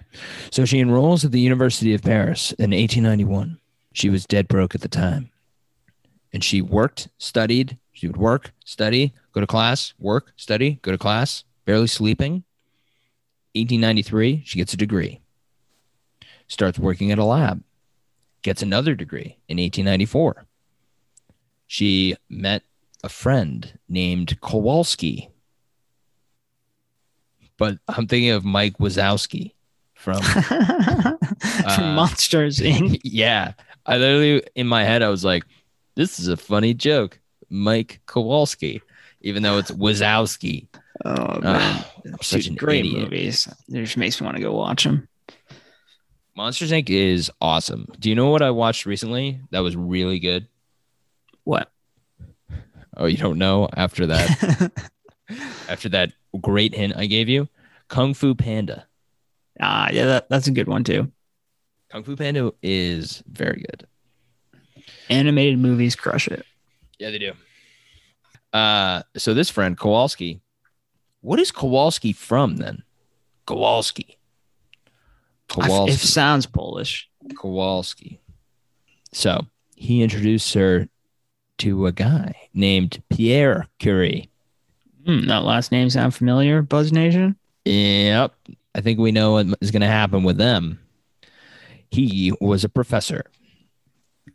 So 0.52 0.64
she 0.64 0.80
enrolls 0.80 1.26
at 1.26 1.32
the 1.32 1.40
University 1.40 1.94
of 1.94 2.02
Paris 2.02 2.52
in 2.54 2.72
1891. 2.72 3.60
She 3.94 4.10
was 4.10 4.26
dead 4.26 4.48
broke 4.48 4.74
at 4.74 4.82
the 4.82 4.88
time. 4.88 5.30
And 6.32 6.44
she 6.44 6.62
worked, 6.62 7.10
studied. 7.18 7.78
She 7.92 8.08
would 8.08 8.18
work, 8.18 8.54
study, 8.66 9.14
go 9.32 9.42
to 9.42 9.48
class, 9.48 9.94
work, 10.00 10.34
study, 10.36 10.80
go 10.82 10.92
to 10.92 10.98
class, 10.98 11.44
barely 11.66 11.88
sleeping. 11.88 12.44
1893, 13.54 14.44
she 14.46 14.58
gets 14.58 14.74
a 14.74 14.78
degree. 14.78 15.22
Starts 16.48 16.78
working 16.78 17.12
at 17.12 17.20
a 17.20 17.24
lab. 17.24 17.64
Gets 18.46 18.62
another 18.62 18.94
degree 18.94 19.40
in 19.50 19.58
1894. 19.58 20.46
She 21.66 22.16
met 22.30 22.62
a 23.04 23.10
friend 23.10 23.80
named 23.90 24.40
Kowalski. 24.40 25.32
But 27.58 27.80
I'm 27.88 28.06
thinking 28.06 28.30
of 28.30 28.46
Mike 28.46 28.78
Wazowski 28.78 29.54
from 29.96 30.22
From 30.22 31.18
Uh, 31.66 31.94
Monsters 31.96 32.60
Inc. 32.60 33.02
yeah. 33.04 33.54
I 33.88 33.98
literally 33.98 34.44
in 34.54 34.68
my 34.68 34.84
head 34.84 35.02
I 35.02 35.10
was 35.10 35.26
like, 35.26 35.44
this 35.96 36.20
is 36.20 36.28
a 36.28 36.38
funny 36.38 36.76
joke. 36.76 37.18
Mike 37.50 38.00
Kowalski, 38.06 38.80
even 39.22 39.42
though 39.42 39.58
it's 39.58 39.72
Wazowski. 39.72 40.68
Oh 41.04 41.40
man, 41.40 41.62
Ah, 41.62 41.92
I'm 42.06 42.22
such 42.22 42.44
Dude, 42.44 42.52
an 42.52 42.56
great 42.58 42.86
idiot. 42.86 43.04
movies. 43.06 43.48
It 43.70 43.82
just 43.86 43.98
makes 43.98 44.22
me 44.22 44.26
want 44.26 44.38
to 44.38 44.44
go 44.44 44.54
watch 44.54 44.84
them. 44.84 45.08
Monsters 46.36 46.72
Inc. 46.72 46.90
is 46.90 47.32
awesome. 47.40 47.88
Do 47.98 48.10
you 48.10 48.16
know 48.16 48.30
what 48.30 48.42
I 48.42 48.52
watched 48.52 48.86
recently 48.86 49.40
that 49.52 49.62
was 49.62 49.76
really 49.76 50.20
good? 50.20 50.48
What? 51.46 51.72
Oh, 52.98 53.06
you 53.06 53.18
don't 53.18 53.38
know 53.38 53.70
after 53.76 54.08
that 54.08 54.72
after 55.70 55.90
that 55.90 56.12
great 56.42 56.76
hint 56.76 56.94
I 56.98 57.06
gave 57.06 57.30
you? 57.30 57.48
Kung 57.88 58.14
Fu 58.14 58.36
Panda. 58.36 58.86
Ah, 59.62 59.90
yeah, 59.92 60.06
that, 60.06 60.30
that's 60.30 60.48
a 60.48 60.52
good 60.52 60.68
one 60.68 60.84
too. 60.84 61.12
Kung 61.90 62.04
Fu 62.04 62.18
Panda 62.18 62.52
is 62.62 63.24
very 63.28 63.64
good. 63.70 63.88
Animated 65.10 65.60
movies 65.60 65.96
crush 65.96 66.28
it. 66.28 66.46
Yeah, 67.00 67.12
they 67.12 67.20
do. 67.20 67.34
Uh, 68.52 69.04
so 69.16 69.34
this 69.34 69.50
friend 69.50 69.78
Kowalski, 69.78 70.42
what 71.22 71.40
is 71.40 71.52
Kowalski 71.52 72.12
from 72.12 72.58
then? 72.58 72.84
Kowalski. 73.46 74.18
Kowalski. 75.50 75.94
It 75.94 76.00
sounds 76.00 76.46
Polish. 76.46 77.10
Kowalski. 77.38 78.20
So 79.12 79.46
he 79.76 80.04
introduced 80.04 80.54
her 80.54 80.88
to 81.60 81.88
a 81.88 81.92
guy 81.92 82.36
named 82.54 83.02
Pierre 83.10 83.68
Curie. 83.80 84.30
Hmm, 85.06 85.28
that 85.28 85.44
last 85.44 85.72
name 85.72 85.90
sound 85.90 86.16
familiar? 86.16 86.62
Buzz 86.62 86.92
Nation. 86.92 87.36
Yep. 87.66 88.34
I 88.74 88.82
think 88.82 89.00
we 89.00 89.12
know 89.12 89.34
what 89.34 89.48
is 89.62 89.72
going 89.72 89.82
to 89.82 89.88
happen 89.88 90.24
with 90.24 90.38
them. 90.38 90.80
He 91.92 92.34
was 92.42 92.64
a 92.64 92.70
professor. 92.70 93.24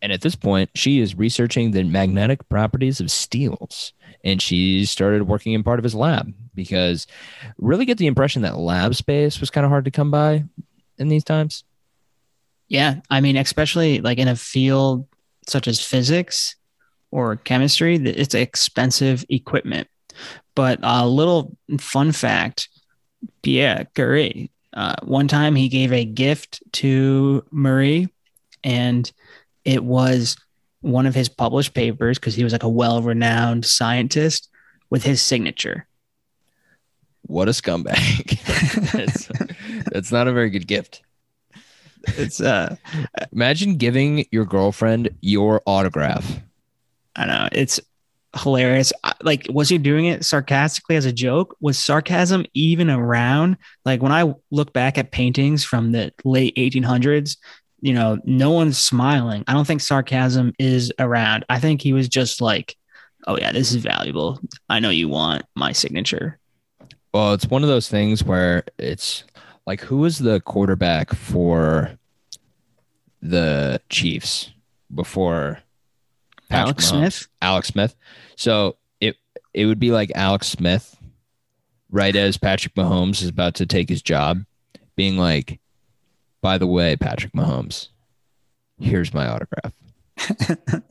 And 0.02 0.12
at 0.12 0.22
this 0.22 0.34
point, 0.34 0.70
she 0.74 1.00
is 1.00 1.14
researching 1.14 1.72
the 1.72 1.82
magnetic 1.84 2.48
properties 2.48 3.00
of 3.00 3.10
steels. 3.10 3.92
And 4.24 4.40
she 4.40 4.86
started 4.86 5.28
working 5.28 5.52
in 5.52 5.62
part 5.62 5.78
of 5.78 5.84
his 5.84 5.94
lab 5.94 6.32
because 6.54 7.06
really 7.58 7.84
get 7.84 7.98
the 7.98 8.06
impression 8.06 8.42
that 8.42 8.56
lab 8.56 8.94
space 8.94 9.40
was 9.40 9.50
kind 9.50 9.64
of 9.64 9.70
hard 9.70 9.84
to 9.84 9.90
come 9.90 10.10
by 10.10 10.44
in 11.00 11.08
these 11.08 11.24
times. 11.24 11.64
Yeah, 12.68 13.00
I 13.10 13.20
mean, 13.20 13.36
especially 13.36 14.00
like 14.00 14.18
in 14.18 14.28
a 14.28 14.36
field 14.36 15.06
such 15.48 15.66
as 15.66 15.84
physics 15.84 16.54
or 17.10 17.36
chemistry, 17.36 17.96
it's 17.96 18.34
expensive 18.34 19.24
equipment. 19.28 19.88
But 20.54 20.78
a 20.82 21.06
little 21.06 21.56
fun 21.80 22.12
fact: 22.12 22.68
Pierre 23.42 23.86
Curie. 23.94 24.50
Uh, 24.72 24.94
one 25.02 25.26
time, 25.26 25.56
he 25.56 25.68
gave 25.68 25.92
a 25.92 26.04
gift 26.04 26.62
to 26.74 27.44
Marie, 27.50 28.08
and 28.62 29.10
it 29.64 29.82
was 29.82 30.36
one 30.80 31.06
of 31.06 31.14
his 31.14 31.28
published 31.28 31.74
papers 31.74 32.18
because 32.18 32.36
he 32.36 32.44
was 32.44 32.52
like 32.52 32.62
a 32.62 32.68
well-renowned 32.68 33.64
scientist 33.64 34.48
with 34.88 35.02
his 35.02 35.20
signature. 35.20 35.86
What 37.22 37.48
a 37.48 37.52
scumbag. 37.52 38.40
that's, 38.92 39.28
that's 39.90 40.12
not 40.12 40.28
a 40.28 40.32
very 40.32 40.50
good 40.50 40.66
gift. 40.66 41.02
It's 42.04 42.40
uh, 42.40 42.76
Imagine 43.32 43.76
giving 43.76 44.26
your 44.30 44.44
girlfriend 44.44 45.10
your 45.20 45.62
autograph. 45.66 46.40
I 47.16 47.26
know 47.26 47.48
it's 47.52 47.80
hilarious. 48.38 48.92
Like, 49.22 49.46
was 49.50 49.68
he 49.68 49.78
doing 49.78 50.06
it 50.06 50.24
sarcastically 50.24 50.96
as 50.96 51.04
a 51.04 51.12
joke? 51.12 51.56
Was 51.60 51.78
sarcasm 51.78 52.46
even 52.54 52.88
around? 52.90 53.56
Like, 53.84 54.02
when 54.02 54.12
I 54.12 54.34
look 54.50 54.72
back 54.72 54.98
at 54.98 55.10
paintings 55.10 55.64
from 55.64 55.92
the 55.92 56.12
late 56.24 56.56
1800s, 56.56 57.36
you 57.80 57.92
know, 57.92 58.18
no 58.24 58.50
one's 58.50 58.78
smiling. 58.78 59.44
I 59.46 59.52
don't 59.52 59.66
think 59.66 59.80
sarcasm 59.80 60.52
is 60.58 60.92
around. 60.98 61.44
I 61.48 61.58
think 61.58 61.82
he 61.82 61.92
was 61.92 62.08
just 62.08 62.40
like, 62.40 62.76
oh, 63.26 63.38
yeah, 63.38 63.52
this 63.52 63.72
is 63.72 63.82
valuable. 63.82 64.40
I 64.68 64.80
know 64.80 64.90
you 64.90 65.08
want 65.08 65.44
my 65.54 65.72
signature. 65.72 66.39
Well, 67.12 67.34
it's 67.34 67.46
one 67.46 67.62
of 67.62 67.68
those 67.68 67.88
things 67.88 68.22
where 68.22 68.64
it's 68.78 69.24
like 69.66 69.80
who 69.80 69.98
was 69.98 70.18
the 70.18 70.40
quarterback 70.40 71.14
for 71.14 71.98
the 73.20 73.80
Chiefs 73.88 74.52
before 74.94 75.58
Patrick 76.48 76.78
Alex 76.78 76.84
Mahomes? 76.86 76.88
Smith? 76.88 77.28
Alex 77.42 77.68
Smith. 77.68 77.96
So 78.36 78.76
it 79.00 79.16
it 79.52 79.66
would 79.66 79.80
be 79.80 79.90
like 79.90 80.12
Alex 80.14 80.48
Smith, 80.48 80.96
right 81.90 82.14
as 82.14 82.36
Patrick 82.36 82.74
Mahomes 82.74 83.22
is 83.22 83.28
about 83.28 83.54
to 83.56 83.66
take 83.66 83.88
his 83.88 84.02
job, 84.02 84.44
being 84.96 85.16
like, 85.16 85.58
by 86.40 86.58
the 86.58 86.66
way, 86.66 86.96
Patrick 86.96 87.32
Mahomes, 87.32 87.88
here's 88.78 89.12
my 89.12 89.26
autograph. 89.26 89.72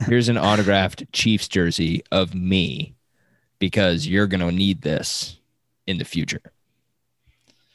here's 0.06 0.28
an 0.28 0.36
autographed 0.36 1.10
Chiefs 1.12 1.48
jersey 1.48 2.02
of 2.10 2.34
me 2.34 2.94
because 3.58 4.06
you're 4.06 4.26
gonna 4.26 4.52
need 4.52 4.82
this 4.82 5.39
in 5.90 5.98
the 5.98 6.04
future. 6.04 6.40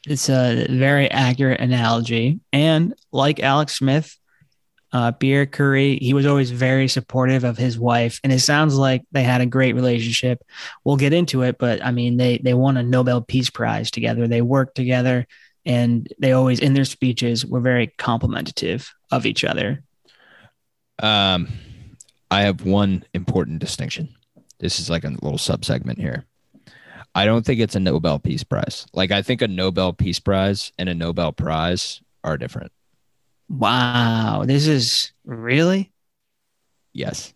It's 0.06 0.28
a 0.28 0.66
very 0.68 1.10
accurate 1.10 1.60
analogy. 1.60 2.40
And 2.52 2.94
like 3.12 3.40
Alex 3.40 3.76
Smith, 3.76 4.16
uh, 4.92 5.12
Pierre 5.12 5.46
Curie, 5.46 5.98
he 6.00 6.14
was 6.14 6.26
always 6.26 6.50
very 6.50 6.88
supportive 6.88 7.44
of 7.44 7.58
his 7.58 7.78
wife. 7.78 8.20
And 8.22 8.32
it 8.32 8.38
sounds 8.40 8.76
like 8.76 9.02
they 9.10 9.24
had 9.24 9.40
a 9.40 9.46
great 9.46 9.74
relationship. 9.74 10.42
We'll 10.84 10.96
get 10.96 11.12
into 11.12 11.42
it, 11.42 11.58
but 11.58 11.84
I 11.84 11.90
mean, 11.90 12.16
they, 12.16 12.38
they 12.38 12.54
won 12.54 12.76
a 12.76 12.82
Nobel 12.82 13.20
Peace 13.20 13.50
Prize 13.50 13.90
together. 13.90 14.28
They 14.28 14.42
worked 14.42 14.76
together 14.76 15.26
and 15.64 16.08
they 16.20 16.32
always, 16.32 16.60
in 16.60 16.74
their 16.74 16.84
speeches, 16.84 17.44
were 17.44 17.60
very 17.60 17.92
complimentative 17.98 18.94
of 19.10 19.26
each 19.26 19.42
other. 19.42 19.82
Um, 21.00 21.48
I 22.30 22.42
have 22.42 22.64
one 22.64 23.04
important 23.12 23.58
distinction. 23.58 24.14
This 24.60 24.78
is 24.78 24.88
like 24.88 25.04
a 25.04 25.08
little 25.08 25.38
subsegment 25.38 25.98
here. 25.98 26.24
I 27.16 27.24
don't 27.24 27.46
think 27.46 27.60
it's 27.60 27.74
a 27.74 27.80
Nobel 27.80 28.18
Peace 28.18 28.44
Prize. 28.44 28.86
Like 28.92 29.10
I 29.10 29.22
think 29.22 29.40
a 29.40 29.48
Nobel 29.48 29.94
Peace 29.94 30.20
Prize 30.20 30.70
and 30.78 30.90
a 30.90 30.94
Nobel 30.94 31.32
Prize 31.32 32.02
are 32.22 32.36
different. 32.36 32.72
Wow. 33.48 34.44
This 34.46 34.66
is 34.66 35.12
really? 35.24 35.92
Yes. 36.92 37.32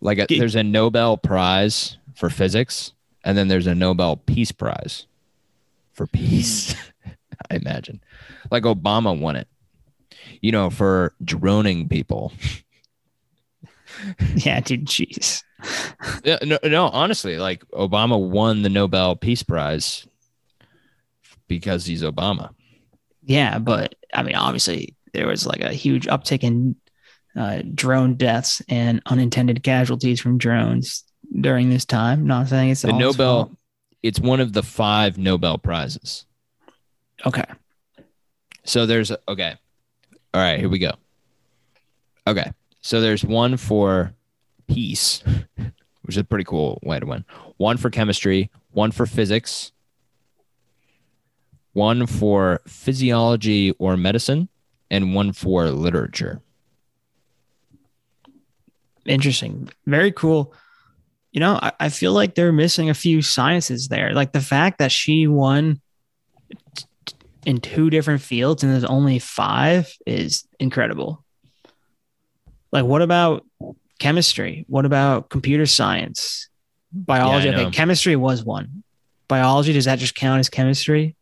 Like 0.00 0.18
a, 0.18 0.26
there's 0.28 0.56
a 0.56 0.64
Nobel 0.64 1.16
Prize 1.16 1.98
for 2.16 2.28
physics, 2.30 2.92
and 3.24 3.38
then 3.38 3.46
there's 3.46 3.68
a 3.68 3.76
Nobel 3.76 4.16
Peace 4.16 4.50
Prize 4.50 5.06
for 5.92 6.08
peace. 6.08 6.72
Hmm. 6.72 7.10
I 7.50 7.54
imagine. 7.54 8.00
Like 8.50 8.64
Obama 8.64 9.16
won 9.16 9.36
it. 9.36 9.46
you 10.40 10.50
know, 10.50 10.68
for 10.68 11.14
droning 11.24 11.88
people. 11.88 12.32
yeah, 14.34 14.58
dude, 14.58 14.86
jeez. 14.86 15.44
Yeah, 16.24 16.38
no, 16.42 16.58
no, 16.64 16.86
honestly, 16.88 17.36
like 17.38 17.64
Obama 17.70 18.18
won 18.20 18.62
the 18.62 18.68
Nobel 18.68 19.14
Peace 19.16 19.42
Prize 19.42 20.06
because 21.48 21.84
he's 21.86 22.02
Obama. 22.02 22.50
Yeah, 23.24 23.58
but 23.58 23.94
I 24.12 24.22
mean, 24.22 24.34
obviously, 24.34 24.94
there 25.12 25.26
was 25.26 25.46
like 25.46 25.60
a 25.60 25.72
huge 25.72 26.06
uptick 26.06 26.42
in 26.42 26.76
uh, 27.36 27.62
drone 27.74 28.14
deaths 28.16 28.60
and 28.68 29.00
unintended 29.06 29.62
casualties 29.62 30.20
from 30.20 30.38
drones 30.38 31.04
during 31.40 31.70
this 31.70 31.84
time. 31.84 32.26
Not 32.26 32.48
saying 32.48 32.70
it's 32.70 32.82
The 32.82 32.90
all 32.92 32.98
Nobel, 32.98 33.44
fault. 33.46 33.56
it's 34.02 34.18
one 34.20 34.40
of 34.40 34.52
the 34.52 34.62
five 34.62 35.18
Nobel 35.18 35.58
Prizes. 35.58 36.26
Okay. 37.24 37.44
So 38.64 38.86
there's 38.86 39.12
okay. 39.28 39.54
All 40.34 40.40
right, 40.40 40.58
here 40.58 40.68
we 40.68 40.78
go. 40.78 40.92
Okay. 42.26 42.50
So 42.80 43.00
there's 43.00 43.24
one 43.24 43.56
for 43.56 44.14
peace, 44.66 45.22
which 46.02 46.14
is 46.14 46.18
a 46.18 46.24
pretty 46.24 46.44
cool 46.44 46.78
way 46.82 46.98
to 46.98 47.06
win. 47.06 47.24
One 47.56 47.76
for 47.76 47.90
chemistry, 47.90 48.50
one 48.70 48.90
for 48.90 49.06
physics, 49.06 49.72
one 51.72 52.06
for 52.06 52.60
physiology 52.66 53.72
or 53.78 53.96
medicine, 53.96 54.48
and 54.90 55.14
one 55.14 55.32
for 55.32 55.70
literature. 55.70 56.42
Interesting. 59.06 59.70
Very 59.86 60.12
cool. 60.12 60.54
You 61.32 61.40
know, 61.40 61.58
I, 61.60 61.72
I 61.80 61.88
feel 61.88 62.12
like 62.12 62.34
they're 62.34 62.52
missing 62.52 62.90
a 62.90 62.94
few 62.94 63.22
sciences 63.22 63.88
there. 63.88 64.12
Like 64.12 64.32
the 64.32 64.40
fact 64.40 64.78
that 64.78 64.92
she 64.92 65.26
won 65.26 65.80
in 67.44 67.58
two 67.58 67.90
different 67.90 68.22
fields 68.22 68.62
and 68.62 68.72
there's 68.72 68.84
only 68.84 69.18
five 69.18 69.92
is 70.06 70.46
incredible. 70.60 71.24
Like, 72.70 72.84
what 72.84 73.02
about 73.02 73.44
chemistry? 74.02 74.64
What 74.66 74.84
about 74.84 75.30
computer 75.30 75.64
science? 75.64 76.48
Biology? 76.92 77.46
Yeah, 77.46 77.52
I 77.52 77.56
know. 77.56 77.62
okay, 77.68 77.70
chemistry 77.70 78.16
was 78.16 78.44
one. 78.44 78.82
Biology, 79.28 79.72
does 79.72 79.84
that 79.84 80.00
just 80.00 80.16
count 80.16 80.40
as 80.40 80.50
chemistry? 80.50 81.14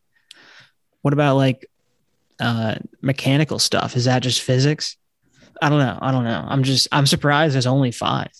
What 1.02 1.12
about 1.12 1.36
like 1.36 1.66
uh, 2.40 2.76
mechanical 3.02 3.58
stuff? 3.58 3.96
Is 3.96 4.06
that 4.06 4.22
just 4.22 4.40
physics? 4.40 4.96
I 5.60 5.68
don't 5.68 5.80
know. 5.80 5.98
I 6.00 6.10
don't 6.10 6.24
know. 6.24 6.42
I'm 6.48 6.62
just 6.62 6.88
I'm 6.90 7.04
surprised 7.06 7.54
there's 7.54 7.66
only 7.66 7.92
five. 7.92 8.30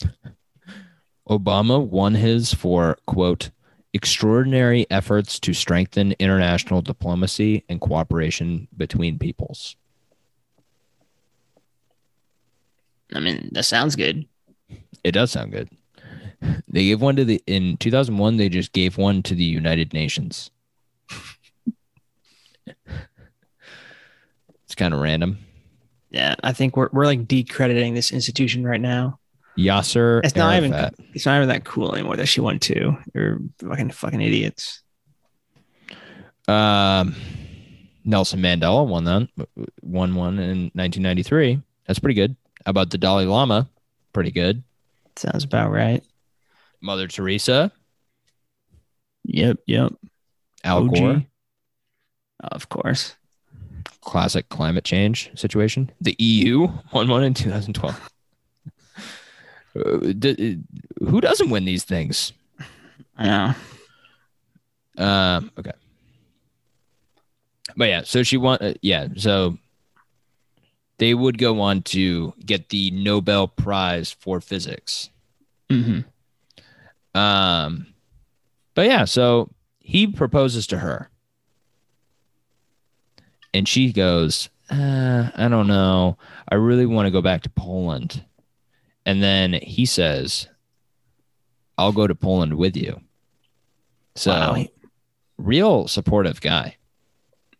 Obama 1.28 1.86
won 1.86 2.14
his 2.14 2.54
for, 2.54 2.96
quote, 3.06 3.50
extraordinary 3.92 4.86
efforts 4.90 5.38
to 5.40 5.52
strengthen 5.52 6.14
international 6.18 6.80
diplomacy 6.80 7.62
and 7.68 7.78
cooperation 7.78 8.68
between 8.74 9.18
peoples. 9.18 9.76
I 13.14 13.20
mean, 13.20 13.50
that 13.52 13.64
sounds 13.64 13.96
good. 13.96 14.26
It 15.04 15.12
does 15.12 15.30
sound 15.30 15.52
good. 15.52 15.70
They 16.68 16.84
gave 16.84 17.00
one 17.00 17.16
to 17.16 17.24
the, 17.24 17.42
in 17.46 17.76
2001, 17.78 18.36
they 18.36 18.48
just 18.48 18.72
gave 18.72 18.98
one 18.98 19.22
to 19.24 19.34
the 19.34 19.44
United 19.44 19.92
Nations. 19.92 20.50
it's 22.66 22.74
kind 24.76 24.92
of 24.92 25.00
random. 25.00 25.38
Yeah, 26.10 26.34
I 26.42 26.52
think 26.52 26.76
we're 26.76 26.88
we're 26.92 27.04
like 27.04 27.26
decrediting 27.28 27.94
this 27.94 28.12
institution 28.12 28.64
right 28.64 28.80
now. 28.80 29.18
Yasser 29.58 30.24
It's 30.24 30.36
not 30.36 30.56
even 30.56 30.72
it's 31.14 31.26
not 31.26 31.36
even 31.36 31.48
that 31.48 31.64
cool 31.64 31.94
anymore 31.94 32.16
that 32.16 32.26
she 32.26 32.40
won 32.40 32.58
two. 32.58 32.96
You're 33.14 33.40
fucking 33.58 33.90
fucking 33.90 34.20
idiots. 34.20 34.82
Um, 36.48 37.16
Nelson 38.04 38.40
Mandela 38.40 38.86
won 38.86 39.04
that, 39.04 39.28
won 39.82 40.14
one 40.14 40.38
in 40.38 40.70
1993. 40.74 41.60
That's 41.86 41.98
pretty 41.98 42.14
good. 42.14 42.36
About 42.66 42.90
the 42.90 42.98
Dalai 42.98 43.24
Lama? 43.24 43.68
Pretty 44.12 44.30
good. 44.30 44.62
Sounds 45.16 45.44
about 45.44 45.70
right. 45.70 46.02
Mother 46.82 47.06
Teresa, 47.08 47.72
Yep, 49.24 49.58
yep. 49.66 49.92
Al 50.62 50.84
OG. 50.84 50.94
Gore, 50.94 51.22
Of 52.40 52.68
course. 52.68 53.16
classic 54.02 54.48
climate 54.50 54.84
change 54.84 55.30
situation. 55.34 55.90
The 56.00 56.14
EU 56.18 56.68
won 56.92 57.08
one 57.08 57.24
in 57.24 57.34
2012. 57.34 58.10
Uh, 59.74 60.12
who 61.08 61.20
doesn't 61.20 61.50
win 61.50 61.64
these 61.64 61.84
things? 61.84 62.32
I 63.18 63.54
know. 64.96 65.04
Um, 65.04 65.50
okay. 65.58 65.72
But 67.76 67.88
yeah, 67.88 68.02
so 68.04 68.22
she 68.22 68.36
won. 68.36 68.58
Uh, 68.60 68.74
yeah, 68.80 69.08
so 69.16 69.58
they 70.98 71.14
would 71.14 71.38
go 71.38 71.60
on 71.60 71.82
to 71.82 72.32
get 72.44 72.68
the 72.70 72.90
Nobel 72.90 73.48
Prize 73.48 74.12
for 74.12 74.40
physics. 74.40 75.10
hmm 75.70 76.00
Um, 77.14 77.86
but 78.74 78.86
yeah, 78.86 79.04
so 79.04 79.50
he 79.80 80.06
proposes 80.06 80.66
to 80.68 80.78
her, 80.78 81.10
and 83.54 83.66
she 83.68 83.92
goes, 83.92 84.48
uh, 84.70 85.30
"I 85.34 85.48
don't 85.48 85.66
know. 85.66 86.18
I 86.48 86.56
really 86.56 86.86
want 86.86 87.06
to 87.06 87.10
go 87.10 87.22
back 87.22 87.42
to 87.42 87.50
Poland." 87.50 88.24
And 89.04 89.22
then 89.22 89.54
he 89.54 89.86
says, 89.86 90.48
"I'll 91.78 91.92
go 91.92 92.06
to 92.06 92.14
Poland 92.14 92.54
with 92.54 92.76
you." 92.76 93.00
So, 94.14 94.30
Wow. 94.32 94.64
real 95.38 95.88
supportive 95.88 96.40
guy. 96.40 96.76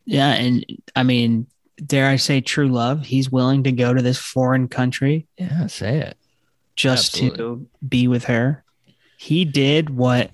Yeah, 0.04 0.32
and 0.34 0.64
I 0.94 1.02
mean, 1.02 1.46
dare 1.84 2.08
I 2.08 2.16
say 2.16 2.40
true 2.40 2.68
love? 2.68 3.04
He's 3.04 3.30
willing 3.30 3.64
to 3.64 3.72
go 3.72 3.92
to 3.94 4.02
this 4.02 4.18
foreign 4.18 4.68
country 4.68 5.26
Yeah, 5.38 5.66
say 5.66 5.98
it. 5.98 6.16
just 6.76 7.14
Absolutely. 7.14 7.38
to 7.38 7.66
be 7.86 8.08
with 8.08 8.24
her. 8.24 8.64
He 9.18 9.44
did 9.44 9.90
what 9.90 10.30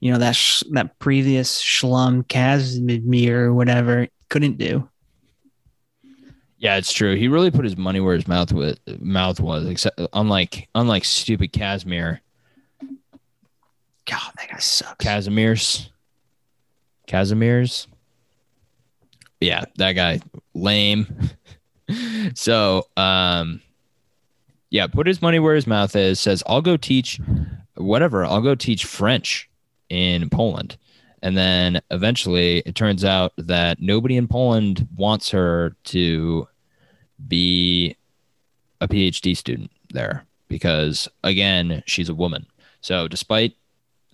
you 0.00 0.12
know 0.12 0.18
that 0.18 0.36
sh- 0.36 0.62
that 0.72 0.98
previous 0.98 1.62
Shlum 1.62 2.24
Kazmir 2.26 3.30
or 3.30 3.54
whatever 3.54 4.08
couldn't 4.28 4.58
do. 4.58 4.88
Yeah, 6.58 6.76
it's 6.76 6.92
true. 6.92 7.14
He 7.16 7.28
really 7.28 7.50
put 7.50 7.64
his 7.64 7.76
money 7.76 8.00
where 8.00 8.14
his 8.14 8.26
mouth 8.28 8.52
was. 8.52 8.76
Mouth 8.98 9.40
was, 9.40 9.66
except 9.66 10.00
unlike 10.14 10.68
unlike 10.74 11.04
stupid 11.04 11.52
Casimir, 11.52 12.20
God, 14.06 14.32
that 14.38 14.48
guy 14.50 14.58
sucks. 14.58 15.04
Casimir's, 15.04 15.90
Casimir's. 17.06 17.86
Yeah, 19.40 19.64
that 19.76 19.92
guy 19.92 20.20
lame. 20.54 21.06
so, 22.34 22.86
um, 22.96 23.60
yeah, 24.70 24.86
put 24.86 25.06
his 25.06 25.22
money 25.22 25.38
where 25.38 25.54
his 25.54 25.66
mouth 25.66 25.94
is. 25.94 26.18
Says 26.18 26.42
I'll 26.46 26.62
go 26.62 26.76
teach, 26.76 27.20
whatever. 27.76 28.24
I'll 28.24 28.40
go 28.40 28.54
teach 28.54 28.84
French 28.84 29.48
in 29.88 30.28
Poland, 30.30 30.76
and 31.22 31.36
then 31.36 31.80
eventually 31.90 32.58
it 32.66 32.74
turns 32.74 33.04
out 33.04 33.32
that 33.36 33.80
nobody 33.80 34.16
in 34.16 34.26
Poland 34.26 34.88
wants 34.96 35.30
her 35.30 35.76
to 35.84 36.48
be 37.28 37.96
a 38.80 38.88
PhD 38.88 39.36
student 39.36 39.70
there 39.90 40.24
because 40.48 41.08
again 41.22 41.82
she's 41.86 42.08
a 42.08 42.14
woman. 42.14 42.46
So 42.80 43.08
despite 43.08 43.54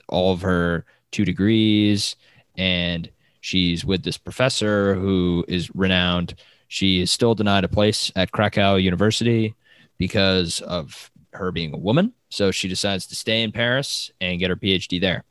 all 0.09 0.33
of 0.33 0.43
her 0.43 0.85
two 1.11 1.25
degrees 1.25 2.17
and 2.57 3.11
she's 3.41 3.85
with 3.85 4.03
this 4.03 4.19
professor 4.19 4.95
who 4.95 5.45
is 5.49 5.75
renowned. 5.75 6.35
She 6.69 7.01
is 7.01 7.11
still 7.11 7.35
denied 7.35 7.65
a 7.65 7.69
place 7.69 8.13
at 8.17 8.33
Krakow 8.33 8.77
University 8.77 9.55
because 9.99 10.61
of 10.61 11.11
her 11.33 11.51
being 11.53 11.75
a 11.75 11.79
woman. 11.79 12.13
So 12.29 12.51
she 12.51 12.69
decides 12.69 13.07
to 13.09 13.17
stay 13.17 13.43
in 13.43 13.53
Paris 13.53 14.11
and 14.21 14.39
get 14.39 14.51
her 14.51 14.57
PhD 14.57 15.01
there. 15.01 15.25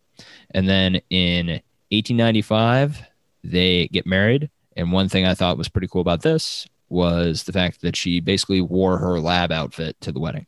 And 0.52 0.67
then 0.67 1.00
in 1.10 1.62
1895, 1.91 3.02
they 3.43 3.88
get 3.88 4.06
married. 4.06 4.50
And 4.76 4.91
one 4.91 5.08
thing 5.10 5.26
I 5.26 5.34
thought 5.34 5.58
was 5.58 5.69
pretty 5.69 5.88
cool 5.88 6.02
about 6.02 6.22
this 6.22 6.67
was 6.89 7.43
the 7.43 7.52
fact 7.54 7.82
that 7.82 7.95
she 7.95 8.19
basically 8.19 8.62
wore 8.62 8.98
her 8.98 9.19
lab 9.19 9.52
outfit 9.52 9.95
to 10.02 10.12
the 10.12 10.19
wedding, 10.19 10.45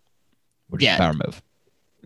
which 0.69 0.83
Yeah. 0.83 0.93
is 0.93 0.99
a 0.99 1.01
power 1.01 1.13
move. 1.13 1.41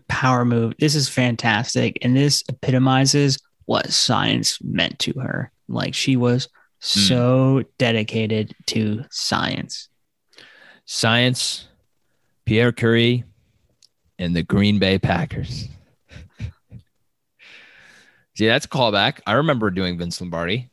Power 0.08 0.44
move. 0.44 0.74
This 0.78 0.94
is 0.94 1.08
fantastic, 1.08 1.98
and 2.02 2.16
this 2.16 2.44
epitomizes 2.48 3.38
what 3.66 3.92
science 3.92 4.58
meant 4.62 4.98
to 5.00 5.12
her. 5.20 5.52
Like 5.68 5.94
she 5.94 6.16
was 6.16 6.48
hmm. 6.82 7.00
so 7.00 7.64
dedicated 7.78 8.54
to 8.66 9.04
science. 9.10 9.88
Science, 10.84 11.68
Pierre 12.44 12.72
Curie, 12.72 13.24
and 14.18 14.34
the 14.34 14.42
Green 14.42 14.78
Bay 14.78 14.98
Packers. 14.98 15.68
See, 18.36 18.46
that's 18.46 18.66
a 18.66 18.68
callback. 18.68 19.20
I 19.26 19.32
remember 19.34 19.70
doing 19.70 19.98
Vince 19.98 20.20
Lombardi. 20.20 20.70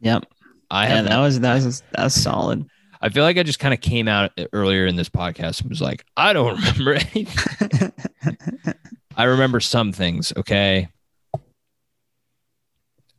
Yep. 0.00 0.26
I 0.70 0.88
yeah, 0.88 1.02
that 1.02 1.18
was 1.18 1.40
that 1.40 1.54
was 1.62 1.82
that 1.92 2.04
was 2.04 2.14
solid. 2.14 2.68
I 3.00 3.08
feel 3.08 3.22
like 3.22 3.38
I 3.38 3.42
just 3.42 3.58
kind 3.58 3.74
of 3.74 3.80
came 3.80 4.08
out 4.08 4.32
earlier 4.52 4.86
in 4.86 4.96
this 4.96 5.08
podcast 5.08 5.60
and 5.60 5.70
was 5.70 5.82
like, 5.82 6.04
I 6.16 6.32
don't 6.32 6.56
remember 6.76 6.94
anything. 6.94 7.92
I 9.16 9.24
remember 9.24 9.60
some 9.60 9.92
things. 9.92 10.32
Okay. 10.36 10.88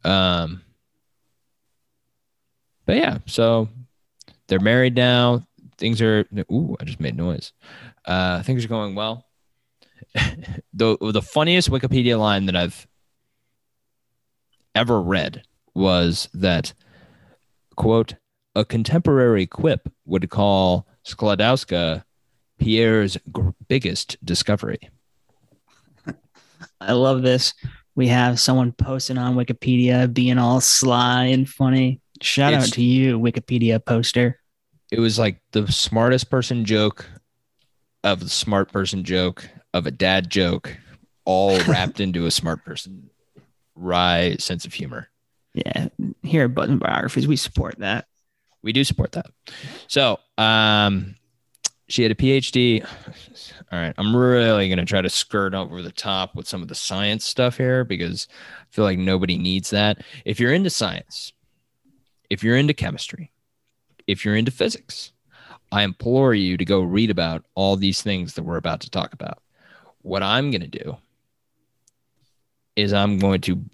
Um. 0.07 0.61
But 2.85 2.95
yeah, 2.95 3.17
so 3.25 3.67
they're 4.47 4.59
married 4.59 4.95
now. 4.95 5.45
Things 5.77 6.01
are 6.01 6.25
ooh, 6.51 6.75
I 6.79 6.85
just 6.85 6.99
made 6.99 7.15
noise. 7.15 7.51
Uh, 8.05 8.41
things 8.43 8.63
are 8.65 8.69
going 8.69 8.95
well. 8.95 9.25
the 10.73 10.97
the 10.99 11.21
funniest 11.21 11.69
Wikipedia 11.69 12.17
line 12.17 12.45
that 12.45 12.55
I've 12.55 12.87
ever 14.73 15.01
read 15.01 15.43
was 15.73 16.29
that 16.33 16.73
quote 17.75 18.15
a 18.55 18.65
contemporary 18.65 19.45
quip 19.45 19.91
would 20.05 20.29
call 20.29 20.87
Sklodowska 21.05 22.03
Pierre's 22.57 23.17
biggest 23.67 24.17
discovery. 24.25 24.79
I 26.81 26.93
love 26.93 27.21
this. 27.21 27.53
We 27.97 28.07
have 28.09 28.39
someone 28.39 28.73
posting 28.73 29.17
on 29.17 29.33
Wikipedia 29.35 30.13
being 30.13 30.37
all 30.37 30.61
sly 30.61 31.25
and 31.25 31.49
funny. 31.49 31.99
Shout 32.21 32.53
It's- 32.53 32.67
out 32.69 32.73
to 32.75 32.83
you, 32.83 33.19
Wikipedia 33.19 33.83
poster. 33.83 34.39
It 34.91 34.99
was 34.99 35.17
like 35.17 35.41
the 35.51 35.65
smartest 35.71 36.29
person 36.29 36.63
joke 36.63 37.09
of 38.03 38.19
the 38.19 38.29
smart 38.29 38.71
person 38.71 39.03
joke 39.03 39.49
of 39.73 39.87
a 39.87 39.91
dad 39.91 40.29
joke, 40.29 40.77
all 41.25 41.59
wrapped 41.67 41.99
into 41.99 42.27
a 42.27 42.31
smart 42.31 42.63
person 42.63 43.09
wry 43.75 44.35
sense 44.37 44.63
of 44.65 44.73
humor. 44.75 45.09
Yeah, 45.55 45.87
here 46.21 46.43
at 46.45 46.53
Button 46.53 46.77
Biographies, 46.77 47.27
we 47.27 47.35
support 47.35 47.79
that. 47.79 48.05
We 48.61 48.73
do 48.73 48.83
support 48.83 49.13
that. 49.13 49.25
So, 49.87 50.19
um, 50.37 51.15
she 51.87 52.03
had 52.03 52.11
a 52.11 52.15
PhD. 52.15 52.85
All 53.71 53.79
right, 53.79 53.93
I'm 53.97 54.15
really 54.15 54.69
gonna 54.69 54.85
try 54.85 55.01
to 55.01 55.09
skirt 55.09 55.53
over 55.53 55.81
the 55.81 55.91
top 55.91 56.35
with 56.35 56.47
some 56.47 56.61
of 56.61 56.67
the 56.67 56.75
science 56.75 57.25
stuff 57.25 57.57
here 57.57 57.83
because 57.83 58.27
I 58.61 58.65
feel 58.69 58.85
like 58.85 58.99
nobody 58.99 59.37
needs 59.37 59.69
that. 59.71 60.03
If 60.25 60.39
you're 60.39 60.53
into 60.53 60.69
science, 60.69 61.33
if 62.29 62.43
you're 62.43 62.57
into 62.57 62.73
chemistry, 62.73 63.31
if 64.05 64.23
you're 64.23 64.35
into 64.35 64.51
physics, 64.51 65.11
I 65.71 65.83
implore 65.83 66.33
you 66.33 66.57
to 66.57 66.65
go 66.65 66.81
read 66.81 67.09
about 67.09 67.45
all 67.55 67.75
these 67.75 68.01
things 68.01 68.33
that 68.33 68.43
we're 68.43 68.57
about 68.57 68.81
to 68.81 68.89
talk 68.89 69.13
about. 69.13 69.39
What 70.01 70.23
I'm 70.23 70.51
gonna 70.51 70.67
do 70.67 70.97
is 72.77 72.93
I'm 72.93 73.17
going 73.17 73.41
to 73.41 73.65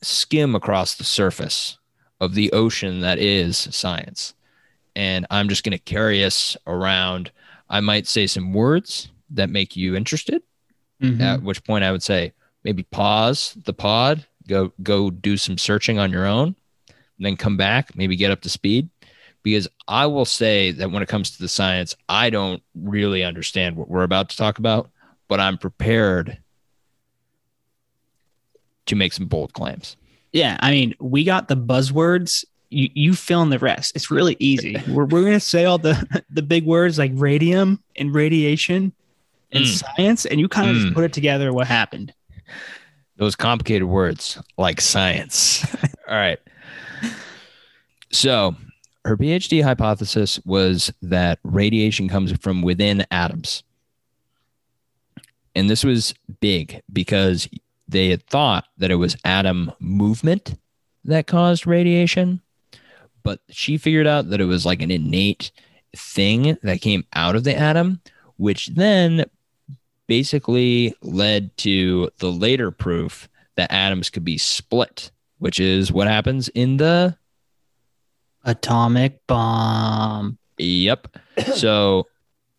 skim 0.00 0.54
across 0.54 0.94
the 0.94 1.04
surface 1.04 1.76
of 2.20 2.34
the 2.34 2.52
ocean 2.52 3.00
that 3.00 3.18
is 3.18 3.58
science. 3.58 4.34
And 4.96 5.26
I'm 5.30 5.48
just 5.48 5.64
going 5.64 5.76
to 5.76 5.78
carry 5.78 6.24
us 6.24 6.56
around. 6.66 7.32
I 7.74 7.80
might 7.80 8.06
say 8.06 8.28
some 8.28 8.52
words 8.52 9.08
that 9.30 9.50
make 9.50 9.74
you 9.74 9.96
interested, 9.96 10.44
Mhm. 11.02 11.20
at 11.20 11.42
which 11.42 11.64
point 11.64 11.82
I 11.82 11.90
would 11.90 12.04
say 12.04 12.32
maybe 12.62 12.84
pause 12.84 13.58
the 13.64 13.72
pod, 13.72 14.24
go 14.46 14.72
go 14.80 15.10
do 15.10 15.36
some 15.36 15.58
searching 15.58 15.98
on 15.98 16.12
your 16.12 16.24
own, 16.24 16.54
and 16.86 17.26
then 17.26 17.36
come 17.36 17.56
back, 17.56 17.96
maybe 17.96 18.14
get 18.14 18.30
up 18.30 18.42
to 18.42 18.48
speed. 18.48 18.90
Because 19.42 19.66
I 19.88 20.06
will 20.06 20.24
say 20.24 20.70
that 20.70 20.92
when 20.92 21.02
it 21.02 21.08
comes 21.08 21.32
to 21.32 21.38
the 21.40 21.48
science, 21.48 21.96
I 22.08 22.30
don't 22.30 22.62
really 22.76 23.24
understand 23.24 23.74
what 23.74 23.90
we're 23.90 24.04
about 24.04 24.28
to 24.30 24.36
talk 24.36 24.60
about, 24.60 24.88
but 25.26 25.40
I'm 25.40 25.58
prepared 25.58 26.38
to 28.86 28.94
make 28.94 29.12
some 29.12 29.26
bold 29.26 29.52
claims. 29.52 29.96
Yeah, 30.32 30.58
I 30.60 30.70
mean, 30.70 30.94
we 31.00 31.24
got 31.24 31.48
the 31.48 31.56
buzzwords. 31.56 32.44
You 32.74 32.90
you 32.94 33.14
fill 33.14 33.42
in 33.42 33.50
the 33.50 33.58
rest. 33.58 33.92
It's 33.94 34.10
really 34.10 34.36
easy. 34.38 34.76
we're 34.88 35.04
we're 35.06 35.22
gonna 35.24 35.40
say 35.40 35.64
all 35.64 35.78
the 35.78 36.24
the 36.30 36.42
big 36.42 36.64
words 36.66 36.98
like 36.98 37.12
radium 37.14 37.82
and 37.96 38.14
radiation 38.14 38.92
and 39.52 39.64
Mm. 39.64 39.82
science, 39.96 40.26
and 40.26 40.40
you 40.40 40.48
kind 40.48 40.68
of 40.70 40.76
Mm. 40.76 40.80
just 40.82 40.94
put 40.94 41.04
it 41.04 41.12
together. 41.12 41.52
What 41.52 41.66
happened? 41.66 42.12
those 43.16 43.36
complicated 43.36 43.86
words 43.86 44.40
like 44.58 44.80
science. 44.80 45.64
All 46.08 46.16
right. 46.16 46.40
So, 48.10 48.56
her 49.04 49.16
PhD 49.16 49.62
hypothesis 49.62 50.40
was 50.44 50.92
that 51.02 51.38
radiation 51.44 52.08
comes 52.08 52.32
from 52.38 52.60
within 52.62 53.06
atoms. 53.12 53.62
And 55.54 55.70
this 55.70 55.84
was 55.84 56.12
big 56.40 56.82
because 56.92 57.48
they 57.86 58.08
had 58.08 58.26
thought 58.26 58.64
that 58.78 58.90
it 58.90 58.96
was 58.96 59.16
atom 59.24 59.70
movement 59.78 60.54
that 61.04 61.26
caused 61.28 61.66
radiation. 61.66 62.40
But 63.24 63.40
she 63.50 63.76
figured 63.78 64.06
out 64.06 64.30
that 64.30 64.40
it 64.40 64.44
was 64.44 64.64
like 64.64 64.80
an 64.80 64.90
innate 64.92 65.50
thing 65.96 66.56
that 66.62 66.80
came 66.80 67.04
out 67.12 67.34
of 67.34 67.44
the 67.44 67.56
atom, 67.56 68.00
which 68.36 68.68
then 68.68 69.24
basically 70.06 70.94
led 71.02 71.56
to 71.56 72.10
the 72.18 72.30
later 72.30 72.70
proof 72.70 73.28
that 73.56 73.72
atoms 73.72 74.10
could 74.10 74.24
be 74.24 74.38
split, 74.38 75.10
which 75.38 75.58
is 75.58 75.90
what 75.90 76.06
happens 76.06 76.48
in 76.48 76.76
the 76.76 77.16
Atomic 78.44 79.26
bomb. 79.26 80.38
Yep. 80.58 81.16
so 81.54 82.06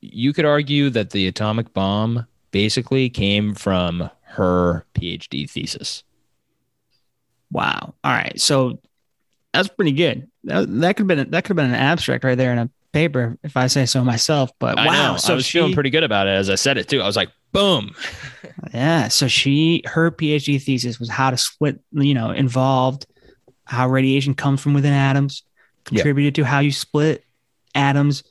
you 0.02 0.34
could 0.34 0.46
argue 0.46 0.90
that 0.90 1.12
the 1.12 1.28
atomic 1.28 1.74
bomb 1.74 2.26
basically 2.52 3.10
came 3.10 3.54
from 3.54 4.10
her 4.24 4.86
PhD 4.94 5.50
thesis. 5.50 6.04
Wow. 7.52 7.94
All 8.04 8.12
right. 8.12 8.40
So 8.40 8.80
that's 9.56 9.70
pretty 9.70 9.92
good. 9.92 10.30
That, 10.46 10.68
that 10.82 10.96
could 10.96 11.10
have 11.10 11.18
been 11.18 11.32
that 11.32 11.44
could 11.44 11.50
have 11.50 11.56
been 11.58 11.74
an 11.74 11.76
abstract 11.76 12.24
right 12.24 12.38
there 12.38 12.52
in 12.52 12.60
a 12.60 12.70
paper, 12.94 13.38
if 13.44 13.58
I 13.58 13.68
say 13.68 13.86
so 13.86 14.04
myself. 14.04 14.52
But 14.60 14.80
I 14.80 14.88
wow. 14.88 15.12
know. 15.12 15.18
So 15.18 15.34
I 15.34 15.36
was 15.36 15.46
she, 15.46 15.60
feeling 15.60 15.74
pretty 15.74 15.90
good 15.90 16.04
about 16.04 16.28
it 16.28 16.32
as 16.32 16.50
I 16.50 16.56
said 16.56 16.78
it 16.78 16.88
too. 16.88 17.02
I 17.02 17.06
was 17.06 17.16
like, 17.16 17.30
boom. 17.52 17.96
yeah. 18.74 19.08
So 19.10 19.28
she 19.28 19.84
her 19.86 20.12
PhD 20.12 20.62
thesis 20.62 21.00
was 21.00 21.10
how 21.10 21.30
to 21.30 21.38
split. 21.38 21.80
You 21.92 22.14
know, 22.14 22.32
involved 22.32 23.06
how 23.66 23.90
radiation 23.90 24.34
comes 24.34 24.62
from 24.62 24.74
within 24.74 24.94
atoms, 24.94 25.44
Yep. 25.92 25.98
contributed 25.98 26.36
to 26.36 26.46
how 26.46 26.60
you 26.60 26.72
split 26.72 27.24
atoms, 27.76 28.24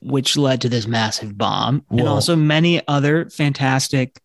which 0.00 0.36
led 0.36 0.60
to 0.62 0.68
this 0.68 0.86
massive 0.86 1.38
bomb, 1.38 1.84
and 1.90 2.06
also 2.06 2.36
many 2.36 2.86
other 2.86 3.30
fantastic 3.30 4.20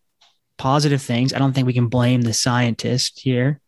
positive 0.58 1.00
things. 1.00 1.32
I 1.32 1.38
don't 1.38 1.54
think 1.54 1.66
we 1.66 1.72
can 1.72 1.88
blame 1.88 2.20
the 2.20 2.34
scientist 2.34 3.20
here. 3.20 3.60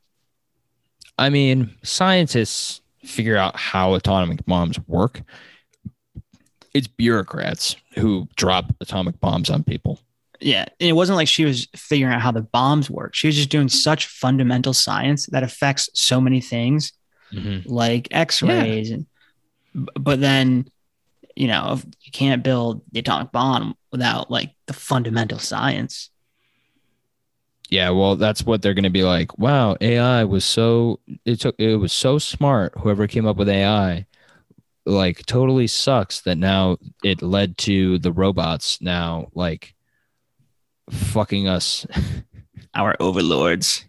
I 1.19 1.31
mean, 1.31 1.77
scientists 1.83 2.81
figure 3.05 3.37
out 3.37 3.57
how 3.57 3.95
atomic 3.95 4.45
bombs 4.47 4.79
work. 4.87 5.23
It's 6.75 6.87
bureaucrats 6.87 7.77
who 7.97 8.29
drop 8.37 8.75
atomic 8.81 9.21
bombs 9.21 9.51
on 9.51 9.63
people. 9.63 10.01
Yeah. 10.41 10.67
And 10.81 10.89
it 10.89 10.95
wasn't 10.95 11.17
like 11.17 11.29
she 11.29 11.45
was 11.45 11.69
figuring 11.77 12.13
out 12.13 12.21
how 12.21 12.33
the 12.33 12.43
bombs 12.43 12.91
work. 12.91 13.15
She 13.15 13.29
was 13.29 13.37
just 13.37 13.51
doing 13.51 13.69
such 13.69 14.07
fundamental 14.07 14.73
science 14.73 15.27
that 15.27 15.43
affects 15.43 15.89
so 15.95 16.21
many 16.21 16.41
things 16.41 16.93
mm-hmm. 17.33 17.69
like 17.69 18.09
x-rays 18.11 18.91
and 18.91 19.07
but 19.75 20.21
then 20.21 20.67
you 21.35 21.47
know 21.47 21.81
you 22.03 22.13
can't 22.13 22.43
build 22.43 22.83
the 22.93 23.01
atomic 23.01 23.33
bomb 23.33 23.75
without 23.91 24.31
like 24.31 24.55
the 24.67 24.73
fundamental 24.73 25.39
science 25.39 26.11
Yeah, 27.73 27.89
well, 27.89 28.17
that's 28.17 28.45
what 28.45 28.61
they're 28.61 28.75
going 28.75 28.85
to 28.85 28.91
be 28.91 29.03
like. 29.03 29.39
Wow, 29.39 29.79
AI 29.81 30.25
was 30.25 30.45
so 30.45 31.01
it 31.25 31.41
took 31.41 31.59
it 31.59 31.77
was 31.77 31.95
so 31.95 32.19
smart. 32.19 32.75
Whoever 32.77 33.07
came 33.07 33.27
up 33.27 33.39
with 33.39 33.49
AI, 33.49 34.07
like, 34.85 35.25
totally 35.25 35.67
sucks 35.67 36.21
that 36.21 36.37
now 36.37 36.77
it 37.03 37.23
led 37.23 37.57
to 37.59 37.99
the 37.99 38.13
robots 38.13 38.79
now 38.83 39.31
like 39.35 39.75
fucking 40.91 41.49
us. 41.49 41.87
our 42.75 42.95
overlords 43.01 43.87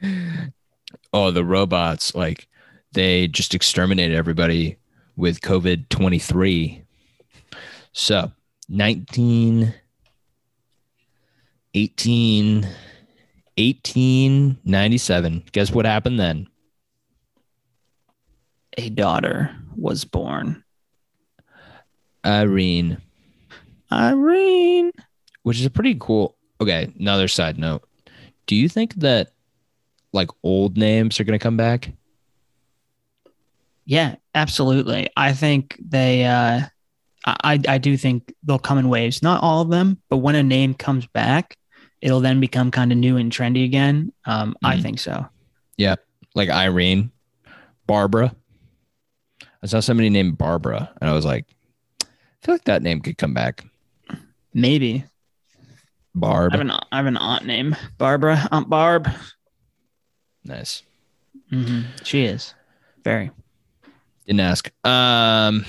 Oh, 1.12 1.30
the 1.30 1.44
robots 1.44 2.14
like 2.14 2.48
they 2.92 3.28
just 3.28 3.54
exterminated 3.54 4.16
everybody 4.16 4.78
with 5.14 5.42
COVID 5.42 5.90
twenty 5.90 6.18
three. 6.18 6.84
So 7.92 8.32
nineteen. 8.66 9.74
18 11.76 12.68
1897 13.56 15.44
guess 15.52 15.70
what 15.70 15.86
happened 15.86 16.18
then? 16.18 16.48
A 18.76 18.88
daughter 18.88 19.54
was 19.76 20.04
born. 20.04 20.64
Irene. 22.26 23.00
Irene. 23.92 24.90
Which 25.42 25.60
is 25.60 25.66
a 25.66 25.70
pretty 25.70 25.96
cool 26.00 26.36
okay 26.60 26.92
another 26.98 27.28
side 27.28 27.58
note. 27.58 27.84
Do 28.46 28.56
you 28.56 28.68
think 28.68 28.94
that 28.96 29.32
like 30.12 30.30
old 30.42 30.76
names 30.76 31.20
are 31.20 31.24
going 31.24 31.38
to 31.38 31.42
come 31.42 31.56
back? 31.56 31.92
Yeah 33.84 34.16
absolutely. 34.34 35.08
I 35.16 35.32
think 35.32 35.78
they 35.80 36.24
uh 36.24 36.62
I, 37.26 37.58
I 37.66 37.78
do 37.78 37.96
think 37.96 38.34
they'll 38.42 38.58
come 38.58 38.76
in 38.76 38.90
waves. 38.90 39.22
Not 39.22 39.42
all 39.42 39.62
of 39.62 39.70
them, 39.70 39.98
but 40.10 40.18
when 40.18 40.34
a 40.34 40.42
name 40.42 40.74
comes 40.74 41.06
back, 41.06 41.56
it'll 42.04 42.20
then 42.20 42.38
become 42.38 42.70
kind 42.70 42.92
of 42.92 42.98
new 42.98 43.16
and 43.16 43.32
trendy 43.32 43.64
again. 43.64 44.12
Um, 44.26 44.54
I 44.62 44.76
Mhm. 44.76 44.82
think 44.82 44.98
so. 45.00 45.26
Yeah. 45.78 45.96
Like 46.34 46.50
irene 46.50 47.10
barbara 47.86 48.34
i 49.62 49.66
saw 49.66 49.78
somebody 49.80 50.08
named 50.10 50.38
barbara 50.38 50.90
and 51.00 51.08
i 51.10 51.12
was 51.12 51.24
like 51.26 51.44
i 52.02 52.06
feel 52.40 52.54
like 52.54 52.64
that 52.64 52.82
name 52.82 53.00
could 53.00 53.18
come 53.18 53.34
back 53.34 53.62
Maybe. 54.54 55.04
barb 56.14 56.52
I 56.54 56.56
have 56.56 56.66
an 56.66 56.70
I 56.70 56.96
have 56.96 57.06
an 57.06 57.16
aunt 57.18 57.44
named 57.44 57.76
Barbara. 57.98 58.48
Aunt 58.50 58.68
Barb. 58.70 59.06
nice 60.44 60.82
hmm 61.50 61.82
She 62.02 62.24
is 62.24 62.54
very. 63.04 63.30
Didn't 64.26 64.40
ask. 64.40 64.70
Um, 64.86 65.64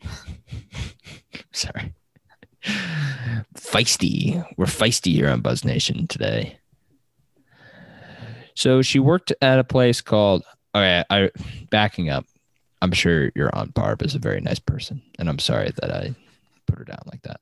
sorry. 1.52 1.92
Feisty. 3.54 4.44
We're 4.56 4.66
feisty 4.66 5.12
here 5.12 5.28
on 5.28 5.40
Buzz 5.40 5.64
Nation 5.64 6.06
today. 6.06 6.58
So 8.54 8.82
she 8.82 8.98
worked 8.98 9.32
at 9.42 9.58
a 9.58 9.64
place 9.64 10.00
called. 10.00 10.42
Okay, 10.74 11.04
I 11.08 11.30
backing 11.70 12.10
up. 12.10 12.26
I'm 12.82 12.92
sure 12.92 13.30
your 13.34 13.54
aunt 13.54 13.74
Barb 13.74 14.02
is 14.02 14.14
a 14.14 14.18
very 14.18 14.40
nice 14.40 14.58
person, 14.58 15.02
and 15.18 15.28
I'm 15.28 15.38
sorry 15.38 15.72
that 15.80 15.90
I 15.90 16.14
put 16.66 16.78
her 16.78 16.84
down 16.84 17.02
like 17.06 17.22
that. 17.22 17.40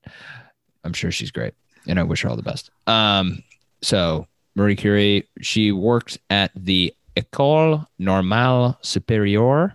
I'm 0.85 0.93
sure 0.93 1.11
she's 1.11 1.31
great, 1.31 1.55
and 1.87 1.99
I 1.99 2.05
wish 2.05 2.23
her 2.23 2.29
all 2.29 2.37
the 2.37 2.43
best. 2.43 2.71
Um, 2.87 3.43
so 3.83 4.27
Marie 4.55 4.77
Curie, 4.77 5.29
she 5.41 5.73
worked 5.73 6.19
at 6.31 6.53
the 6.55 6.95
École 7.17 7.87
Normale 7.99 8.79
Supérieure, 8.83 9.73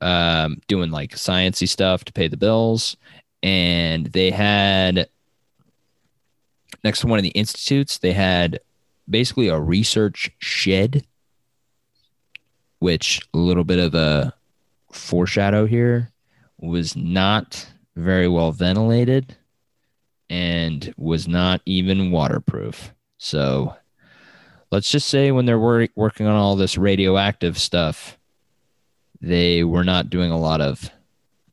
um, 0.00 0.60
doing 0.68 0.90
like 0.90 1.16
sciencey 1.16 1.68
stuff 1.68 2.04
to 2.04 2.12
pay 2.12 2.28
the 2.28 2.36
bills, 2.36 2.96
and 3.42 4.06
they 4.06 4.30
had 4.30 5.08
next 6.84 7.00
to 7.00 7.06
one 7.06 7.18
of 7.18 7.22
the 7.22 7.30
institutes, 7.30 7.98
they 7.98 8.12
had 8.12 8.60
basically 9.08 9.48
a 9.48 9.58
research 9.58 10.30
shed, 10.38 11.04
which 12.78 13.20
a 13.34 13.38
little 13.38 13.64
bit 13.64 13.78
of 13.78 13.94
a 13.94 14.34
foreshadow 14.92 15.66
here 15.66 16.10
was 16.58 16.96
not 16.96 17.66
very 17.96 18.28
well 18.28 18.52
ventilated 18.52 19.36
and 20.28 20.94
was 20.96 21.26
not 21.26 21.60
even 21.66 22.10
waterproof. 22.10 22.92
So 23.18 23.74
let's 24.70 24.90
just 24.90 25.08
say 25.08 25.32
when 25.32 25.46
they're 25.46 25.58
wor- 25.58 25.88
working 25.96 26.26
on 26.26 26.36
all 26.36 26.56
this 26.56 26.78
radioactive 26.78 27.58
stuff, 27.58 28.16
they 29.20 29.64
were 29.64 29.84
not 29.84 30.08
doing 30.08 30.30
a 30.30 30.38
lot 30.38 30.60
of 30.60 30.90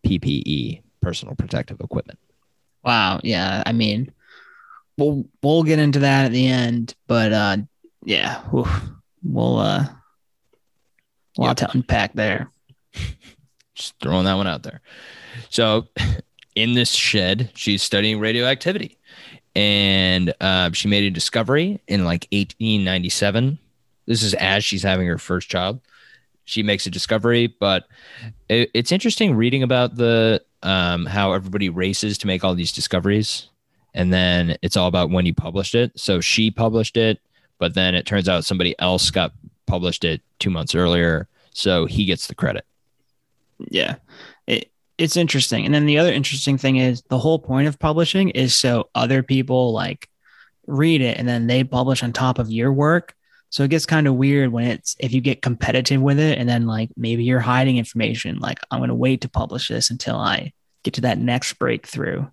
PPE, 0.06 0.82
personal 1.02 1.36
protective 1.36 1.80
equipment. 1.80 2.20
Wow. 2.84 3.20
Yeah. 3.24 3.64
I 3.66 3.72
mean, 3.74 4.12
we'll 4.98 5.26
we'll 5.44 5.64
get 5.64 5.80
into 5.80 6.00
that 6.00 6.26
at 6.26 6.32
the 6.32 6.48
end, 6.48 6.96
but 7.08 7.32
uh, 7.34 7.58
yeah, 8.06 8.42
whew, 8.50 8.66
we'll 9.24 9.58
uh, 9.60 9.86
a 11.38 11.42
lot 11.42 11.60
Yep. 11.62 11.72
to 11.72 11.78
unpack 11.78 12.14
there. 12.14 12.50
Just 13.76 13.94
throwing 14.02 14.26
that 14.26 14.34
one 14.36 14.48
out 14.48 14.64
there. 14.64 14.82
So, 15.50 15.88
in 16.56 16.74
this 16.74 16.92
shed, 16.92 17.52
she's 17.54 17.84
studying 17.84 18.20
radioactivity, 18.20 18.98
and 19.56 20.34
uh, 20.42 20.72
she 20.72 20.88
made 20.88 21.04
a 21.04 21.12
discovery 21.12 21.80
in 21.88 22.04
like 22.06 22.28
1897. 22.32 23.60
This 24.08 24.24
is 24.24 24.34
as 24.36 24.64
she's 24.64 24.84
having 24.84 25.06
her 25.08 25.18
first 25.18 25.50
child. 25.50 25.80
She 26.46 26.64
makes 26.64 26.86
a 26.88 26.90
discovery, 26.90 27.48
but 27.60 27.88
it, 28.50 28.72
it's 28.74 28.92
interesting 28.94 29.36
reading 29.36 29.64
about 29.64 29.96
the 29.96 30.42
um, 30.64 31.06
how 31.06 31.34
everybody 31.34 31.70
races 31.70 32.18
to 32.20 32.28
make 32.28 32.44
all 32.44 32.56
these 32.56 32.72
discoveries, 32.72 33.50
and 33.94 34.14
then 34.14 34.58
it's 34.62 34.78
all 34.78 34.88
about 34.88 35.10
when 35.10 35.26
you 35.26 35.34
published 35.34 35.76
it. 35.76 35.92
So 36.00 36.20
she 36.22 36.52
published 36.52 36.98
it, 36.98 37.20
but 37.58 37.74
then 37.74 37.96
it 37.96 38.06
turns 38.06 38.30
out 38.30 38.46
somebody 38.46 38.76
else 38.80 39.12
got 39.12 39.34
published 39.66 40.04
it 40.04 40.22
two 40.40 40.50
months 40.50 40.76
earlier, 40.76 41.28
so 41.54 41.86
he 41.86 42.06
gets 42.06 42.28
the 42.28 42.36
credit. 42.36 42.66
Yeah, 43.60 43.96
it 44.46 44.72
it's 44.98 45.18
interesting. 45.18 45.66
And 45.66 45.74
then 45.74 45.86
the 45.86 46.00
other 46.00 46.12
interesting 46.12 46.58
thing 46.58 46.78
is 46.78 47.04
the 47.04 47.20
whole 47.20 47.40
point 47.40 47.68
of 47.68 47.80
publishing 47.80 48.30
is 48.30 48.58
so 48.58 48.90
other 48.96 49.22
people 49.22 49.72
like 49.72 50.10
read 50.66 51.02
it 51.02 51.18
and 51.18 51.28
then 51.28 51.48
they 51.48 51.64
publish 51.64 52.04
on 52.04 52.14
top 52.14 52.40
of 52.40 52.52
your 52.52 52.74
work. 52.74 53.16
So 53.50 53.64
it 53.64 53.70
gets 53.70 53.86
kind 53.86 54.08
of 54.08 54.16
weird 54.16 54.52
when 54.52 54.66
it's 54.68 54.96
if 55.00 55.14
you 55.14 55.22
get 55.22 55.42
competitive 55.42 56.02
with 56.02 56.20
it 56.20 56.38
and 56.38 56.48
then 56.50 56.68
like 56.68 56.90
maybe 56.98 57.24
you're 57.24 57.40
hiding 57.40 57.78
information. 57.78 58.40
Like 58.40 58.60
I'm 58.72 58.80
going 58.80 58.90
to 58.90 58.96
wait 58.96 59.22
to 59.22 59.30
publish 59.30 59.70
this 59.70 59.90
until 59.90 60.18
I 60.18 60.52
get 60.84 60.96
to 60.96 61.02
that 61.02 61.18
next 61.18 61.54
breakthrough. 61.54 62.26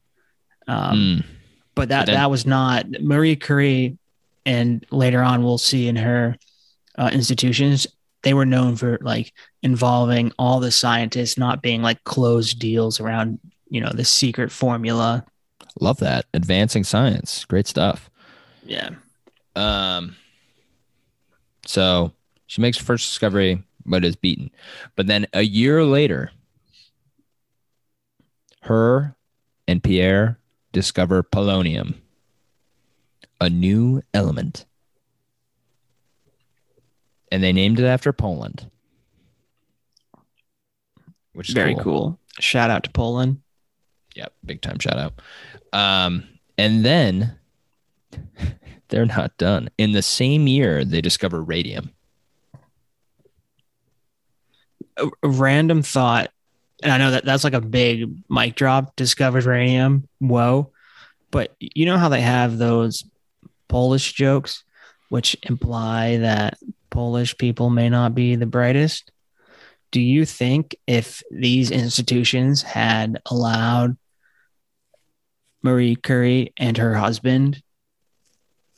Um, 0.67 0.97
Mm. 0.99 1.25
but 1.75 1.89
that 1.91 2.01
But 2.01 2.07
then- 2.07 2.15
that 2.17 2.31
was 2.31 2.47
not 2.47 2.87
Marie 3.01 3.37
Curie, 3.37 3.97
and 4.47 4.85
later 4.91 5.23
on 5.23 5.43
we'll 5.45 5.59
see 5.59 5.89
in 5.89 5.97
her 5.97 6.37
uh, 6.99 7.11
institutions 7.12 7.87
they 8.23 8.33
were 8.35 8.47
known 8.47 8.75
for 8.77 8.99
like 9.03 9.33
involving 9.62 10.33
all 10.39 10.59
the 10.61 10.71
scientists 10.71 11.37
not 11.37 11.61
being 11.61 11.83
like 11.83 12.03
closed 12.05 12.59
deals 12.59 12.99
around 13.01 13.39
you 13.69 13.81
know 13.81 13.91
the 13.93 14.05
secret 14.05 14.51
formula. 14.51 15.25
Love 15.81 15.99
that. 15.99 16.25
Advancing 16.33 16.85
science. 16.85 17.45
Great 17.45 17.67
stuff. 17.67 18.09
Yeah, 18.65 18.91
Um 19.57 20.17
so 21.67 22.12
she 22.47 22.61
makes 22.61 22.79
her 22.79 22.85
first 22.85 23.09
discovery, 23.09 23.62
but 23.85 24.05
is 24.05 24.17
beaten. 24.17 24.51
But 24.97 25.07
then 25.07 25.27
a 25.33 25.43
year 25.43 25.85
later, 25.85 26.31
her 28.62 29.17
and 29.67 29.83
Pierre 29.83 30.39
discover 30.73 31.23
polonium, 31.23 31.95
a 33.41 33.49
new 33.49 34.03
element. 34.12 34.67
And 37.31 37.43
they 37.43 37.53
named 37.53 37.81
it 37.81 37.87
after 37.87 38.12
Poland. 38.12 38.71
Which 41.33 41.49
is 41.49 41.55
very 41.55 41.75
cool. 41.75 42.19
Shout 42.39 42.71
out 42.71 42.85
to 42.85 42.91
Poland. 42.91 43.41
Yep, 44.15 44.33
big 44.45 44.62
time 44.62 44.79
shout 44.79 44.99
out. 44.99 45.15
Um, 45.73 46.29
and 46.57 46.85
then 46.85 47.37
they're 48.95 49.05
not 49.05 49.37
done. 49.39 49.69
In 49.77 49.91
the 49.91 50.03
same 50.03 50.47
year, 50.47 50.85
they 50.85 51.01
discover 51.01 51.43
radium. 51.43 51.91
A, 54.97 55.09
random 55.25 55.83
thought, 55.83 56.31
and 56.81 56.93
I 56.93 56.99
know 56.99 57.11
that 57.11 57.25
that's 57.25 57.43
like 57.43 57.55
a 57.55 57.61
big 57.61 58.09
mic 58.31 58.55
drop. 58.55 58.95
Discovered 58.95 59.47
radium. 59.47 60.09
Whoa! 60.21 60.71
But 61.33 61.57
you 61.59 61.87
know 61.87 61.99
how 61.99 62.09
they 62.09 62.21
have 62.21 62.57
those 62.57 63.03
Polish 63.67 64.13
jokes, 64.13 64.63
which 65.09 65.37
imply 65.43 66.19
that 66.19 66.57
Polish 66.91 67.37
people 67.37 67.71
may 67.71 67.89
not 67.89 68.15
be 68.15 68.37
the 68.37 68.47
brightest. 68.47 69.11
Do 69.91 70.01
you 70.01 70.25
think 70.25 70.77
if 70.87 71.21
these 71.33 71.73
institutions 71.73 72.63
had 72.63 73.21
allowed 73.27 73.97
Marie 75.65 75.97
Curie 75.97 76.53
and 76.57 76.77
her 76.77 76.95
husband 76.95 77.61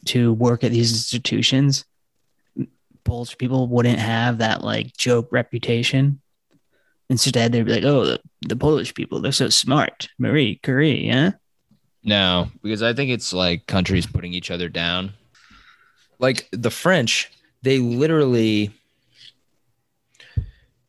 to 0.07 0.33
work 0.33 0.65
at 0.65 0.73
these 0.73 0.93
institutions, 0.93 1.85
Polish 3.05 3.39
people 3.39 3.69
wouldn't 3.69 3.99
have 3.99 4.39
that 4.39 4.63
like 4.63 4.97
joke 4.97 5.29
reputation? 5.31 6.21
Instead, 7.09 7.53
they'd 7.53 7.65
be 7.65 7.73
like, 7.73 7.85
"Oh, 7.85 8.05
the, 8.05 8.21
the 8.49 8.57
Polish 8.57 8.93
people, 8.95 9.21
they're 9.21 9.33
so 9.33 9.49
smart." 9.49 10.09
Marie 10.19 10.59
Curie, 10.63 11.07
yeah. 11.07 11.33
No, 12.03 12.51
because 12.63 12.83
I 12.83 12.93
think 12.93 13.11
it's 13.11 13.33
like 13.33 13.67
countries 13.67 14.07
putting 14.07 14.33
each 14.33 14.51
other 14.51 14.69
down. 14.69 15.13
Like 16.19 16.49
the 16.53 16.71
French, 16.71 17.31
they 17.63 17.79
literally 17.79 18.73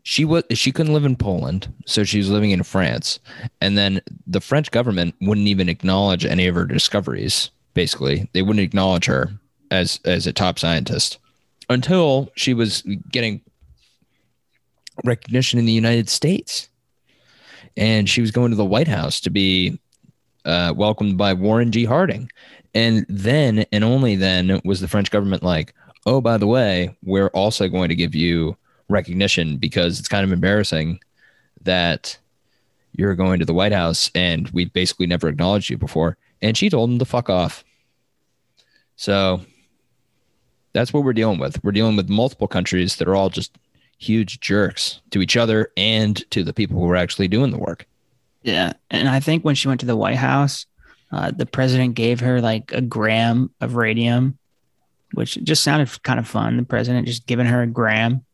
she 0.07 0.23
was 0.23 0.43
she 0.51 0.71
couldn't 0.71 0.93
live 0.93 1.03
in 1.03 1.17
Poland, 1.17 1.67
so 1.85 2.05
she 2.05 2.17
was 2.19 2.29
living 2.29 2.51
in 2.51 2.63
France. 2.63 3.19
And 3.59 3.77
then 3.77 3.99
the 4.25 4.39
French 4.39 4.71
government 4.71 5.15
wouldn't 5.19 5.47
even 5.47 5.67
acknowledge 5.67 6.23
any 6.23 6.47
of 6.47 6.55
her 6.55 6.65
discoveries, 6.65 7.51
basically. 7.77 8.27
They 8.33 8.41
wouldn't 8.41 8.63
acknowledge 8.63 9.05
her 9.05 9.29
as 9.69 9.99
as 10.03 10.27
a 10.27 10.33
top 10.33 10.57
scientist 10.59 11.19
until 11.69 12.29
she 12.35 12.53
was 12.53 12.81
getting 13.11 13.41
recognition 15.05 15.59
in 15.59 15.65
the 15.65 15.71
United 15.71 16.09
States. 16.09 16.69
And 17.77 18.09
she 18.09 18.21
was 18.21 18.31
going 18.31 18.49
to 18.49 18.57
the 18.57 18.65
White 18.65 18.87
House 18.87 19.21
to 19.21 19.29
be 19.29 19.79
uh, 20.43 20.73
welcomed 20.75 21.17
by 21.17 21.33
Warren 21.33 21.71
G. 21.71 21.85
Harding. 21.85 22.31
And 22.73 23.05
then, 23.07 23.65
and 23.71 23.83
only 23.83 24.15
then, 24.15 24.59
was 24.65 24.81
the 24.81 24.87
French 24.87 25.11
government 25.11 25.43
like, 25.43 25.75
oh, 26.07 26.19
by 26.19 26.37
the 26.37 26.47
way, 26.47 26.97
we're 27.03 27.27
also 27.27 27.67
going 27.67 27.89
to 27.89 27.95
give 27.95 28.15
you 28.15 28.57
recognition 28.89 29.57
because 29.57 29.99
it's 29.99 30.07
kind 30.07 30.25
of 30.25 30.31
embarrassing 30.31 30.99
that 31.61 32.17
you're 32.93 33.13
going 33.13 33.37
to 33.39 33.45
the 33.45 33.53
White 33.53 33.73
House 33.73 34.09
and 34.15 34.49
we 34.49 34.65
basically 34.65 35.05
never 35.05 35.27
acknowledged 35.27 35.69
you 35.69 35.77
before. 35.77 36.17
And 36.41 36.57
she 36.57 36.69
told 36.69 36.89
him 36.89 36.99
to 36.99 37.05
fuck 37.05 37.29
off. 37.29 37.63
So 38.97 39.41
that's 40.73 40.91
what 40.91 41.03
we're 41.03 41.13
dealing 41.13 41.39
with. 41.39 41.63
We're 41.63 41.71
dealing 41.71 41.95
with 41.95 42.09
multiple 42.09 42.47
countries 42.47 42.97
that 42.97 43.07
are 43.07 43.15
all 43.15 43.29
just 43.29 43.57
huge 43.97 44.39
jerks 44.39 45.01
to 45.11 45.21
each 45.21 45.37
other 45.37 45.71
and 45.77 46.29
to 46.31 46.43
the 46.43 46.53
people 46.53 46.79
who 46.79 46.89
are 46.89 46.95
actually 46.95 47.27
doing 47.27 47.51
the 47.51 47.57
work. 47.57 47.87
Yeah, 48.43 48.73
and 48.91 49.07
I 49.09 49.19
think 49.19 49.43
when 49.43 49.55
she 49.55 49.67
went 49.67 49.79
to 49.81 49.85
the 49.85 49.95
White 49.95 50.17
House, 50.17 50.65
uh, 51.11 51.31
the 51.31 51.45
president 51.45 51.95
gave 51.95 52.19
her 52.19 52.41
like 52.41 52.71
a 52.71 52.81
gram 52.81 53.51
of 53.61 53.75
radium, 53.75 54.37
which 55.13 55.35
just 55.43 55.63
sounded 55.63 56.03
kind 56.03 56.19
of 56.19 56.27
fun. 56.27 56.57
The 56.57 56.63
president 56.63 57.07
just 57.07 57.27
giving 57.27 57.45
her 57.45 57.61
a 57.61 57.67
gram. 57.67 58.25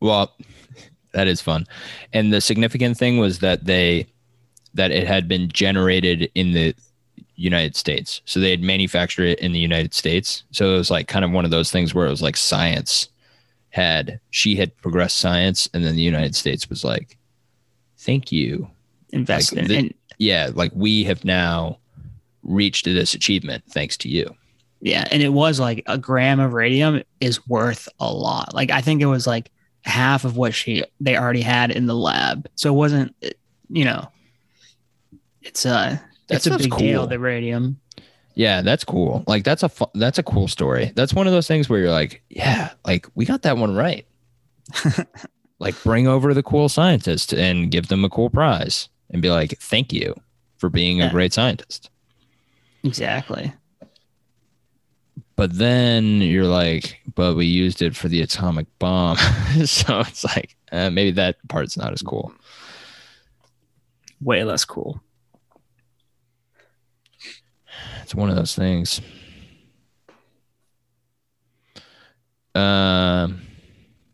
Well, 0.00 0.34
that 1.12 1.26
is 1.26 1.40
fun. 1.40 1.66
And 2.12 2.32
the 2.32 2.40
significant 2.40 2.96
thing 2.96 3.18
was 3.18 3.40
that 3.40 3.64
they 3.64 4.06
that 4.74 4.90
it 4.90 5.06
had 5.06 5.28
been 5.28 5.48
generated 5.48 6.30
in 6.34 6.52
the 6.52 6.74
United 7.36 7.74
States. 7.76 8.20
So 8.24 8.38
they 8.40 8.50
had 8.50 8.62
manufactured 8.62 9.24
it 9.24 9.38
in 9.40 9.52
the 9.52 9.58
United 9.58 9.92
States. 9.94 10.44
So 10.52 10.74
it 10.74 10.78
was 10.78 10.90
like 10.90 11.08
kind 11.08 11.24
of 11.24 11.30
one 11.32 11.44
of 11.44 11.50
those 11.50 11.70
things 11.72 11.94
where 11.94 12.06
it 12.06 12.10
was 12.10 12.22
like 12.22 12.36
science 12.36 13.08
had 13.70 14.20
she 14.30 14.54
had 14.56 14.76
progressed 14.78 15.18
science, 15.18 15.68
and 15.74 15.84
then 15.84 15.96
the 15.96 16.02
United 16.02 16.36
States 16.36 16.70
was 16.70 16.84
like, 16.84 17.18
"Thank 17.98 18.30
you." 18.30 18.68
Invest 19.10 19.52
Like 19.52 19.62
in 19.62 19.68
the- 19.68 19.76
and 19.78 19.94
Yeah, 20.18 20.50
like 20.54 20.70
we 20.74 21.02
have 21.04 21.24
now 21.24 21.78
reached 22.44 22.84
this 22.84 23.14
achievement 23.14 23.64
thanks 23.70 23.96
to 23.98 24.08
you. 24.08 24.32
yeah, 24.80 25.08
and 25.10 25.22
it 25.22 25.30
was 25.30 25.58
like 25.58 25.82
a 25.86 25.98
gram 25.98 26.38
of 26.40 26.52
radium 26.52 27.02
is 27.20 27.44
worth 27.48 27.88
a 27.98 28.12
lot. 28.12 28.54
Like 28.54 28.70
I 28.70 28.80
think 28.80 29.02
it 29.02 29.06
was 29.06 29.26
like 29.26 29.50
half 29.82 30.24
of 30.24 30.36
what 30.36 30.54
she 30.54 30.84
they 31.00 31.16
already 31.16 31.40
had 31.42 31.70
in 31.72 31.86
the 31.86 31.94
lab. 31.96 32.46
So 32.54 32.72
it 32.72 32.76
wasn't 32.76 33.14
you 33.70 33.84
know 33.84 34.06
it's 35.42 35.64
a 35.64 36.00
That 36.28 36.36
it's 36.36 36.46
a 36.46 36.50
sounds 36.50 36.66
big 36.66 36.76
deal 36.76 37.06
the 37.06 37.18
radium. 37.18 37.80
Yeah, 38.34 38.62
that's 38.62 38.84
cool. 38.84 39.24
Like 39.26 39.44
that's 39.44 39.62
a 39.62 39.68
fu- 39.68 39.90
that's 39.94 40.18
a 40.18 40.22
cool 40.22 40.48
story. 40.48 40.92
That's 40.94 41.14
one 41.14 41.26
of 41.26 41.32
those 41.32 41.46
things 41.46 41.68
where 41.68 41.80
you're 41.80 41.90
like, 41.90 42.22
yeah, 42.30 42.72
like 42.84 43.06
we 43.14 43.24
got 43.24 43.42
that 43.42 43.58
one 43.58 43.74
right. 43.74 44.06
like 45.58 45.80
bring 45.82 46.08
over 46.08 46.34
the 46.34 46.42
cool 46.42 46.68
scientist 46.68 47.32
and 47.32 47.70
give 47.70 47.88
them 47.88 48.04
a 48.04 48.10
cool 48.10 48.30
prize 48.30 48.88
and 49.10 49.22
be 49.22 49.30
like, 49.30 49.58
thank 49.58 49.92
you 49.92 50.14
for 50.56 50.68
being 50.68 51.00
a 51.00 51.10
great 51.10 51.32
scientist. 51.32 51.90
Exactly. 52.82 53.52
But 55.36 55.58
then 55.58 56.20
you're 56.20 56.46
like, 56.46 57.00
but 57.14 57.34
we 57.34 57.46
used 57.46 57.82
it 57.82 57.96
for 57.96 58.08
the 58.08 58.22
atomic 58.22 58.66
bomb. 58.78 59.16
so 59.64 60.00
it's 60.00 60.24
like, 60.24 60.56
uh, 60.72 60.90
maybe 60.90 61.10
that 61.12 61.36
part's 61.48 61.76
not 61.76 61.92
as 61.92 62.02
cool. 62.02 62.32
Way 64.20 64.44
less 64.44 64.64
cool. 64.64 65.02
It's 68.04 68.14
one 68.14 68.28
of 68.28 68.36
those 68.36 68.54
things. 68.54 69.00
Um, 72.54 73.40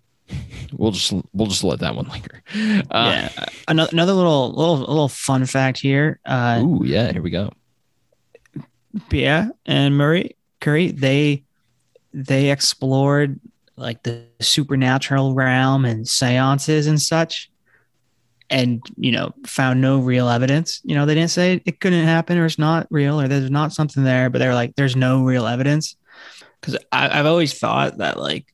we'll 0.73 0.93
just 0.93 1.13
we'll 1.33 1.49
just 1.49 1.65
let 1.65 1.81
that 1.81 1.97
one 1.97 2.07
linger. 2.07 2.41
Uh, 2.89 3.29
yeah. 3.29 3.47
Another 3.67 3.91
another 3.91 4.13
little 4.13 4.53
little 4.53 4.79
little 4.79 5.09
fun 5.09 5.45
fact 5.45 5.81
here. 5.81 6.21
Uh 6.25 6.63
Ooh, 6.63 6.83
yeah. 6.85 7.11
Here 7.11 7.21
we 7.21 7.31
go. 7.31 7.51
Pierre 9.09 9.51
and 9.67 9.99
Marie 9.99 10.37
Curie, 10.61 10.93
they 10.93 11.43
they 12.15 12.53
explored 12.53 13.41
like 13.75 14.05
the 14.05 14.23
supernatural 14.39 15.35
realm 15.35 15.85
and 15.85 16.07
seances 16.07 16.87
and 16.87 17.03
such, 17.03 17.51
and 18.51 18.83
you 18.97 19.13
know 19.13 19.33
found 19.47 19.81
no 19.81 20.01
real 20.01 20.29
evidence. 20.29 20.81
You 20.85 20.95
know 20.95 21.07
they 21.07 21.15
didn't 21.15 21.31
say 21.31 21.63
it 21.65 21.81
couldn't 21.81 22.05
happen 22.05 22.37
or 22.37 22.47
it's 22.47 22.59
not 22.59 22.87
real 22.91 23.21
or 23.21 23.29
there's 23.29 23.51
not 23.51 23.73
something 23.73 24.05
there, 24.05 24.29
but 24.29 24.39
they're 24.39 24.55
like 24.55 24.75
there's 24.77 24.97
no 24.97 25.23
real 25.23 25.47
evidence. 25.47 25.97
Because 26.61 26.77
I've 26.93 27.27
always 27.27 27.59
thought 27.59 27.99
that 27.99 28.19
like 28.19 28.47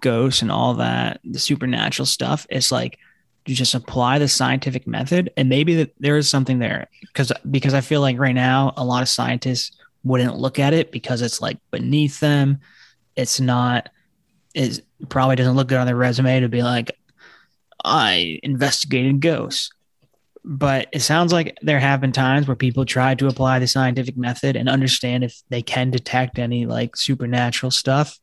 ghosts 0.00 0.42
and 0.42 0.50
all 0.50 0.74
that 0.74 1.20
the 1.24 1.38
supernatural 1.38 2.06
stuff 2.06 2.46
is 2.50 2.72
like 2.72 2.98
you 3.46 3.54
just 3.54 3.74
apply 3.74 4.18
the 4.18 4.28
scientific 4.28 4.86
method 4.86 5.30
and 5.36 5.48
maybe 5.48 5.74
that 5.76 5.92
there 5.98 6.16
is 6.16 6.28
something 6.28 6.58
there 6.58 6.88
because 7.00 7.32
because 7.50 7.74
I 7.74 7.80
feel 7.80 8.00
like 8.00 8.18
right 8.18 8.34
now 8.34 8.72
a 8.76 8.84
lot 8.84 9.02
of 9.02 9.08
scientists 9.08 9.76
wouldn't 10.04 10.36
look 10.36 10.58
at 10.58 10.74
it 10.74 10.92
because 10.92 11.22
it's 11.22 11.40
like 11.40 11.58
beneath 11.70 12.20
them. 12.20 12.60
It's 13.16 13.40
not 13.40 13.88
it 14.54 14.80
probably 15.08 15.36
doesn't 15.36 15.54
look 15.54 15.68
good 15.68 15.78
on 15.78 15.86
their 15.86 15.96
resume 15.96 16.40
to 16.40 16.48
be 16.48 16.62
like 16.62 16.96
I 17.84 18.38
investigated 18.42 19.20
ghosts. 19.20 19.70
But 20.44 20.88
it 20.92 21.00
sounds 21.00 21.32
like 21.32 21.56
there 21.62 21.78
have 21.78 22.00
been 22.00 22.10
times 22.10 22.48
where 22.48 22.56
people 22.56 22.84
tried 22.84 23.20
to 23.20 23.28
apply 23.28 23.60
the 23.60 23.68
scientific 23.68 24.16
method 24.16 24.56
and 24.56 24.68
understand 24.68 25.22
if 25.22 25.40
they 25.50 25.62
can 25.62 25.90
detect 25.90 26.38
any 26.40 26.66
like 26.66 26.96
supernatural 26.96 27.70
stuff. 27.70 28.18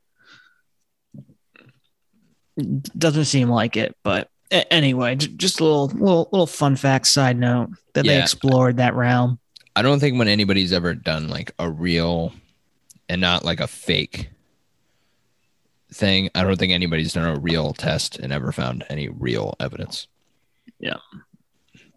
Doesn't 2.98 3.26
seem 3.26 3.48
like 3.50 3.78
it, 3.78 3.96
but 4.04 4.30
anyway, 4.52 5.16
j- 5.16 5.28
just 5.28 5.62
a 5.62 5.64
little 5.64 5.88
little 5.88 6.30
little 6.34 6.48
fun 6.48 6.76
fact 6.76 7.08
side 7.08 7.38
note 7.38 7.70
that 7.94 8.06
they 8.06 8.22
explored 8.22 8.78
that 8.78 8.96
realm. 8.96 9.40
I 9.78 9.82
don't 9.82 10.02
think 10.02 10.18
when 10.20 10.28
anybody's 10.28 10.74
ever 10.74 10.94
done 10.94 11.30
like 11.30 11.54
a 11.58 11.70
real 11.70 12.34
and 13.08 13.22
not 13.22 13.46
like 13.46 13.62
a 13.62 13.68
fake 13.68 14.30
thing, 15.94 16.30
I 16.36 16.44
don't 16.44 16.58
think 16.58 16.72
anybody's 16.74 17.14
done 17.14 17.36
a 17.36 17.40
real 17.40 17.74
test 17.74 18.18
and 18.20 18.32
ever 18.32 18.52
found 18.52 18.86
any 18.90 19.10
real 19.10 19.56
evidence. 19.60 20.08
Yeah. 20.80 20.98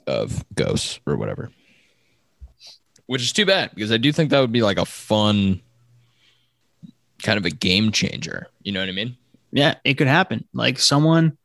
Of 0.06 0.44
ghosts 0.54 1.00
or 1.06 1.16
whatever. 1.16 1.50
Which 3.06 3.22
is 3.22 3.32
too 3.32 3.46
bad 3.46 3.70
because 3.74 3.92
I 3.92 3.96
do 3.98 4.12
think 4.12 4.30
that 4.30 4.40
would 4.40 4.52
be 4.52 4.62
like 4.62 4.78
a 4.78 4.84
fun 4.86 5.60
kind 7.22 7.38
of 7.38 7.44
a 7.44 7.50
game 7.50 7.92
changer. 7.92 8.46
You 8.62 8.72
know 8.72 8.80
what 8.80 8.88
I 8.88 8.92
mean? 8.92 9.16
Yeah, 9.52 9.74
it 9.84 9.94
could 9.94 10.06
happen. 10.06 10.46
Like 10.54 10.78
someone, 10.78 11.36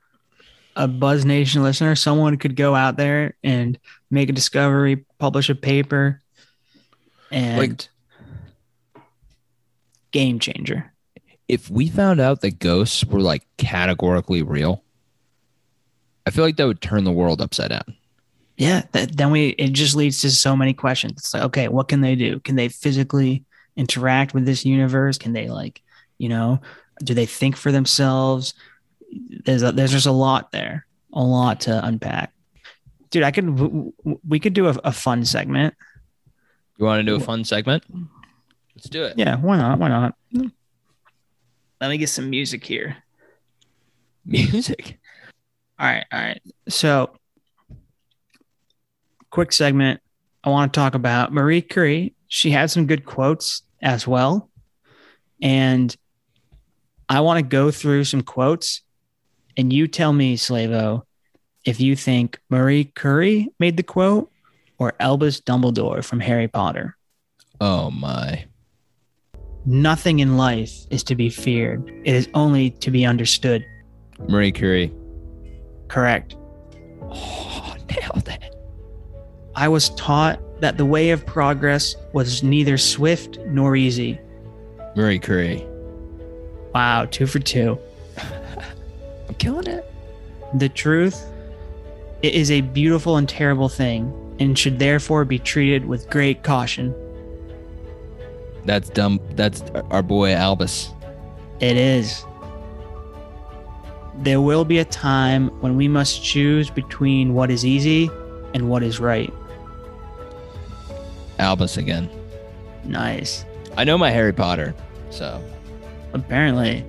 a 0.76 0.88
Buzz 0.88 1.26
Nation 1.26 1.62
listener, 1.64 1.96
someone 1.96 2.38
could 2.38 2.56
go 2.56 2.74
out 2.74 2.96
there 2.98 3.36
and 3.44 3.78
make 4.10 4.30
a 4.30 4.34
discovery, 4.34 5.06
publish 5.20 5.50
a 5.50 5.56
paper, 5.56 6.22
and 7.32 7.58
Like- 7.58 7.88
game 10.12 10.40
changer. 10.40 10.94
If 11.48 11.70
we 11.70 11.88
found 11.88 12.20
out 12.20 12.42
that 12.42 12.60
ghosts 12.60 13.06
were 13.06 13.22
like 13.22 13.44
categorically 13.58 14.44
real, 14.44 14.84
I 16.26 16.30
feel 16.30 16.44
like 16.44 16.58
that 16.58 16.68
would 16.68 16.82
turn 16.82 17.06
the 17.06 17.12
world 17.12 17.42
upside 17.42 17.70
down. 17.70 17.96
Yeah, 18.58 18.84
that, 18.92 19.16
then 19.16 19.32
we 19.32 19.50
it 19.50 19.72
just 19.74 19.96
leads 19.96 20.20
to 20.22 20.32
so 20.32 20.56
many 20.56 20.74
questions. 20.74 21.14
It's 21.18 21.34
like, 21.34 21.44
okay, 21.44 21.68
what 21.68 21.88
can 21.88 22.02
they 22.02 22.16
do? 22.16 22.40
Can 22.40 22.56
they 22.56 22.68
physically 22.70 23.46
interact 23.76 24.34
with 24.34 24.46
this 24.46 24.66
universe? 24.66 25.18
Can 25.18 25.34
they 25.34 25.48
like, 25.48 25.82
you 26.18 26.28
know, 26.28 26.60
do 27.04 27.14
they 27.14 27.26
think 27.26 27.56
for 27.56 27.72
themselves? 27.72 28.56
There's 29.46 29.64
a, 29.64 29.72
there's 29.72 29.92
just 29.92 30.08
a 30.08 30.12
lot 30.12 30.52
there, 30.52 30.86
a 31.14 31.24
lot 31.24 31.62
to 31.62 31.86
unpack. 31.86 32.34
Dude, 33.10 33.24
I 33.24 33.32
could 33.32 33.94
we 34.28 34.40
could 34.40 34.54
do 34.54 34.68
a, 34.68 34.76
a 34.84 34.92
fun 34.92 35.24
segment. 35.24 35.76
You 36.78 36.86
want 36.86 37.00
to 37.00 37.04
do 37.04 37.16
a 37.16 37.20
fun 37.20 37.44
segment? 37.46 37.84
Let's 38.76 38.90
do 38.90 39.04
it. 39.04 39.18
Yeah, 39.18 39.38
why 39.38 39.58
not? 39.58 39.80
Why 39.80 39.88
not? 39.88 40.16
Let 41.80 41.90
me 41.90 41.98
get 41.98 42.10
some 42.10 42.30
music 42.30 42.64
here. 42.64 42.98
Music. 44.26 44.98
All 45.80 45.88
right, 45.88 46.06
all 46.12 46.20
right. 46.20 46.42
So, 46.68 47.12
quick 49.30 49.52
segment. 49.52 50.02
I 50.44 50.50
want 50.50 50.74
to 50.74 50.80
talk 50.80 50.96
about 50.96 51.34
Marie 51.34 51.62
Curie. 51.62 52.14
She 52.28 52.52
had 52.52 52.72
some 52.72 52.88
good 52.88 53.06
quotes 53.06 53.62
as 53.82 54.08
well. 54.08 54.50
And 55.42 55.96
I 57.10 57.22
want 57.22 57.38
to 57.38 57.44
go 57.44 57.70
through 57.72 58.06
some 58.06 58.22
quotes 58.22 58.82
and 59.58 59.74
you 59.74 59.88
tell 59.88 60.14
me, 60.14 60.38
Slavo, 60.38 61.04
if 61.66 61.80
you 61.80 61.96
think 61.96 62.40
Marie 62.50 62.86
Curie 62.86 63.50
made 63.60 63.76
the 63.76 63.84
quote 63.84 64.32
or 64.78 64.94
Albus 65.00 65.42
Dumbledore 65.42 66.04
from 66.04 66.20
Harry 66.20 66.48
Potter. 66.48 66.96
Oh 67.60 67.90
my. 67.90 68.46
Nothing 69.70 70.20
in 70.20 70.38
life 70.38 70.88
is 70.90 71.04
to 71.04 71.16
be 71.16 71.30
feared, 71.30 71.90
it 72.06 72.16
is 72.16 72.30
only 72.34 72.70
to 72.70 72.90
be 72.90 73.06
understood. 73.06 73.66
Marie 74.30 74.54
Curie. 74.54 74.94
Correct. 75.90 76.38
Oh, 77.02 77.76
nailed 77.90 78.30
it. 78.30 78.56
I 79.56 79.68
was 79.68 79.90
taught 79.90 80.40
that 80.62 80.78
the 80.78 80.86
way 80.86 81.10
of 81.10 81.26
progress 81.26 81.98
was 82.14 82.44
neither 82.44 82.78
swift 82.78 83.40
nor 83.48 83.76
easy. 83.76 84.18
Marie 84.96 85.20
Curie. 85.20 85.68
Wow, 86.74 87.04
two 87.04 87.28
for 87.28 87.40
two. 87.40 87.78
I'm 89.28 89.36
killing 89.36 89.68
it. 89.68 89.92
The 90.54 90.70
truth 90.70 91.26
it 92.22 92.34
is 92.34 92.52
a 92.52 92.62
beautiful 92.62 93.18
and 93.18 93.28
terrible 93.28 93.68
thing 93.68 94.14
and 94.40 94.58
should 94.58 94.80
therefore 94.80 95.26
be 95.26 95.40
treated 95.40 95.84
with 95.86 96.10
great 96.10 96.42
caution. 96.42 96.96
That's 98.68 98.90
dumb. 98.90 99.20
That's 99.32 99.64
our 99.92 100.04
boy 100.04 100.34
Albus. 100.34 100.94
It 101.62 101.78
is. 101.78 102.26
There 104.18 104.42
will 104.42 104.66
be 104.66 104.78
a 104.80 104.86
time 104.86 105.48
when 105.62 105.78
we 105.78 105.88
must 105.88 106.24
choose 106.24 106.70
between 106.70 107.34
what 107.34 107.50
is 107.50 107.66
easy 107.66 108.10
and 108.54 108.70
what 108.70 108.84
is 108.84 109.00
right. 109.00 109.34
Albus 111.40 111.78
again. 111.78 112.10
Nice. 112.84 113.46
I 113.78 113.84
know 113.84 113.98
my 113.98 114.10
Harry 114.12 114.34
Potter, 114.34 114.76
so 115.12 115.42
Apparently, 116.14 116.84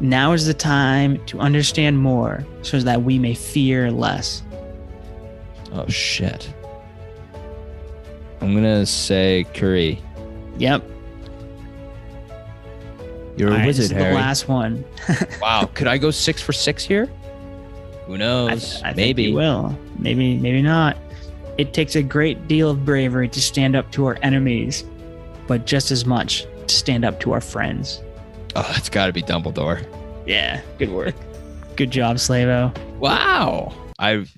now 0.00 0.32
is 0.32 0.46
the 0.46 0.54
time 0.54 1.24
to 1.26 1.38
understand 1.38 1.98
more 1.98 2.44
so 2.62 2.80
that 2.80 3.02
we 3.02 3.18
may 3.18 3.34
fear 3.34 3.90
less. 3.90 4.42
oh 5.72 5.86
shit. 5.88 6.52
I'm 8.40 8.54
gonna 8.54 8.86
say 8.86 9.46
Curie. 9.52 10.02
Yep. 10.60 10.84
You're 13.36 13.48
All 13.48 13.54
a 13.54 13.58
right, 13.58 13.66
this 13.66 13.78
wizard, 13.78 13.96
is 13.96 14.02
Harry. 14.02 14.12
the 14.14 14.20
last 14.20 14.46
one. 14.48 14.84
wow, 15.40 15.70
could 15.72 15.86
I 15.86 15.96
go 15.96 16.10
six 16.10 16.42
for 16.42 16.52
six 16.52 16.84
here? 16.84 17.06
Who 18.06 18.14
I, 18.14 18.18
knows? 18.18 18.82
I 18.82 18.88
think 18.92 18.96
Maybe. 18.96 19.22
you 19.24 19.34
will. 19.34 19.76
Maybe, 19.98 20.36
maybe 20.36 20.60
not. 20.60 20.98
It 21.56 21.72
takes 21.72 21.96
a 21.96 22.02
great 22.02 22.46
deal 22.46 22.68
of 22.70 22.84
bravery 22.84 23.28
to 23.28 23.40
stand 23.40 23.74
up 23.74 23.90
to 23.92 24.04
our 24.04 24.18
enemies, 24.22 24.84
but 25.46 25.64
just 25.66 25.90
as 25.90 26.04
much 26.04 26.46
to 26.66 26.74
stand 26.74 27.06
up 27.06 27.18
to 27.20 27.32
our 27.32 27.40
friends. 27.40 28.02
Oh, 28.54 28.70
it's 28.76 28.90
got 28.90 29.06
to 29.06 29.12
be 29.14 29.22
Dumbledore. 29.22 29.86
Yeah, 30.26 30.60
good 30.78 30.90
work. 30.90 31.14
good 31.76 31.90
job, 31.90 32.16
Slavo. 32.16 32.76
Wow. 32.98 33.72
I've 33.98 34.30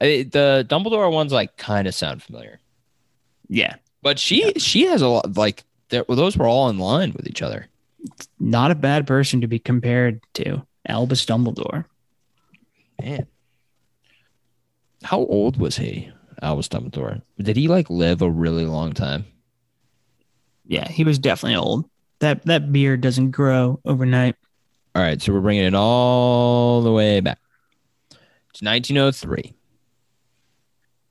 I, 0.00 0.28
the 0.30 0.64
Dumbledore 0.68 1.12
ones 1.12 1.32
like 1.32 1.56
kind 1.56 1.88
of 1.88 1.94
sound 1.94 2.22
familiar, 2.22 2.60
Yeah, 3.48 3.74
but 4.02 4.18
she 4.18 4.52
she 4.54 4.86
has 4.86 5.02
a 5.02 5.08
lot 5.08 5.36
like 5.36 5.64
those 5.88 6.36
were 6.36 6.46
all 6.46 6.68
in 6.68 6.78
line 6.78 7.12
with 7.16 7.26
each 7.26 7.42
other. 7.42 7.66
not 8.38 8.70
a 8.70 8.74
bad 8.74 9.06
person 9.06 9.40
to 9.40 9.46
be 9.46 9.58
compared 9.58 10.20
to. 10.34 10.62
Albus 10.88 11.26
Dumbledore. 11.26 11.84
Man, 13.02 13.26
how 15.02 15.18
old 15.18 15.58
was 15.58 15.76
he, 15.76 16.10
Albus 16.42 16.68
Dumbledore? 16.68 17.22
Did 17.38 17.56
he 17.56 17.68
like 17.68 17.90
live 17.90 18.22
a 18.22 18.30
really 18.30 18.64
long 18.64 18.92
time? 18.92 19.24
Yeah, 20.66 20.88
he 20.88 21.04
was 21.04 21.18
definitely 21.18 21.56
old. 21.56 21.88
That 22.20 22.44
that 22.46 22.72
beard 22.72 23.00
doesn't 23.00 23.30
grow 23.32 23.80
overnight. 23.84 24.36
All 24.94 25.02
right, 25.02 25.20
so 25.20 25.32
we're 25.32 25.40
bringing 25.40 25.64
it 25.64 25.74
all 25.74 26.82
the 26.82 26.92
way 26.92 27.20
back 27.20 27.38
to 28.10 28.64
1903. 28.64 29.54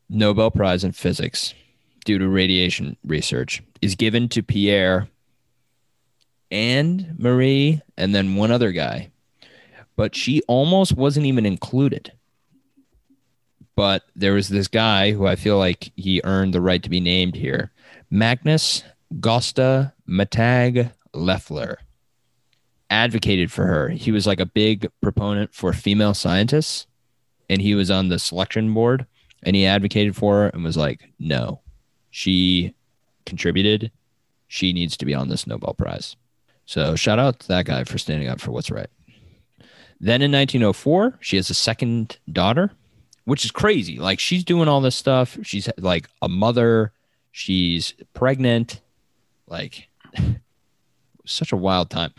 Nobel 0.09 0.51
Prize 0.51 0.83
in 0.83 0.91
Physics 0.91 1.53
due 2.09 2.17
to 2.17 2.27
radiation 2.27 2.97
research 3.05 3.61
is 3.83 3.93
given 3.93 4.27
to 4.27 4.41
Pierre 4.41 5.07
and 6.49 7.13
Marie 7.19 7.83
and 7.97 8.15
then 8.15 8.35
one 8.35 8.49
other 8.49 8.71
guy. 8.71 9.11
But 9.95 10.15
she 10.15 10.41
almost 10.47 10.97
wasn't 10.97 11.27
even 11.27 11.45
included. 11.45 12.11
But 13.75 14.05
there 14.15 14.33
was 14.33 14.49
this 14.49 14.67
guy 14.67 15.11
who 15.11 15.27
I 15.27 15.35
feel 15.35 15.59
like 15.59 15.91
he 15.95 16.19
earned 16.23 16.51
the 16.51 16.61
right 16.61 16.81
to 16.81 16.89
be 16.89 16.99
named 16.99 17.35
here 17.35 17.71
Magnus 18.09 18.83
Gosta 19.19 19.93
Matag 20.09 20.91
Leffler 21.13 21.77
advocated 22.89 23.51
for 23.51 23.67
her. 23.67 23.89
He 23.89 24.11
was 24.11 24.25
like 24.25 24.39
a 24.39 24.47
big 24.47 24.89
proponent 24.99 25.53
for 25.53 25.73
female 25.73 26.15
scientists, 26.15 26.87
and 27.51 27.61
he 27.61 27.75
was 27.75 27.91
on 27.91 28.09
the 28.09 28.17
selection 28.17 28.73
board, 28.73 29.05
and 29.43 29.55
he 29.55 29.67
advocated 29.67 30.15
for 30.15 30.37
her 30.37 30.47
and 30.47 30.63
was 30.63 30.75
like, 30.75 31.13
"No, 31.19 31.61
she 32.11 32.73
contributed. 33.25 33.91
She 34.47 34.73
needs 34.73 34.97
to 34.97 35.05
be 35.05 35.13
on 35.13 35.29
this 35.29 35.45
Nobel 35.45 35.73
Prize." 35.73 36.15
So 36.65 36.95
shout 36.95 37.17
out 37.17 37.39
to 37.39 37.47
that 37.47 37.65
guy 37.65 37.83
for 37.83 37.97
standing 37.97 38.27
up 38.27 38.39
for 38.39 38.51
what's 38.51 38.69
right. 38.69 38.89
Then 39.99 40.21
in 40.21 40.31
1904, 40.31 41.17
she 41.19 41.35
has 41.35 41.49
a 41.49 41.53
second 41.53 42.17
daughter, 42.31 42.71
which 43.25 43.43
is 43.43 43.51
crazy. 43.51 43.97
Like 43.97 44.19
she's 44.19 44.43
doing 44.43 44.67
all 44.67 44.79
this 44.79 44.95
stuff. 44.95 45.37
She's 45.41 45.67
like 45.77 46.09
a 46.21 46.29
mother. 46.29 46.93
She's 47.31 47.93
pregnant. 48.13 48.81
Like 49.47 49.89
such 51.25 51.51
a 51.51 51.57
wild 51.57 51.89
time. 51.89 52.13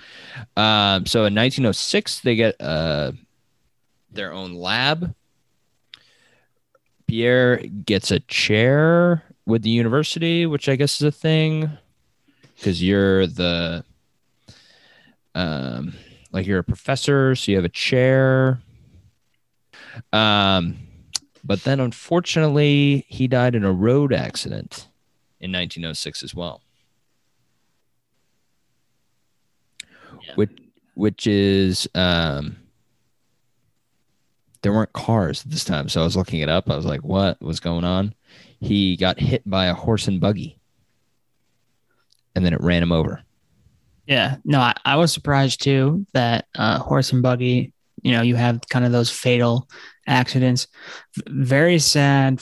Um, 0.57 1.07
so 1.07 1.21
in 1.21 1.35
1906, 1.35 2.21
they 2.21 2.35
get 2.35 2.61
uh, 2.61 3.13
their 4.11 4.33
own 4.33 4.55
lab. 4.55 5.15
Pierre 7.07 7.59
gets 7.59 8.11
a 8.11 8.21
chair 8.21 9.25
with 9.51 9.63
the 9.63 9.71
university, 9.71 10.47
which 10.47 10.69
I 10.69 10.77
guess 10.77 11.01
is 11.01 11.07
a 11.07 11.13
thing 11.13 11.71
because 12.57 12.83
you're 12.83 13.27
the 13.27 13.85
um, 15.35 15.95
like 16.33 16.47
you're 16.47 16.61
a 16.61 16.65
professor, 16.65 17.35
so 17.35 17.51
you 17.51 17.57
have 17.57 17.65
a 17.65 17.69
chair. 17.69 18.61
Um, 20.13 20.79
but 21.45 21.65
then 21.65 21.81
unfortunately, 21.81 23.05
he 23.09 23.27
died 23.27 23.55
in 23.55 23.65
a 23.65 23.73
road 23.73 24.13
accident 24.13 24.89
in 25.41 25.53
1906 25.53 26.23
as 26.23 26.35
well. 26.35 26.63
Yeah. 30.23 30.35
which 30.35 30.51
which 30.95 31.27
is 31.27 31.89
um 31.95 32.57
there 34.61 34.73
weren't 34.73 34.93
cars 34.93 35.45
at 35.45 35.51
this 35.51 35.65
time 35.65 35.89
so 35.89 36.03
i 36.03 36.05
was 36.05 36.15
looking 36.15 36.41
it 36.41 36.51
up 36.51 36.69
i 36.69 36.77
was 36.77 36.85
like 36.85 37.01
what 37.03 37.41
was 37.41 37.59
going 37.59 37.85
on 37.85 38.15
he 38.61 38.97
got 38.97 39.19
hit 39.19 39.49
by 39.49 39.67
a 39.67 39.75
horse 39.75 40.09
and 40.09 40.21
buggy 40.21 40.59
and 42.35 42.45
then 42.45 42.53
it 42.53 42.61
ran 42.61 42.83
him 42.83 42.93
over 42.93 43.23
Yeah, 44.07 44.37
no, 44.45 44.61
I, 44.61 44.75
I 44.85 44.97
was 44.97 45.13
surprised 45.13 45.63
too 45.63 46.07
that 46.13 46.47
uh, 46.57 46.79
horse 46.79 47.13
and 47.13 47.23
buggy. 47.23 47.73
You 48.03 48.13
know, 48.13 48.23
you 48.23 48.35
have 48.35 48.61
kind 48.69 48.85
of 48.85 48.93
those 48.93 49.11
fatal 49.11 49.69
accidents. 50.07 50.67
Very 51.29 51.79
sad 51.79 52.41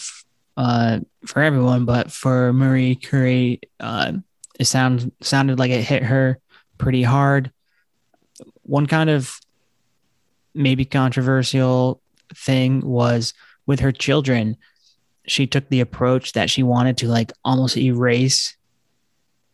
uh, 0.56 1.00
for 1.26 1.42
everyone, 1.42 1.84
but 1.84 2.10
for 2.10 2.52
Marie 2.52 2.94
Curie, 2.94 3.60
uh, 3.80 4.12
it 4.58 4.64
sounds 4.64 5.06
sounded 5.20 5.58
like 5.58 5.70
it 5.70 5.82
hit 5.82 6.02
her 6.02 6.38
pretty 6.78 7.02
hard. 7.02 7.52
One 8.62 8.86
kind 8.86 9.10
of 9.10 9.38
maybe 10.54 10.84
controversial 10.84 12.00
thing 12.34 12.80
was 12.80 13.34
with 13.66 13.80
her 13.80 13.92
children. 13.92 14.56
She 15.30 15.46
took 15.46 15.68
the 15.68 15.80
approach 15.80 16.32
that 16.32 16.50
she 16.50 16.62
wanted 16.62 16.98
to 16.98 17.08
like 17.08 17.32
almost 17.44 17.76
erase 17.76 18.56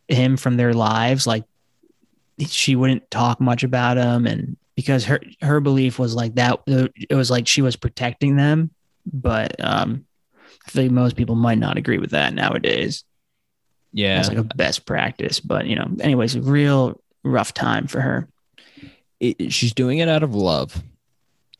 him 0.07 0.37
from 0.37 0.57
their 0.57 0.73
lives, 0.73 1.25
like 1.27 1.43
she 2.39 2.75
wouldn't 2.75 3.09
talk 3.09 3.39
much 3.39 3.63
about 3.63 3.97
him 3.97 4.25
and 4.25 4.57
because 4.75 5.05
her 5.05 5.21
her 5.41 5.61
belief 5.61 5.97
was 5.97 6.13
like 6.13 6.35
that 6.35 6.59
it 6.67 7.15
was 7.15 7.31
like 7.31 7.47
she 7.47 7.61
was 7.61 7.75
protecting 7.75 8.35
them. 8.35 8.71
But 9.11 9.55
um 9.63 10.05
i 10.67 10.71
think 10.71 10.91
most 10.91 11.15
people 11.15 11.35
might 11.35 11.59
not 11.59 11.77
agree 11.77 11.97
with 11.97 12.11
that 12.11 12.33
nowadays. 12.33 13.03
Yeah. 13.93 14.19
It's 14.19 14.29
like 14.29 14.37
a 14.37 14.43
best 14.43 14.85
practice. 14.85 15.39
But 15.39 15.67
you 15.67 15.75
know 15.75 15.89
anyways 15.99 16.35
a 16.35 16.41
real 16.41 17.01
rough 17.23 17.53
time 17.53 17.87
for 17.87 18.01
her. 18.01 18.27
It, 19.19 19.53
she's 19.53 19.73
doing 19.73 19.99
it 19.99 20.09
out 20.09 20.23
of 20.23 20.35
love 20.35 20.83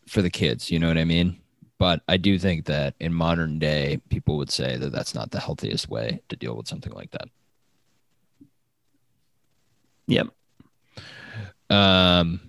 for 0.07 0.21
the 0.21 0.29
kids. 0.29 0.69
You 0.69 0.79
know 0.79 0.87
what 0.87 0.97
i 0.97 1.05
mean 1.05 1.39
but 1.77 2.01
i 2.07 2.17
do 2.17 2.37
think 2.39 2.65
that 2.65 2.93
in 2.99 3.13
modern 3.13 3.59
day 3.59 3.99
people 4.09 4.37
would 4.37 4.51
say 4.51 4.77
that 4.77 4.91
that's 4.91 5.13
not 5.15 5.31
the 5.31 5.39
healthiest 5.39 5.89
way 5.89 6.21
to 6.29 6.35
deal 6.35 6.55
with 6.55 6.67
something 6.67 6.93
like 6.93 7.11
that 7.11 7.27
yep 10.07 10.27
Um, 11.69 12.39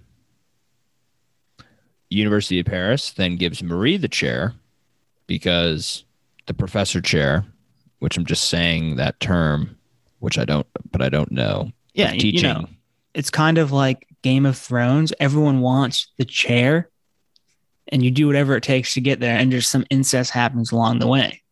University 2.11 2.61
of 2.61 2.66
Paris 2.66 3.11
then 3.12 3.37
gives 3.37 3.62
Marie 3.62 3.97
the 3.97 4.09
chair 4.09 4.55
because 5.27 6.05
the 6.47 6.55
professor 6.55 7.01
chair, 7.01 7.45
which 7.99 8.16
I'm 8.16 8.27
just 8.27 8.49
saying 8.49 8.97
that 8.97 9.18
term, 9.18 9.77
which 10.20 10.39
I 10.39 10.45
don't, 10.45 10.66
but 10.93 11.03
I 11.03 11.09
don't 11.09 11.33
know. 11.33 11.72
yeah 11.95 12.12
teaching. 12.12 12.35
you 12.35 12.43
know 12.43 12.66
it's 13.14 13.31
kind 13.31 13.57
of 13.59 13.72
like 13.72 14.07
game 14.22 14.45
of 14.45 14.57
thrones 14.59 15.12
everyone 15.18 15.61
wants 15.61 16.09
the 16.18 16.24
chair 16.27 16.91
and 17.89 18.03
you 18.03 18.11
do 18.11 18.26
whatever 18.26 18.57
it 18.57 18.62
takes 18.62 18.95
to 18.95 19.01
get 19.01 19.20
there 19.20 19.37
and 19.37 19.51
just 19.51 19.70
some 19.70 19.87
incest 19.91 20.30
happens 20.30 20.72
along 20.72 20.99
the 20.99 21.07
way 21.07 21.43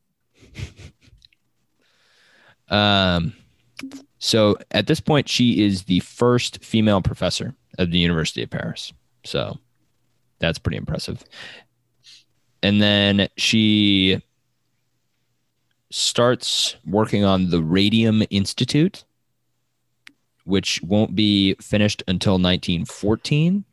Um, 2.69 3.35
so 4.19 4.57
at 4.71 4.87
this 4.87 5.01
point, 5.01 5.29
she 5.29 5.65
is 5.65 5.85
the 5.85 6.01
first 6.01 6.65
female 6.65 7.03
professor 7.03 7.55
of 7.79 7.91
the 7.91 7.99
University 7.99 8.43
of 8.43 8.51
Paris. 8.51 8.93
So 9.25 9.59
that's 10.39 10.59
pretty 10.59 10.79
impressive. 10.79 11.23
And 12.63 12.81
then 12.81 13.29
she 13.37 14.23
starts 15.91 16.77
working 16.87 17.25
on 17.25 17.51
the 17.51 17.63
Radium 17.63 18.23
Institute, 18.31 19.05
which 20.45 20.83
won't 20.83 21.15
be 21.15 21.55
finished 21.61 22.03
until 22.09 22.35
1914, 22.35 23.65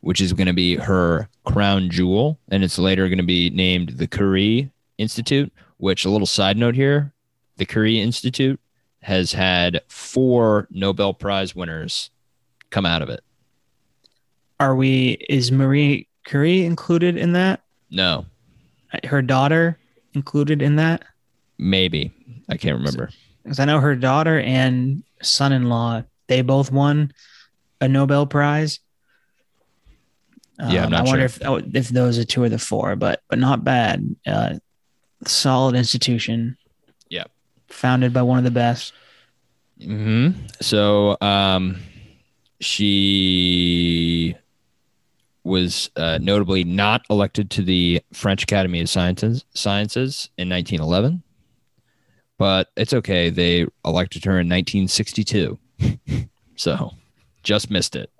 which 0.00 0.20
is 0.20 0.32
going 0.32 0.46
to 0.46 0.52
be 0.52 0.76
her 0.76 1.28
crown 1.44 1.90
jewel. 1.90 2.38
And 2.50 2.62
it's 2.64 2.78
later 2.78 3.08
going 3.08 3.18
to 3.18 3.24
be 3.24 3.50
named 3.50 3.90
the 3.90 4.06
Curie 4.06 4.70
Institute, 4.98 5.52
which, 5.78 6.04
a 6.04 6.10
little 6.10 6.26
side 6.26 6.56
note 6.56 6.74
here, 6.74 7.12
the 7.56 7.66
Curie 7.66 8.00
Institute 8.00 8.60
has 9.02 9.32
had 9.32 9.80
four 9.88 10.66
Nobel 10.70 11.14
Prize 11.14 11.54
winners 11.54 12.10
come 12.70 12.84
out 12.86 13.02
of 13.02 13.08
it. 13.08 13.22
are 14.58 14.74
we 14.74 15.10
is 15.28 15.52
marie 15.52 16.08
curie 16.24 16.64
included 16.64 17.16
in 17.16 17.32
that 17.32 17.62
No, 17.90 18.26
her 19.04 19.22
daughter 19.22 19.78
included 20.14 20.62
in 20.62 20.76
that 20.76 21.04
maybe. 21.58 22.10
I 22.48 22.56
can't 22.56 22.76
remember. 22.78 23.10
because 23.42 23.60
I 23.60 23.64
know 23.64 23.80
her 23.80 23.94
daughter 23.94 24.40
and 24.40 25.02
son-in-law 25.22 26.02
they 26.26 26.42
both 26.42 26.72
won 26.72 27.12
a 27.80 27.86
Nobel 27.88 28.26
Prize. 28.26 28.80
Yeah, 30.58 30.80
I'm 30.80 30.84
Um, 30.86 30.90
not 30.92 31.00
I 31.00 31.02
wonder 31.10 31.28
sure. 31.28 31.58
if 31.58 31.74
if 31.74 31.88
those 31.88 32.18
are 32.18 32.24
two 32.24 32.44
of 32.44 32.50
the 32.50 32.58
four, 32.58 32.96
but 32.96 33.22
but 33.28 33.38
not 33.38 33.62
bad. 33.64 34.16
Uh, 34.26 34.54
solid 35.26 35.74
institution. 35.74 36.56
Yep. 37.10 37.30
Founded 37.68 38.12
by 38.12 38.22
one 38.22 38.38
of 38.38 38.44
the 38.44 38.50
best. 38.50 38.92
hmm 39.82 40.30
So 40.60 41.16
um, 41.20 41.78
she 42.60 44.34
was 45.44 45.90
uh, 45.96 46.18
notably 46.20 46.64
not 46.64 47.02
elected 47.10 47.50
to 47.50 47.62
the 47.62 48.02
French 48.12 48.42
Academy 48.42 48.80
of 48.80 48.88
Sciences, 48.88 49.44
Sciences 49.54 50.28
in 50.38 50.48
1911, 50.48 51.22
but 52.38 52.68
it's 52.76 52.92
okay. 52.92 53.30
They 53.30 53.66
elected 53.84 54.24
her 54.24 54.32
in 54.40 54.48
1962, 54.48 55.58
so 56.56 56.92
just 57.44 57.70
missed 57.70 57.94
it. 57.94 58.10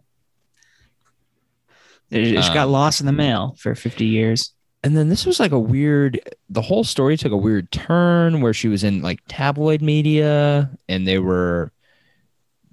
It 2.10 2.32
just 2.32 2.54
got 2.54 2.66
Um, 2.66 2.72
lost 2.72 3.00
in 3.00 3.06
the 3.06 3.12
mail 3.12 3.56
for 3.58 3.74
50 3.74 4.04
years. 4.04 4.52
and 4.84 4.96
then 4.96 5.08
this 5.08 5.26
was 5.26 5.40
like 5.40 5.52
a 5.52 5.58
weird 5.58 6.20
the 6.48 6.62
whole 6.62 6.84
story 6.84 7.16
took 7.16 7.32
a 7.32 7.36
weird 7.36 7.70
turn 7.72 8.40
where 8.40 8.54
she 8.54 8.68
was 8.68 8.84
in 8.84 9.02
like 9.02 9.18
tabloid 9.26 9.82
media 9.82 10.70
and 10.88 11.06
they 11.08 11.18
were 11.18 11.72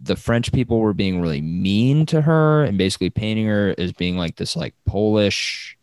the 0.01 0.15
french 0.15 0.51
people 0.51 0.79
were 0.79 0.93
being 0.93 1.21
really 1.21 1.41
mean 1.41 2.05
to 2.05 2.21
her 2.21 2.63
and 2.65 2.77
basically 2.77 3.09
painting 3.09 3.47
her 3.47 3.73
as 3.77 3.91
being 3.93 4.17
like 4.17 4.35
this 4.35 4.55
like 4.55 4.75
polish 4.85 5.77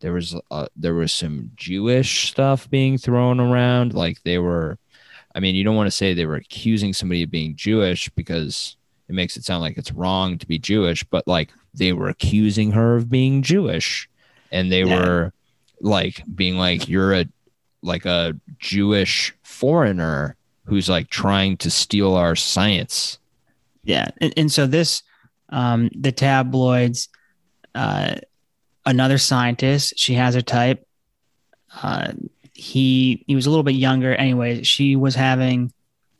there 0.00 0.12
was 0.12 0.34
uh, 0.50 0.66
there 0.76 0.94
was 0.94 1.12
some 1.12 1.50
jewish 1.56 2.30
stuff 2.30 2.70
being 2.70 2.96
thrown 2.96 3.40
around 3.40 3.92
like 3.92 4.22
they 4.22 4.38
were 4.38 4.78
i 5.34 5.40
mean 5.40 5.54
you 5.54 5.64
don't 5.64 5.76
want 5.76 5.88
to 5.88 5.90
say 5.90 6.14
they 6.14 6.26
were 6.26 6.36
accusing 6.36 6.92
somebody 6.94 7.22
of 7.24 7.30
being 7.30 7.54
jewish 7.56 8.08
because 8.10 8.76
it 9.08 9.14
makes 9.14 9.36
it 9.36 9.44
sound 9.44 9.60
like 9.60 9.76
it's 9.76 9.92
wrong 9.92 10.38
to 10.38 10.46
be 10.46 10.58
jewish 10.58 11.04
but 11.04 11.26
like 11.26 11.50
they 11.74 11.92
were 11.92 12.08
accusing 12.08 12.72
her 12.72 12.96
of 12.96 13.08
being 13.10 13.42
jewish 13.42 14.08
and 14.50 14.70
they 14.72 14.84
Yeah. 14.84 14.98
were 15.00 15.32
like 15.80 16.22
being 16.34 16.56
like 16.56 16.88
you're 16.88 17.14
a 17.14 17.26
like 17.82 18.04
a 18.04 18.38
Jewish 18.58 19.34
foreigner 19.42 20.36
who's 20.64 20.88
like 20.90 21.08
trying 21.08 21.56
to 21.56 21.70
steal 21.70 22.14
our 22.14 22.36
science. 22.36 23.18
Yeah. 23.84 24.10
And, 24.20 24.34
and 24.36 24.52
so 24.52 24.66
this, 24.66 25.02
um, 25.48 25.88
the 25.98 26.12
tabloids, 26.12 27.08
uh, 27.74 28.16
another 28.84 29.16
scientist, 29.16 29.94
she 29.96 30.12
has 30.12 30.34
her 30.34 30.42
type. 30.42 30.86
Uh, 31.82 32.12
he, 32.52 33.24
he 33.26 33.34
was 33.34 33.46
a 33.46 33.50
little 33.50 33.62
bit 33.64 33.76
younger. 33.76 34.14
Anyway, 34.14 34.62
she 34.62 34.94
was 34.94 35.14
having 35.14 35.72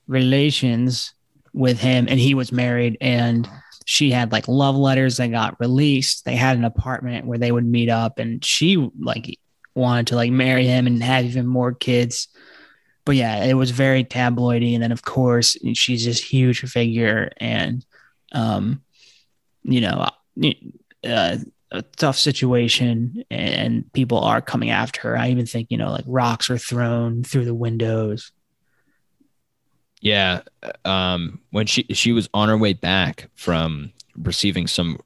relations 0.06 1.12
with 1.52 1.78
him 1.78 2.06
and 2.08 2.18
he 2.18 2.34
was 2.34 2.52
married 2.52 2.96
and 3.02 3.46
she 3.90 4.12
had 4.12 4.30
like 4.30 4.46
love 4.46 4.76
letters 4.76 5.16
that 5.16 5.32
got 5.32 5.58
released. 5.58 6.24
They 6.24 6.36
had 6.36 6.56
an 6.56 6.64
apartment 6.64 7.26
where 7.26 7.38
they 7.38 7.50
would 7.50 7.64
meet 7.66 7.88
up 7.88 8.20
and 8.20 8.44
she 8.44 8.76
like 9.00 9.40
wanted 9.74 10.06
to 10.06 10.14
like 10.14 10.30
marry 10.30 10.64
him 10.64 10.86
and 10.86 11.02
have 11.02 11.24
even 11.24 11.48
more 11.48 11.74
kids. 11.74 12.28
But 13.04 13.16
yeah, 13.16 13.42
it 13.42 13.54
was 13.54 13.72
very 13.72 14.04
tabloidy. 14.04 14.74
And 14.74 14.82
then 14.84 14.92
of 14.92 15.02
course 15.02 15.56
she's 15.74 16.04
this 16.04 16.22
huge 16.22 16.60
figure 16.60 17.32
and 17.38 17.84
um, 18.30 18.82
you 19.64 19.80
know, 19.80 20.08
uh, 21.04 21.38
a 21.72 21.82
tough 21.82 22.16
situation 22.16 23.24
and 23.28 23.92
people 23.92 24.18
are 24.18 24.40
coming 24.40 24.70
after 24.70 25.00
her. 25.00 25.18
I 25.18 25.30
even 25.30 25.46
think, 25.46 25.66
you 25.68 25.78
know, 25.78 25.90
like 25.90 26.04
rocks 26.06 26.48
are 26.48 26.58
thrown 26.58 27.24
through 27.24 27.44
the 27.44 27.54
windows. 27.54 28.30
Yeah, 30.00 30.40
um, 30.84 31.40
when 31.50 31.66
she 31.66 31.84
she 31.90 32.12
was 32.12 32.28
on 32.32 32.48
her 32.48 32.56
way 32.56 32.72
back 32.72 33.28
from 33.34 33.92
receiving 34.16 34.66
some 34.66 34.98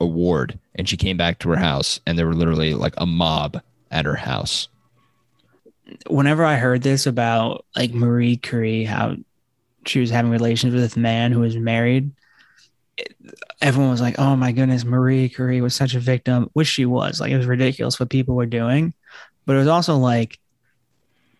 award, 0.00 0.58
and 0.76 0.88
she 0.88 0.96
came 0.96 1.16
back 1.16 1.38
to 1.40 1.50
her 1.50 1.56
house, 1.56 2.00
and 2.06 2.18
there 2.18 2.26
were 2.26 2.34
literally 2.34 2.74
like 2.74 2.94
a 2.96 3.06
mob 3.06 3.60
at 3.90 4.04
her 4.04 4.14
house. 4.14 4.68
Whenever 6.08 6.44
I 6.44 6.56
heard 6.56 6.82
this 6.82 7.06
about 7.06 7.64
like 7.74 7.92
Marie 7.92 8.36
Curie, 8.36 8.84
how 8.84 9.16
she 9.84 10.00
was 10.00 10.10
having 10.10 10.30
relations 10.30 10.74
with 10.74 10.82
this 10.82 10.96
man 10.96 11.32
who 11.32 11.40
was 11.40 11.56
married, 11.56 12.12
everyone 13.60 13.90
was 13.90 14.00
like, 14.00 14.18
"Oh 14.18 14.36
my 14.36 14.52
goodness, 14.52 14.84
Marie 14.84 15.28
Curie 15.28 15.60
was 15.60 15.74
such 15.74 15.94
a 15.94 16.00
victim," 16.00 16.50
which 16.52 16.68
she 16.68 16.86
was. 16.86 17.20
Like 17.20 17.32
it 17.32 17.36
was 17.36 17.46
ridiculous 17.46 17.98
what 17.98 18.10
people 18.10 18.36
were 18.36 18.46
doing, 18.46 18.94
but 19.44 19.56
it 19.56 19.58
was 19.58 19.68
also 19.68 19.96
like 19.96 20.38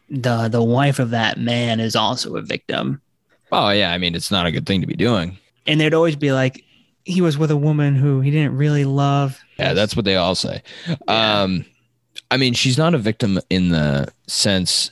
the 0.09 0.49
the 0.49 0.63
wife 0.63 0.99
of 0.99 1.11
that 1.11 1.39
man 1.39 1.81
is 1.81 1.97
also 1.97 2.37
a 2.37 2.43
victim. 2.43 3.01
Oh 3.53 3.71
yeah, 3.71 3.93
I 3.93 3.99
mean 3.99 4.15
it's 4.15 4.31
not 4.31 4.47
a 4.47 4.53
good 4.53 4.67
thing 4.67 4.81
to 4.81 4.87
be 4.87 4.95
doing. 4.97 5.39
and 5.67 5.81
they'd 5.81 5.95
always 5.95 6.17
be 6.17 6.33
like, 6.33 6.65
he 7.05 7.21
was 7.21 7.37
with 7.39 7.51
a 7.51 7.57
woman 7.57 7.95
who 7.97 8.21
he 8.21 8.31
didn't 8.31 8.57
really 8.57 8.85
love. 8.85 9.39
Yeah, 9.59 9.73
that's 9.75 9.97
what 9.97 10.05
they 10.05 10.17
all 10.17 10.35
say. 10.35 10.63
Yeah. 10.87 11.43
Um, 11.43 11.65
I 12.31 12.37
mean, 12.37 12.55
she's 12.55 12.77
not 12.79 12.95
a 12.95 12.99
victim 12.99 13.41
in 13.51 13.69
the 13.71 14.09
sense 14.27 14.91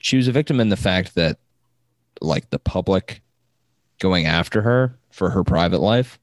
she 0.00 0.16
was 0.16 0.28
a 0.28 0.32
victim 0.32 0.60
in 0.60 0.68
the 0.68 0.76
fact 0.76 1.14
that 1.16 1.38
like 2.20 2.50
the 2.50 2.58
public 2.58 3.20
going 3.98 4.26
after 4.26 4.62
her 4.62 4.96
for 5.10 5.30
her 5.30 5.42
private 5.44 5.80
life, 5.80 6.18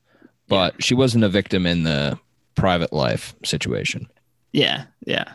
but 0.47 0.81
she 0.81 0.95
wasn't 0.95 1.23
a 1.23 1.29
victim 1.29 1.65
in 1.65 1.83
the 1.83 2.17
private 2.55 2.93
life 2.93 3.35
situation. 3.43 4.07
yeah, 4.53 4.85
yeah. 5.05 5.33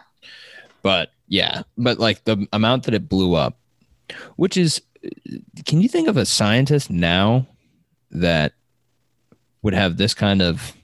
But 0.83 1.11
yeah, 1.31 1.63
but 1.79 1.99
like 1.99 2.25
the 2.25 2.47
amount 2.53 2.83
that 2.83 2.93
it 2.95 3.09
blew 3.09 3.35
up, 3.35 3.57
which 4.37 4.59
is, 4.59 4.83
can 5.65 5.81
you 5.81 5.89
think 5.89 6.09
of 6.09 6.19
a 6.19 6.27
scientist 6.27 6.91
now 6.91 7.47
that 8.11 8.53
would 9.63 9.73
have 9.73 9.97
this 9.97 10.13
kind 10.13 10.43
of 10.43 10.75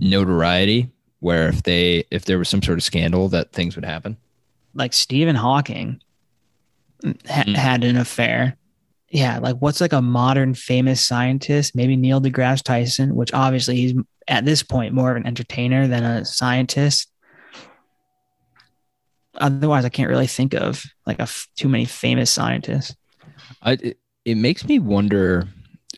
notoriety 0.00 0.90
where 1.20 1.48
if 1.48 1.62
they 1.62 2.04
if 2.10 2.24
there 2.24 2.38
was 2.38 2.48
some 2.48 2.62
sort 2.62 2.78
of 2.78 2.84
scandal 2.84 3.28
that 3.28 3.52
things 3.52 3.74
would 3.76 3.84
happen 3.84 4.16
Like 4.74 4.92
Stephen 4.92 5.36
Hawking 5.36 6.00
ha- 7.28 7.44
Mm. 7.44 7.54
had 7.56 7.84
an 7.84 7.96
affair. 7.96 8.56
Yeah, 9.10 9.38
like 9.38 9.56
what's 9.56 9.80
like 9.80 9.92
a 9.92 10.02
modern 10.02 10.54
famous 10.54 11.00
scientist? 11.00 11.74
Maybe 11.76 11.96
Neil 11.96 12.20
deGrasse 12.20 12.62
Tyson, 12.62 13.14
which 13.14 13.32
obviously 13.32 13.76
he's 13.76 13.94
at 14.28 14.44
this 14.44 14.62
point 14.62 14.94
more 14.94 15.10
of 15.10 15.16
an 15.16 15.26
entertainer 15.26 15.86
than 15.86 16.02
a 16.04 16.24
scientist. 16.24 17.08
Otherwise, 19.38 19.84
I 19.84 19.88
can't 19.88 20.08
really 20.10 20.26
think 20.26 20.54
of 20.54 20.84
like 21.06 21.18
a 21.18 21.22
f- 21.22 21.48
too 21.56 21.68
many 21.68 21.84
famous 21.84 22.30
scientists. 22.30 22.96
I, 23.62 23.72
it, 23.72 23.98
it 24.24 24.36
makes 24.36 24.64
me 24.64 24.78
wonder 24.78 25.48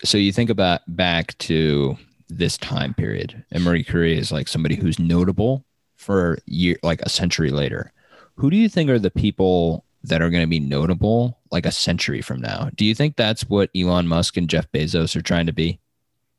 so 0.04 0.18
you 0.18 0.32
think 0.32 0.50
about 0.50 0.80
back 0.86 1.36
to 1.38 1.96
this 2.28 2.56
time 2.58 2.94
period 2.94 3.44
and 3.50 3.64
marie 3.64 3.82
curie 3.82 4.16
is 4.16 4.30
like 4.30 4.46
somebody 4.46 4.76
who's 4.76 4.98
notable 4.98 5.64
for 5.96 6.38
year 6.46 6.76
like 6.82 7.00
a 7.02 7.08
century 7.08 7.50
later. 7.50 7.92
Who 8.36 8.50
do 8.50 8.56
you 8.56 8.68
think 8.68 8.90
are 8.90 8.98
the 8.98 9.10
people 9.10 9.84
that 10.04 10.22
are 10.22 10.30
going 10.30 10.42
to 10.44 10.48
be 10.48 10.60
notable 10.60 11.38
like 11.50 11.66
a 11.66 11.72
century 11.72 12.20
from 12.20 12.40
now? 12.40 12.70
Do 12.76 12.84
you 12.84 12.94
think 12.94 13.16
that's 13.16 13.48
what 13.48 13.70
elon 13.74 14.06
musk 14.06 14.36
and 14.36 14.48
jeff 14.48 14.70
bezos 14.72 15.16
are 15.16 15.22
trying 15.22 15.46
to 15.46 15.52
be? 15.52 15.80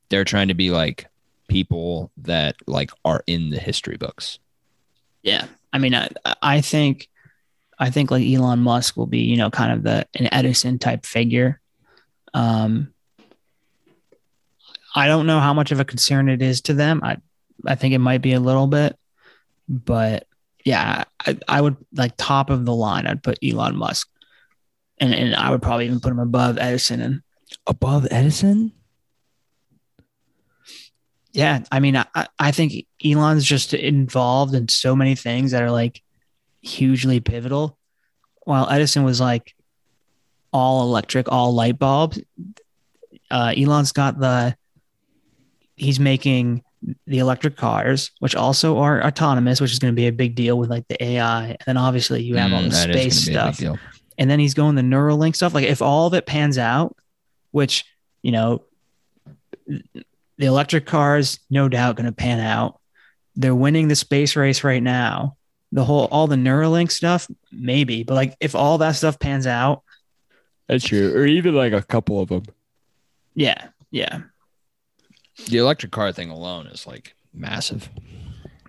They're 0.09 0.23
trying 0.23 0.47
to 0.47 0.53
be 0.53 0.71
like 0.71 1.07
people 1.49 2.11
that 2.17 2.55
like 2.67 2.91
are 3.03 3.23
in 3.27 3.49
the 3.49 3.59
history 3.59 3.97
books. 3.97 4.39
Yeah, 5.23 5.47
I 5.71 5.77
mean, 5.77 5.93
I, 5.95 6.09
I 6.41 6.61
think, 6.61 7.09
I 7.77 7.89
think 7.89 8.11
like 8.11 8.25
Elon 8.25 8.59
Musk 8.59 8.97
will 8.97 9.07
be, 9.07 9.19
you 9.19 9.37
know, 9.37 9.49
kind 9.49 9.71
of 9.71 9.83
the 9.83 10.07
an 10.15 10.33
Edison 10.33 10.79
type 10.79 11.05
figure. 11.05 11.61
Um, 12.33 12.93
I 14.95 15.07
don't 15.07 15.27
know 15.27 15.39
how 15.39 15.53
much 15.53 15.71
of 15.71 15.79
a 15.79 15.85
concern 15.85 16.29
it 16.29 16.41
is 16.41 16.61
to 16.61 16.73
them. 16.73 17.01
I, 17.03 17.17
I 17.65 17.75
think 17.75 17.93
it 17.93 17.99
might 17.99 18.21
be 18.21 18.33
a 18.33 18.39
little 18.39 18.67
bit, 18.67 18.97
but 19.67 20.25
yeah, 20.65 21.03
I, 21.25 21.37
I 21.47 21.61
would 21.61 21.77
like 21.93 22.13
top 22.17 22.49
of 22.49 22.65
the 22.65 22.73
line. 22.73 23.07
I'd 23.07 23.23
put 23.23 23.39
Elon 23.43 23.77
Musk, 23.77 24.09
and 24.97 25.13
and 25.13 25.35
I 25.35 25.51
would 25.51 25.61
probably 25.61 25.85
even 25.85 25.99
put 25.99 26.11
him 26.11 26.19
above 26.19 26.57
Edison. 26.57 27.01
And 27.01 27.21
above 27.67 28.07
edison 28.11 28.71
yeah, 31.31 31.63
I 31.71 31.79
mean, 31.79 31.95
I, 31.95 32.27
I 32.37 32.51
think 32.51 32.85
Elon's 33.03 33.45
just 33.45 33.73
involved 33.73 34.53
in 34.55 34.67
so 34.67 34.95
many 34.95 35.15
things 35.15 35.51
that 35.51 35.63
are 35.63 35.71
like 35.71 36.01
hugely 36.61 37.19
pivotal. 37.19 37.77
While 38.43 38.69
Edison 38.69 39.03
was 39.03 39.21
like 39.21 39.55
all 40.51 40.83
electric, 40.83 41.31
all 41.31 41.53
light 41.53 41.77
bulbs, 41.77 42.19
uh, 43.29 43.53
Elon's 43.55 43.91
got 43.91 44.19
the, 44.19 44.55
he's 45.75 45.99
making 45.99 46.63
the 47.05 47.19
electric 47.19 47.57
cars, 47.57 48.11
which 48.19 48.35
also 48.35 48.79
are 48.79 49.03
autonomous, 49.05 49.61
which 49.61 49.71
is 49.71 49.79
going 49.79 49.93
to 49.93 49.95
be 49.95 50.07
a 50.07 50.11
big 50.11 50.33
deal 50.35 50.57
with 50.57 50.69
like 50.69 50.87
the 50.87 51.03
AI. 51.03 51.49
And 51.49 51.57
then 51.65 51.77
obviously 51.77 52.23
you 52.23 52.37
have 52.37 52.51
all 52.51 52.61
the 52.61 52.69
Mm, 52.69 52.71
that 52.71 52.89
is 52.89 53.13
space 53.13 53.25
gonna 53.25 53.37
be 53.37 53.39
a 53.39 53.45
big 53.47 53.55
stuff 53.55 53.79
and 54.19 54.29
then 54.29 54.39
he's 54.39 54.53
going 54.53 54.75
the 54.75 54.81
Neuralink 54.81 55.35
stuff. 55.35 55.53
Like 55.53 55.65
if 55.65 55.81
all 55.81 56.05
of 56.05 56.13
it 56.13 56.25
pans 56.25 56.57
out, 56.57 56.95
which 57.51 57.85
you 58.21 58.33
know, 58.33 58.63
the 60.39 60.47
electric 60.47 60.87
cars, 60.87 61.39
no 61.51 61.69
doubt, 61.69 61.95
going 61.95 62.07
to 62.07 62.11
pan 62.11 62.39
out. 62.39 62.79
They're 63.35 63.53
winning 63.53 63.87
the 63.87 63.95
space 63.95 64.35
race 64.35 64.63
right 64.63 64.81
now. 64.81 65.37
The 65.71 65.83
whole 65.83 66.05
all 66.05 66.25
the 66.25 66.35
Neuralink 66.35 66.89
stuff, 66.89 67.27
maybe, 67.51 68.01
but 68.01 68.15
like 68.15 68.35
if 68.39 68.55
all 68.55 68.79
that 68.79 68.93
stuff 68.93 69.19
pans 69.19 69.45
out, 69.45 69.83
that's 70.67 70.83
true 70.83 71.15
or 71.15 71.27
even 71.27 71.53
like 71.53 71.73
a 71.73 71.83
couple 71.83 72.19
of 72.19 72.29
them 72.29 72.43
yeah, 73.35 73.67
yeah, 73.91 74.21
the 75.47 75.57
electric 75.57 75.91
car 75.91 76.11
thing 76.11 76.29
alone 76.31 76.67
is 76.67 76.87
like 76.87 77.13
massive 77.33 77.87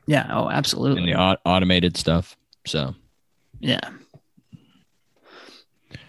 yeah. 0.06 0.26
Oh, 0.30 0.50
absolutely. 0.50 1.02
and 1.02 1.08
the 1.08 1.20
au- 1.20 1.36
automated 1.44 1.96
stuff. 1.96 2.36
So, 2.66 2.96
Yeah, 3.60 3.78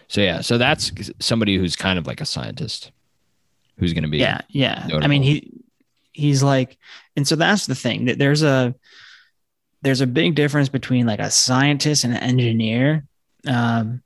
so 0.08 0.20
yeah, 0.20 0.40
so 0.40 0.58
that's 0.58 0.90
somebody 1.20 1.56
who's 1.56 1.76
kind 1.76 2.00
of 2.00 2.06
like 2.06 2.20
a 2.20 2.26
scientist 2.26 2.90
who's 3.78 3.92
going 3.92 4.04
to 4.04 4.10
be. 4.10 4.18
yeah, 4.18 4.40
yeah. 4.48 4.88
I 5.00 5.08
mean, 5.08 5.22
he 5.22 5.52
he's 6.12 6.42
like, 6.42 6.78
and 7.16 7.26
so 7.26 7.36
that's 7.36 7.66
the 7.66 7.74
thing 7.74 8.06
that 8.06 8.18
there's 8.18 8.42
a 8.42 8.74
there's 9.82 10.00
a 10.00 10.06
big 10.06 10.34
difference 10.34 10.68
between 10.68 11.06
like 11.06 11.20
a 11.20 11.30
scientist 11.30 12.04
and 12.04 12.14
an 12.14 12.22
engineer. 12.22 13.04
Um, 13.46 14.02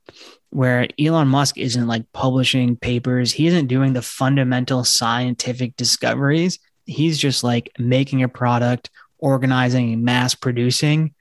where 0.51 0.89
Elon 0.99 1.29
Musk 1.29 1.59
isn't 1.59 1.87
like 1.87 2.11
publishing 2.12 2.77
papers, 2.77 3.33
he 3.33 3.47
isn't 3.47 3.67
doing 3.67 3.93
the 3.93 4.01
fundamental 4.01 4.85
scientific 4.85 5.77
discoveries. 5.77 6.59
he's 6.87 7.19
just 7.19 7.45
like 7.45 7.71
making 7.79 8.23
a 8.23 8.29
product, 8.29 8.89
organizing, 9.19 10.05
mass 10.05 10.35
producing 10.35 11.12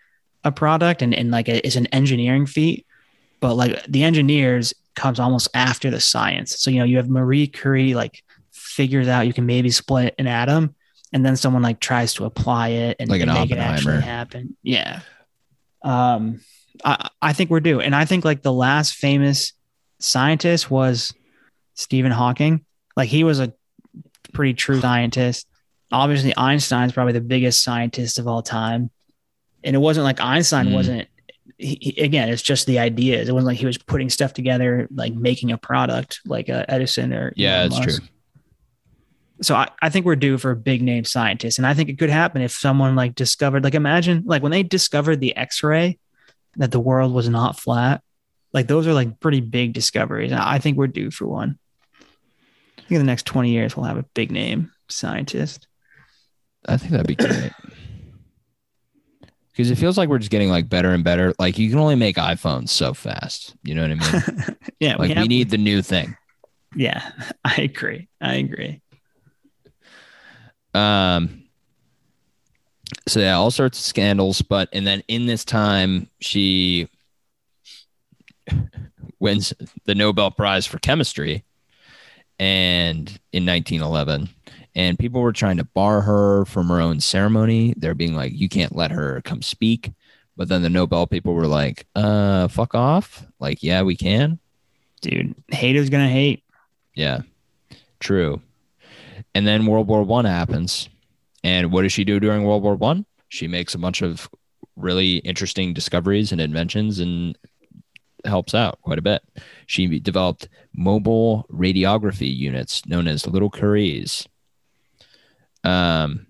a 0.44 0.52
product, 0.52 1.02
and 1.02 1.14
and 1.14 1.32
like 1.32 1.50
a, 1.50 1.66
it's 1.66 1.76
an 1.76 1.88
engineering 1.88 2.46
feat. 2.46 2.86
But 3.42 3.56
like 3.56 3.84
the 3.88 4.04
engineers 4.04 4.74
comes 4.96 5.20
almost 5.20 5.50
after 5.54 5.92
the 5.92 6.00
science. 6.00 6.58
So 6.60 6.72
you 6.72 6.80
know 6.80 6.86
you 6.86 6.98
have 6.98 7.10
Marie 7.10 7.48
Curie 7.48 7.94
like 7.94 8.24
figures 8.76 9.08
out 9.08 9.28
you 9.28 9.34
can 9.34 9.46
maybe 9.46 9.70
split 9.72 10.14
an 10.20 10.28
atom, 10.28 10.76
and 11.14 11.26
then 11.26 11.36
someone 11.36 11.62
like 11.62 11.80
tries 11.80 12.14
to 12.16 12.26
apply 12.26 12.70
it 12.70 12.98
and, 13.00 13.10
Like 13.10 13.22
an 13.22 13.30
and 13.30 13.40
make 13.40 13.52
it 13.52 13.58
actually 13.58 14.02
happen. 14.02 14.56
Yeah. 14.64 15.00
Um, 15.82 16.42
I 16.84 17.10
I 17.22 17.34
think 17.34 17.50
we're 17.50 17.60
due, 17.60 17.80
and 17.80 17.96
I 17.96 18.06
think 18.06 18.26
like 18.26 18.42
the 18.42 18.54
last 18.54 18.96
famous 18.96 19.54
scientist 20.00 20.70
was 20.70 21.14
Stephen 21.74 22.12
Hawking. 22.12 22.66
Like 22.98 23.10
he 23.10 23.24
was 23.24 23.40
a 23.40 23.54
pretty 24.34 24.54
true 24.54 24.80
scientist. 24.82 25.48
Obviously, 25.92 26.36
Einstein's 26.36 26.92
probably 26.94 27.14
the 27.14 27.22
biggest 27.22 27.64
scientist 27.64 28.20
of 28.20 28.28
all 28.28 28.42
time. 28.42 28.90
And 29.64 29.76
it 29.76 29.80
wasn't 29.80 30.04
like 30.04 30.20
Einstein 30.20 30.68
Mm. 30.68 30.74
wasn't. 30.74 31.08
He, 31.58 31.78
he- 31.82 32.02
again, 32.02 32.30
it's 32.30 32.42
just 32.42 32.68
the 32.68 32.80
ideas. 32.80 33.30
It 33.30 33.32
wasn't 33.32 33.48
like 33.48 33.58
he 33.58 33.66
was 33.66 33.78
putting 33.78 34.10
stuff 34.10 34.34
together, 34.34 34.88
like 34.94 35.14
making 35.14 35.52
a 35.52 35.58
product, 35.58 36.20
like 36.26 36.50
uh, 36.50 36.66
Edison 36.68 37.14
or 37.14 37.34
Yeah, 37.36 37.60
Elon 37.62 37.66
it's 37.68 37.76
Musk. 37.80 37.90
true. 38.02 38.08
So 39.42 39.56
I, 39.56 39.70
I 39.82 39.90
think 39.90 40.06
we're 40.06 40.16
due 40.16 40.38
for 40.38 40.52
a 40.52 40.56
big 40.56 40.82
name 40.82 41.04
scientist, 41.04 41.58
and 41.58 41.68
I 41.68 41.74
think 41.74 41.90
it 41.90 42.00
could 42.00 42.10
happen 42.10 42.42
if 42.42 42.52
someone 42.52 42.96
like 42.96 43.16
discovered, 43.16 43.64
like 43.64 43.76
imagine, 43.76 44.24
like 44.26 44.42
when 44.42 44.52
they 44.52 44.64
discovered 44.64 45.20
the 45.20 45.36
X-ray, 45.36 46.00
that 46.58 46.72
the 46.72 46.80
world 46.80 47.14
was 47.14 47.30
not 47.30 47.60
flat. 47.60 48.02
Like 48.54 48.68
those 48.68 48.88
are 48.88 48.94
like 48.94 49.20
pretty 49.20 49.42
big 49.42 49.74
discoveries. 49.74 50.32
And 50.32 50.40
I 50.40 50.60
think 50.60 50.78
we're 50.78 50.88
due 50.88 51.12
for 51.12 51.28
one. 51.28 51.60
I 52.00 52.82
think 52.82 52.92
in 52.92 52.98
the 53.00 53.04
next 53.04 53.26
20 53.26 53.50
years 53.50 53.76
we'll 53.76 53.86
have 53.86 53.98
a 53.98 54.06
big 54.14 54.32
name 54.32 54.72
scientist. 54.90 55.68
I 56.68 56.78
think 56.78 56.92
that'd 56.92 57.08
be 57.08 57.16
great. 57.16 57.52
Because 59.52 59.72
it 59.72 59.76
feels 59.76 59.98
like 59.98 60.10
we're 60.10 60.20
just 60.20 60.32
getting 60.32 60.50
like 60.50 60.70
better 60.70 60.92
and 60.92 61.04
better. 61.04 61.34
Like 61.40 61.58
you 61.58 61.70
can 61.70 61.80
only 61.80 61.96
make 61.96 62.18
iPhones 62.18 62.70
so 62.70 62.94
fast. 62.94 63.56
You 63.64 63.76
know 63.76 63.82
what 63.82 63.92
I 63.92 63.96
mean? 63.96 64.58
yeah, 64.80 64.96
like 64.96 65.10
we, 65.10 65.14
have- 65.16 65.28
need 65.28 65.50
the 65.50 65.58
new 65.58 65.82
thing. 65.82 66.16
Yeah, 66.76 67.10
I 67.46 67.56
agree. 67.62 68.08
I 68.22 68.36
agree. 68.36 68.82
Um. 70.76 71.44
So 73.08 73.20
yeah, 73.20 73.36
all 73.36 73.52
sorts 73.52 73.80
of 73.80 73.86
scandals, 73.86 74.42
but 74.42 74.70
and 74.74 74.86
then 74.86 75.04
in 75.08 75.26
this 75.26 75.44
time 75.44 76.10
she 76.20 76.88
wins 79.20 79.54
the 79.86 79.96
Nobel 79.96 80.32
Prize 80.32 80.68
for 80.68 80.78
chemistry, 80.80 81.44
and 82.40 83.08
in 83.32 83.46
1911, 83.46 84.30
and 84.76 85.00
people 85.00 85.22
were 85.22 85.34
trying 85.34 85.58
to 85.58 85.64
bar 85.64 86.02
her 86.02 86.46
from 86.46 86.68
her 86.68 86.80
own 86.80 87.00
ceremony. 87.00 87.74
They're 87.78 87.96
being 87.96 88.16
like, 88.16 88.34
"You 88.34 88.50
can't 88.50 88.76
let 88.76 88.92
her 88.92 89.22
come 89.22 89.42
speak." 89.42 89.92
But 90.38 90.50
then 90.50 90.62
the 90.62 90.70
Nobel 90.70 91.08
people 91.08 91.34
were 91.34 91.48
like, 91.48 91.88
"Uh, 91.96 92.48
fuck 92.50 92.76
off!" 92.76 93.26
Like, 93.40 93.64
yeah, 93.64 93.82
we 93.84 93.96
can. 93.96 94.40
Dude, 95.02 95.36
haters 95.50 95.90
gonna 95.90 96.10
hate. 96.10 96.44
Yeah, 96.94 97.22
true. 98.00 98.42
And 99.36 99.46
then 99.46 99.68
World 99.68 99.88
War 99.88 100.02
One 100.02 100.26
happens, 100.26 100.90
and 101.44 101.72
what 101.72 101.84
does 101.84 101.92
she 101.94 102.06
do 102.06 102.20
during 102.20 102.44
World 102.46 102.64
War 102.64 102.76
One? 102.76 103.06
She 103.28 103.48
makes 103.48 103.76
a 103.76 103.78
bunch 103.78 104.02
of 104.02 104.30
really 104.76 105.18
interesting 105.18 105.74
discoveries 105.74 106.32
and 106.32 106.42
inventions, 106.42 107.00
and 107.00 107.38
helps 108.24 108.56
out 108.56 108.82
quite 108.82 108.98
a 108.98 109.04
bit. 109.04 109.22
She 109.68 110.00
developed 110.00 110.48
mobile 110.74 111.46
radiography 111.52 112.36
units 112.36 112.86
known 112.88 113.08
as 113.08 113.28
little 113.28 113.52
Curies, 113.52 114.26
um, 115.64 116.26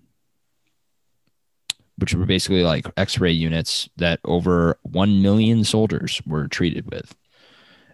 which 1.98 2.12
were 2.12 2.26
basically 2.26 2.62
like 2.64 2.86
X-ray 2.96 3.32
units 3.32 3.88
that 3.96 4.20
over 4.24 4.78
one 4.82 5.22
million 5.22 5.64
soldiers 5.64 6.20
were 6.26 6.48
treated 6.48 6.90
with. 6.90 7.14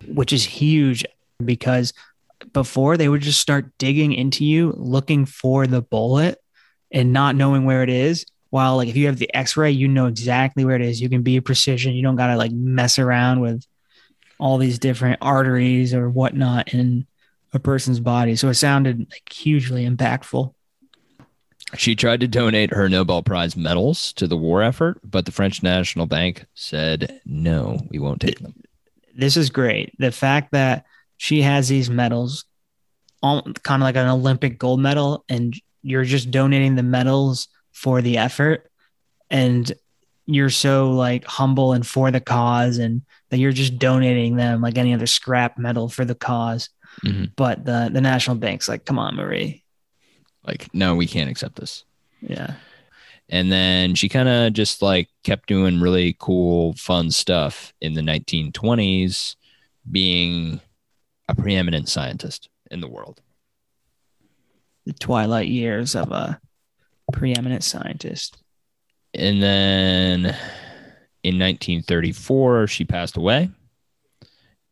which 0.09 0.33
is 0.33 0.45
huge 0.45 1.05
because 1.45 1.93
before 2.53 2.96
they 2.96 3.09
would 3.09 3.22
just 3.22 3.40
start 3.40 3.76
digging 3.78 4.12
into 4.12 4.44
you 4.44 4.74
looking 4.76 5.26
for 5.26 5.66
the 5.66 5.82
bullet 5.82 6.38
and 6.90 7.12
not 7.12 7.36
knowing 7.36 7.64
where 7.64 7.82
it 7.82 7.88
is. 7.88 8.26
While 8.50 8.76
like 8.76 8.88
if 8.88 8.96
you 8.96 9.07
have 9.07 9.18
the 9.18 9.34
x-ray 9.34 9.70
you 9.70 9.88
know 9.88 10.07
exactly 10.07 10.64
where 10.64 10.76
it 10.76 10.82
is. 10.82 11.00
You 11.00 11.09
can 11.09 11.22
be 11.22 11.40
precision. 11.40 11.94
You 11.94 12.03
don't 12.03 12.16
gotta 12.16 12.36
like 12.36 12.53
mess 12.53 12.98
around 12.98 13.40
with 13.40 13.64
all 14.38 14.59
these 14.59 14.78
different 14.78 15.18
arteries 15.22 15.94
or 15.94 16.11
whatnot 16.11 16.74
in 16.74 17.07
a 17.55 17.59
person's 17.59 18.00
body. 18.00 18.36
So 18.36 18.48
it 18.48 18.55
sounded 18.55 18.98
like 18.98 19.32
hugely 19.32 19.88
impactful. 19.88 20.53
She 21.76 21.94
tried 21.96 22.20
to 22.20 22.28
donate 22.28 22.72
her 22.72 22.88
Nobel 22.88 23.22
Prize 23.22 23.57
medals 23.57 24.12
to 24.14 24.26
the 24.26 24.36
war 24.36 24.62
effort, 24.62 24.98
but 25.03 25.24
the 25.24 25.32
French 25.32 25.62
National 25.62 26.05
Bank 26.07 26.44
said, 26.55 27.20
no, 27.24 27.80
we 27.90 27.98
won't 27.98 28.20
take 28.20 28.40
them. 28.40 28.55
this 29.14 29.36
is 29.36 29.48
great. 29.48 29.94
The 29.98 30.12
fact 30.12 30.53
that 30.53 30.84
she 31.23 31.43
has 31.43 31.68
these 31.68 31.89
medals, 31.89 32.47
all, 33.23 33.43
kind 33.62 33.81
of 33.81 33.85
like 33.85 33.95
an 33.95 34.09
Olympic 34.09 34.59
gold 34.59 34.81
medal, 34.81 35.25
and 35.29 35.55
you're 35.81 36.03
just 36.03 36.33
donating 36.33 36.75
the 36.75 36.83
medals 36.83 37.47
for 37.70 38.03
the 38.03 38.18
effort, 38.18 38.68
and 39.31 39.70
you're 40.27 40.51
so 40.51 40.91
like 40.91 41.25
humble 41.25 41.75
and 41.75 41.87
for 41.87 42.11
the 42.11 42.20
cause, 42.20 42.79
and 42.79 43.03
that 43.31 43.39
you're 43.39 43.53
just 43.53 43.79
donating 43.79 44.35
them 44.35 44.61
like 44.61 44.77
any 44.77 44.93
other 44.93 45.07
scrap 45.07 45.59
medal 45.59 45.89
for 45.89 46.05
the 46.05 46.16
cause. 46.16 46.70
Mhm. 47.05 47.31
But 47.37 47.64
the 47.66 47.89
the 47.93 48.01
national 48.01 48.39
bank's 48.39 48.68
like, 48.68 48.85
come 48.85 48.99
on, 48.99 49.14
Marie. 49.14 49.62
Like, 50.45 50.75
no, 50.75 50.97
we 50.97 51.07
can't 51.07 51.31
accept 51.31 51.55
this. 51.55 51.85
Yeah, 52.20 52.55
And 53.29 53.53
then 53.53 53.95
she 53.95 54.09
kind 54.09 54.29
of 54.29 54.55
just 54.55 54.83
like 54.83 55.09
kept 55.23 55.47
doing 55.47 55.79
really 55.81 56.16
cool, 56.18 56.73
fun 56.73 57.12
stuff 57.12 57.73
in 57.81 57.95
the 57.95 58.03
1920s, 58.03 59.37
being 59.89 60.61
a 61.29 61.35
preeminent 61.35 61.89
scientist 61.89 62.49
in 62.70 62.81
the 62.81 62.89
world. 62.89 63.20
the 64.85 64.93
twilight 64.95 65.47
years 65.49 65.95
of 65.95 66.11
a 66.11 66.41
preeminent 67.12 67.62
scientist. 67.62 68.39
And 69.14 69.43
then 69.43 70.37
in 71.23 71.39
1934, 71.39 72.66
she 72.66 72.85
passed 72.85 73.16
away 73.16 73.51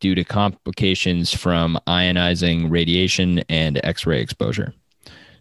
due 0.01 0.15
to 0.15 0.23
complications 0.23 1.33
from 1.33 1.79
ionizing 1.87 2.69
radiation 2.69 3.39
and 3.47 3.79
X 3.83 4.05
ray 4.05 4.19
exposure. 4.19 4.73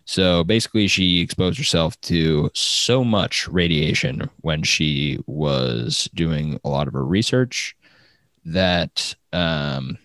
So 0.04 0.44
basically, 0.44 0.86
she 0.86 1.20
exposed 1.20 1.56
herself 1.58 2.00
to 2.02 2.50
so 2.54 3.04
much 3.04 3.48
radiation 3.48 4.28
when 4.40 4.62
she 4.62 5.18
was 5.26 6.08
doing 6.14 6.58
a 6.64 6.68
lot 6.68 6.88
of 6.88 6.94
her 6.94 7.04
research 7.04 7.76
that 8.44 9.14
um, 9.32 9.98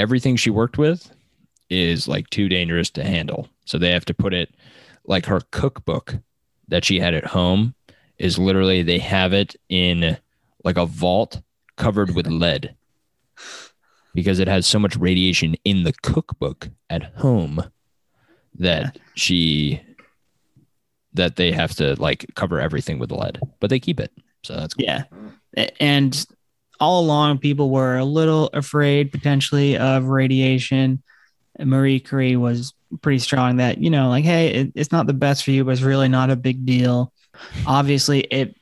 everything 0.00 0.36
she 0.36 0.50
worked 0.50 0.78
with 0.78 1.10
is 1.68 2.08
like 2.08 2.28
too 2.30 2.48
dangerous 2.48 2.90
to 2.90 3.04
handle. 3.04 3.48
So 3.64 3.78
they 3.78 3.90
have 3.90 4.04
to 4.06 4.14
put 4.14 4.34
it 4.34 4.54
like 5.04 5.26
her 5.26 5.40
cookbook 5.50 6.16
that 6.68 6.84
she 6.84 6.98
had 6.98 7.14
at 7.14 7.26
home 7.26 7.74
is 8.18 8.38
literally 8.38 8.82
they 8.82 8.98
have 8.98 9.32
it 9.32 9.56
in 9.68 10.16
like 10.64 10.76
a 10.76 10.86
vault 10.86 11.40
covered 11.76 12.14
with 12.14 12.26
lead 12.44 12.74
because 14.14 14.40
it 14.40 14.48
has 14.48 14.66
so 14.66 14.78
much 14.78 14.96
radiation 14.96 15.54
in 15.64 15.84
the 15.84 15.92
cookbook 16.02 16.68
at 16.88 17.04
home 17.16 17.62
that 18.58 18.98
she 19.14 19.80
that 21.12 21.36
they 21.36 21.52
have 21.52 21.74
to 21.74 21.94
like 22.00 22.26
cover 22.34 22.60
everything 22.60 22.98
with 22.98 23.12
lead 23.12 23.40
but 23.60 23.70
they 23.70 23.80
keep 23.80 23.98
it 24.00 24.12
so 24.42 24.56
that's 24.56 24.74
cool. 24.74 24.84
Yeah. 24.84 25.04
And 25.78 26.26
all 26.80 27.02
along, 27.02 27.38
people 27.38 27.70
were 27.70 27.98
a 27.98 28.04
little 28.04 28.50
afraid 28.52 29.12
potentially 29.12 29.76
of 29.76 30.06
radiation. 30.06 31.02
Marie 31.58 32.00
Curie 32.00 32.36
was 32.36 32.72
pretty 33.02 33.18
strong 33.18 33.56
that, 33.56 33.78
you 33.78 33.90
know, 33.90 34.08
like, 34.08 34.24
hey, 34.24 34.48
it, 34.48 34.72
it's 34.74 34.92
not 34.92 35.06
the 35.06 35.12
best 35.12 35.44
for 35.44 35.50
you, 35.50 35.64
but 35.64 35.72
it's 35.72 35.82
really 35.82 36.08
not 36.08 36.30
a 36.30 36.36
big 36.36 36.64
deal. 36.64 37.12
Obviously, 37.66 38.20
it 38.20 38.56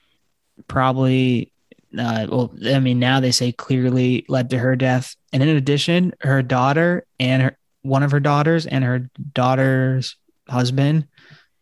probably, 0.67 1.53
uh, 1.97 2.27
well, 2.29 2.53
I 2.67 2.81
mean, 2.81 2.99
now 2.99 3.21
they 3.21 3.31
say 3.31 3.53
clearly 3.53 4.25
led 4.29 4.51
to 4.51 4.59
her 4.59 4.77
death. 4.77 5.15
And 5.33 5.43
in 5.43 5.49
addition, 5.51 6.13
her 6.21 6.43
daughter 6.43 7.07
and 7.21 7.43
her, 7.43 7.59
one 7.83 8.03
of 8.03 8.11
her 8.11 8.21
daughters 8.21 8.67
and 8.67 8.85
her 8.85 9.09
daughter's 9.33 10.17
husband, 10.49 11.07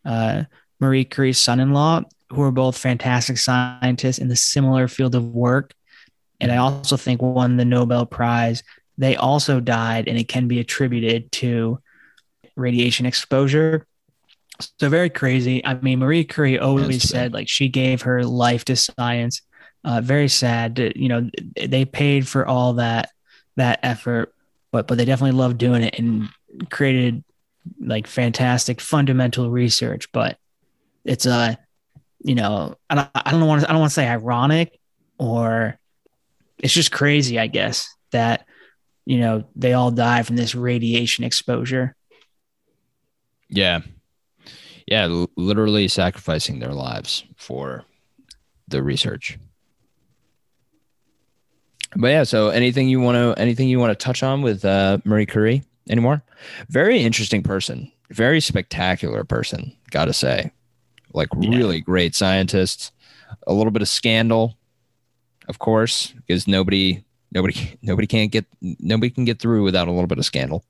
uh, 0.05 0.45
Marie 0.81 1.05
Curie's 1.05 1.39
son 1.39 1.61
in 1.61 1.73
law, 1.73 2.03
who 2.31 2.43
are 2.43 2.51
both 2.51 2.77
fantastic 2.77 3.39
scientists 3.39 4.19
in 4.19 4.29
the 4.29 4.37
similar 4.37 4.89
field 4.89 5.15
of 5.15 5.27
work. 5.27 5.73
And 6.41 6.53
I 6.53 6.57
also 6.57 6.97
think 6.97 7.23
won 7.23 7.57
the 7.57 7.65
Nobel 7.65 8.07
Prize. 8.07 8.63
They 8.99 9.17
also 9.17 9.61
died, 9.61 10.09
and 10.09 10.19
it 10.19 10.29
can 10.29 10.49
be 10.49 10.61
attributed 10.61 11.33
to 11.33 11.81
radiation 12.57 13.07
exposure. 13.07 13.87
So 14.81 14.89
very 14.89 15.11
crazy. 15.11 15.65
I 15.65 15.75
mean, 15.75 15.99
Marie 15.99 16.25
Curie 16.25 16.59
always 16.59 17.03
said 17.09 17.35
like 17.35 17.49
she 17.49 17.69
gave 17.69 18.03
her 18.03 18.25
life 18.25 18.65
to 18.67 18.77
science. 18.77 19.43
Uh, 19.85 20.01
very 20.01 20.29
sad. 20.29 20.79
You 20.97 21.09
know, 21.09 21.31
they 21.63 21.85
paid 21.85 22.27
for 22.27 22.47
all 22.47 22.75
that 22.75 23.11
that 23.57 23.81
effort, 23.83 24.35
but 24.73 24.87
but 24.87 24.99
they 24.99 25.05
definitely 25.05 25.39
loved 25.39 25.59
doing 25.59 25.83
it 25.83 25.99
and 25.99 26.29
created 26.71 27.23
like 27.81 28.07
fantastic 28.07 28.81
fundamental 28.81 29.51
research, 29.51 30.11
but 30.13 30.39
it's 31.05 31.27
a, 31.27 31.59
you 32.23 32.35
know, 32.35 32.77
I 32.89 32.95
don't, 32.95 33.11
I 33.15 33.31
don't 33.31 33.47
want 33.47 33.63
to, 33.63 33.69
I 33.69 33.73
don't 33.73 33.81
want 33.81 33.91
to 33.91 33.95
say 33.95 34.09
ironic 34.09 34.79
or 35.19 35.79
it's 36.59 36.73
just 36.73 36.93
crazy, 36.93 37.39
I 37.39 37.47
guess, 37.47 37.93
that, 38.13 38.47
you 39.05 39.19
know, 39.19 39.45
they 39.55 39.73
all 39.73 39.91
die 39.91 40.23
from 40.23 40.37
this 40.37 40.55
radiation 40.55 41.25
exposure. 41.25 41.95
Yeah. 43.49 43.81
Yeah. 44.87 45.05
l- 45.05 45.31
literally 45.37 45.89
sacrificing 45.89 46.59
their 46.59 46.73
lives 46.73 47.25
for 47.37 47.85
the 48.69 48.83
research. 48.83 49.39
But 51.95 52.09
yeah, 52.09 52.25
so 52.25 52.49
anything 52.49 52.89
you 52.89 53.01
want 53.01 53.17
to 53.17 53.41
anything 53.41 53.69
you 53.69 53.79
want 53.79 53.97
to 53.99 54.05
touch 54.05 54.23
on 54.23 54.43
with 54.43 54.65
uh, 54.65 54.99
Marie 55.05 55.25
Curie 55.27 55.63
anymore? 55.89 56.23
Very 56.69 56.99
interesting 57.01 57.43
person, 57.43 57.91
very 58.11 58.41
spectacular 58.41 59.25
person, 59.25 59.75
got 59.91 60.07
to 60.07 60.13
say. 60.13 60.51
Like 61.15 61.29
Yeah. 61.41 61.51
really 61.57 61.81
great 61.81 62.15
scientist. 62.15 62.93
A 63.47 63.53
little 63.53 63.71
bit 63.71 63.83
of 63.83 63.89
scandal, 63.89 64.57
of 65.49 65.59
course, 65.59 66.13
because 66.27 66.47
nobody 66.47 67.05
nobody 67.33 67.79
nobody 67.83 68.07
can't 68.07 68.33
get 68.33 68.47
nobody 68.61 69.11
can 69.11 69.25
get 69.25 69.39
through 69.39 69.63
without 69.63 69.89
a 69.89 69.93
little 69.93 70.07
bit 70.07 70.19
of 70.19 70.25
scandal. 70.25 70.65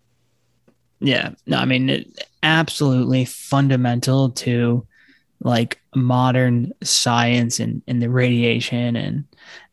Yeah. 1.00 1.30
No, 1.46 1.58
I 1.58 1.64
mean, 1.64 1.90
it, 1.90 2.24
absolutely 2.42 3.24
fundamental 3.24 4.30
to 4.30 4.86
like 5.40 5.78
modern 5.94 6.72
science 6.82 7.60
and, 7.60 7.82
and 7.86 8.00
the 8.00 8.08
radiation 8.08 8.96
and 8.96 9.24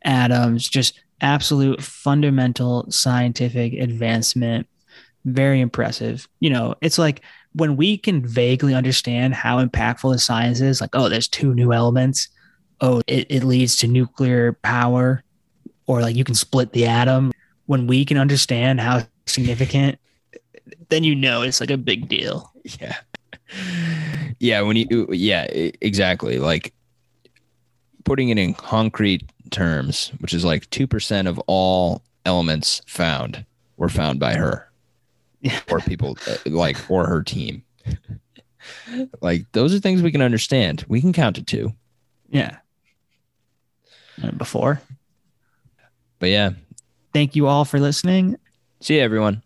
atoms, 0.03 0.67
just 0.67 1.01
absolute 1.21 1.81
fundamental 1.81 2.89
scientific 2.91 3.73
advancement. 3.73 4.67
Very 5.25 5.61
impressive. 5.61 6.27
You 6.41 6.49
know, 6.49 6.75
it's 6.81 6.97
like 6.97 7.21
when 7.53 7.77
we 7.77 7.97
can 7.97 8.25
vaguely 8.25 8.73
understand 8.73 9.33
how 9.33 9.63
impactful 9.63 10.11
the 10.11 10.19
science 10.19 10.59
is, 10.59 10.81
like, 10.81 10.89
oh, 10.93 11.07
there's 11.07 11.29
two 11.29 11.53
new 11.53 11.71
elements. 11.71 12.27
Oh, 12.82 13.01
it, 13.07 13.28
it 13.30 13.43
leads 13.43 13.76
to 13.78 13.88
nuclear 13.88 14.53
power, 14.53 15.24
or 15.88 16.01
like 16.01 16.15
you 16.15 16.24
can 16.24 16.36
split 16.36 16.74
the 16.74 16.86
atom. 16.86 17.32
When 17.65 17.88
we 17.88 18.03
can 18.03 18.17
understand 18.17 18.82
how 18.82 19.03
significant 19.26 19.97
then 20.89 21.03
you 21.03 21.15
know 21.15 21.41
it's 21.41 21.59
like 21.59 21.71
a 21.71 21.78
big 21.78 22.07
deal. 22.07 22.51
Yeah. 22.80 22.95
Yeah, 24.39 24.61
when 24.61 24.76
you 24.78 25.07
yeah, 25.11 25.43
exactly. 25.49 26.39
Like 26.39 26.74
putting 28.03 28.30
it 28.30 28.38
in 28.38 28.53
concrete 28.53 29.24
terms, 29.51 30.11
which 30.19 30.34
is 30.34 30.43
like 30.43 30.69
2% 30.69 31.28
of 31.28 31.39
all 31.47 32.03
elements 32.26 32.82
found 32.88 33.45
were 33.78 33.89
found 33.89 34.19
by 34.19 34.36
her 34.36 34.69
Yeah. 35.41 35.59
or 35.71 35.80
people 35.80 36.17
uh, 36.28 36.36
like 36.45 36.78
or 36.89 37.05
her 37.07 37.24
team. 37.24 37.63
like 39.21 39.45
those 39.53 39.74
are 39.74 39.80
things 39.80 40.01
we 40.01 40.11
can 40.11 40.21
understand. 40.21 40.86
We 40.88 41.01
can 41.01 41.13
count 41.13 41.36
to 41.38 41.43
2. 41.43 41.74
Yeah. 42.30 42.57
Before. 44.38 44.82
But 46.20 46.30
yeah, 46.30 46.51
Thank 47.14 47.36
you 47.36 47.47
all 47.47 47.64
for 47.66 47.80
listening. 47.80 48.38
see 48.82 48.95
you 48.95 49.01
everyone. 49.01 49.42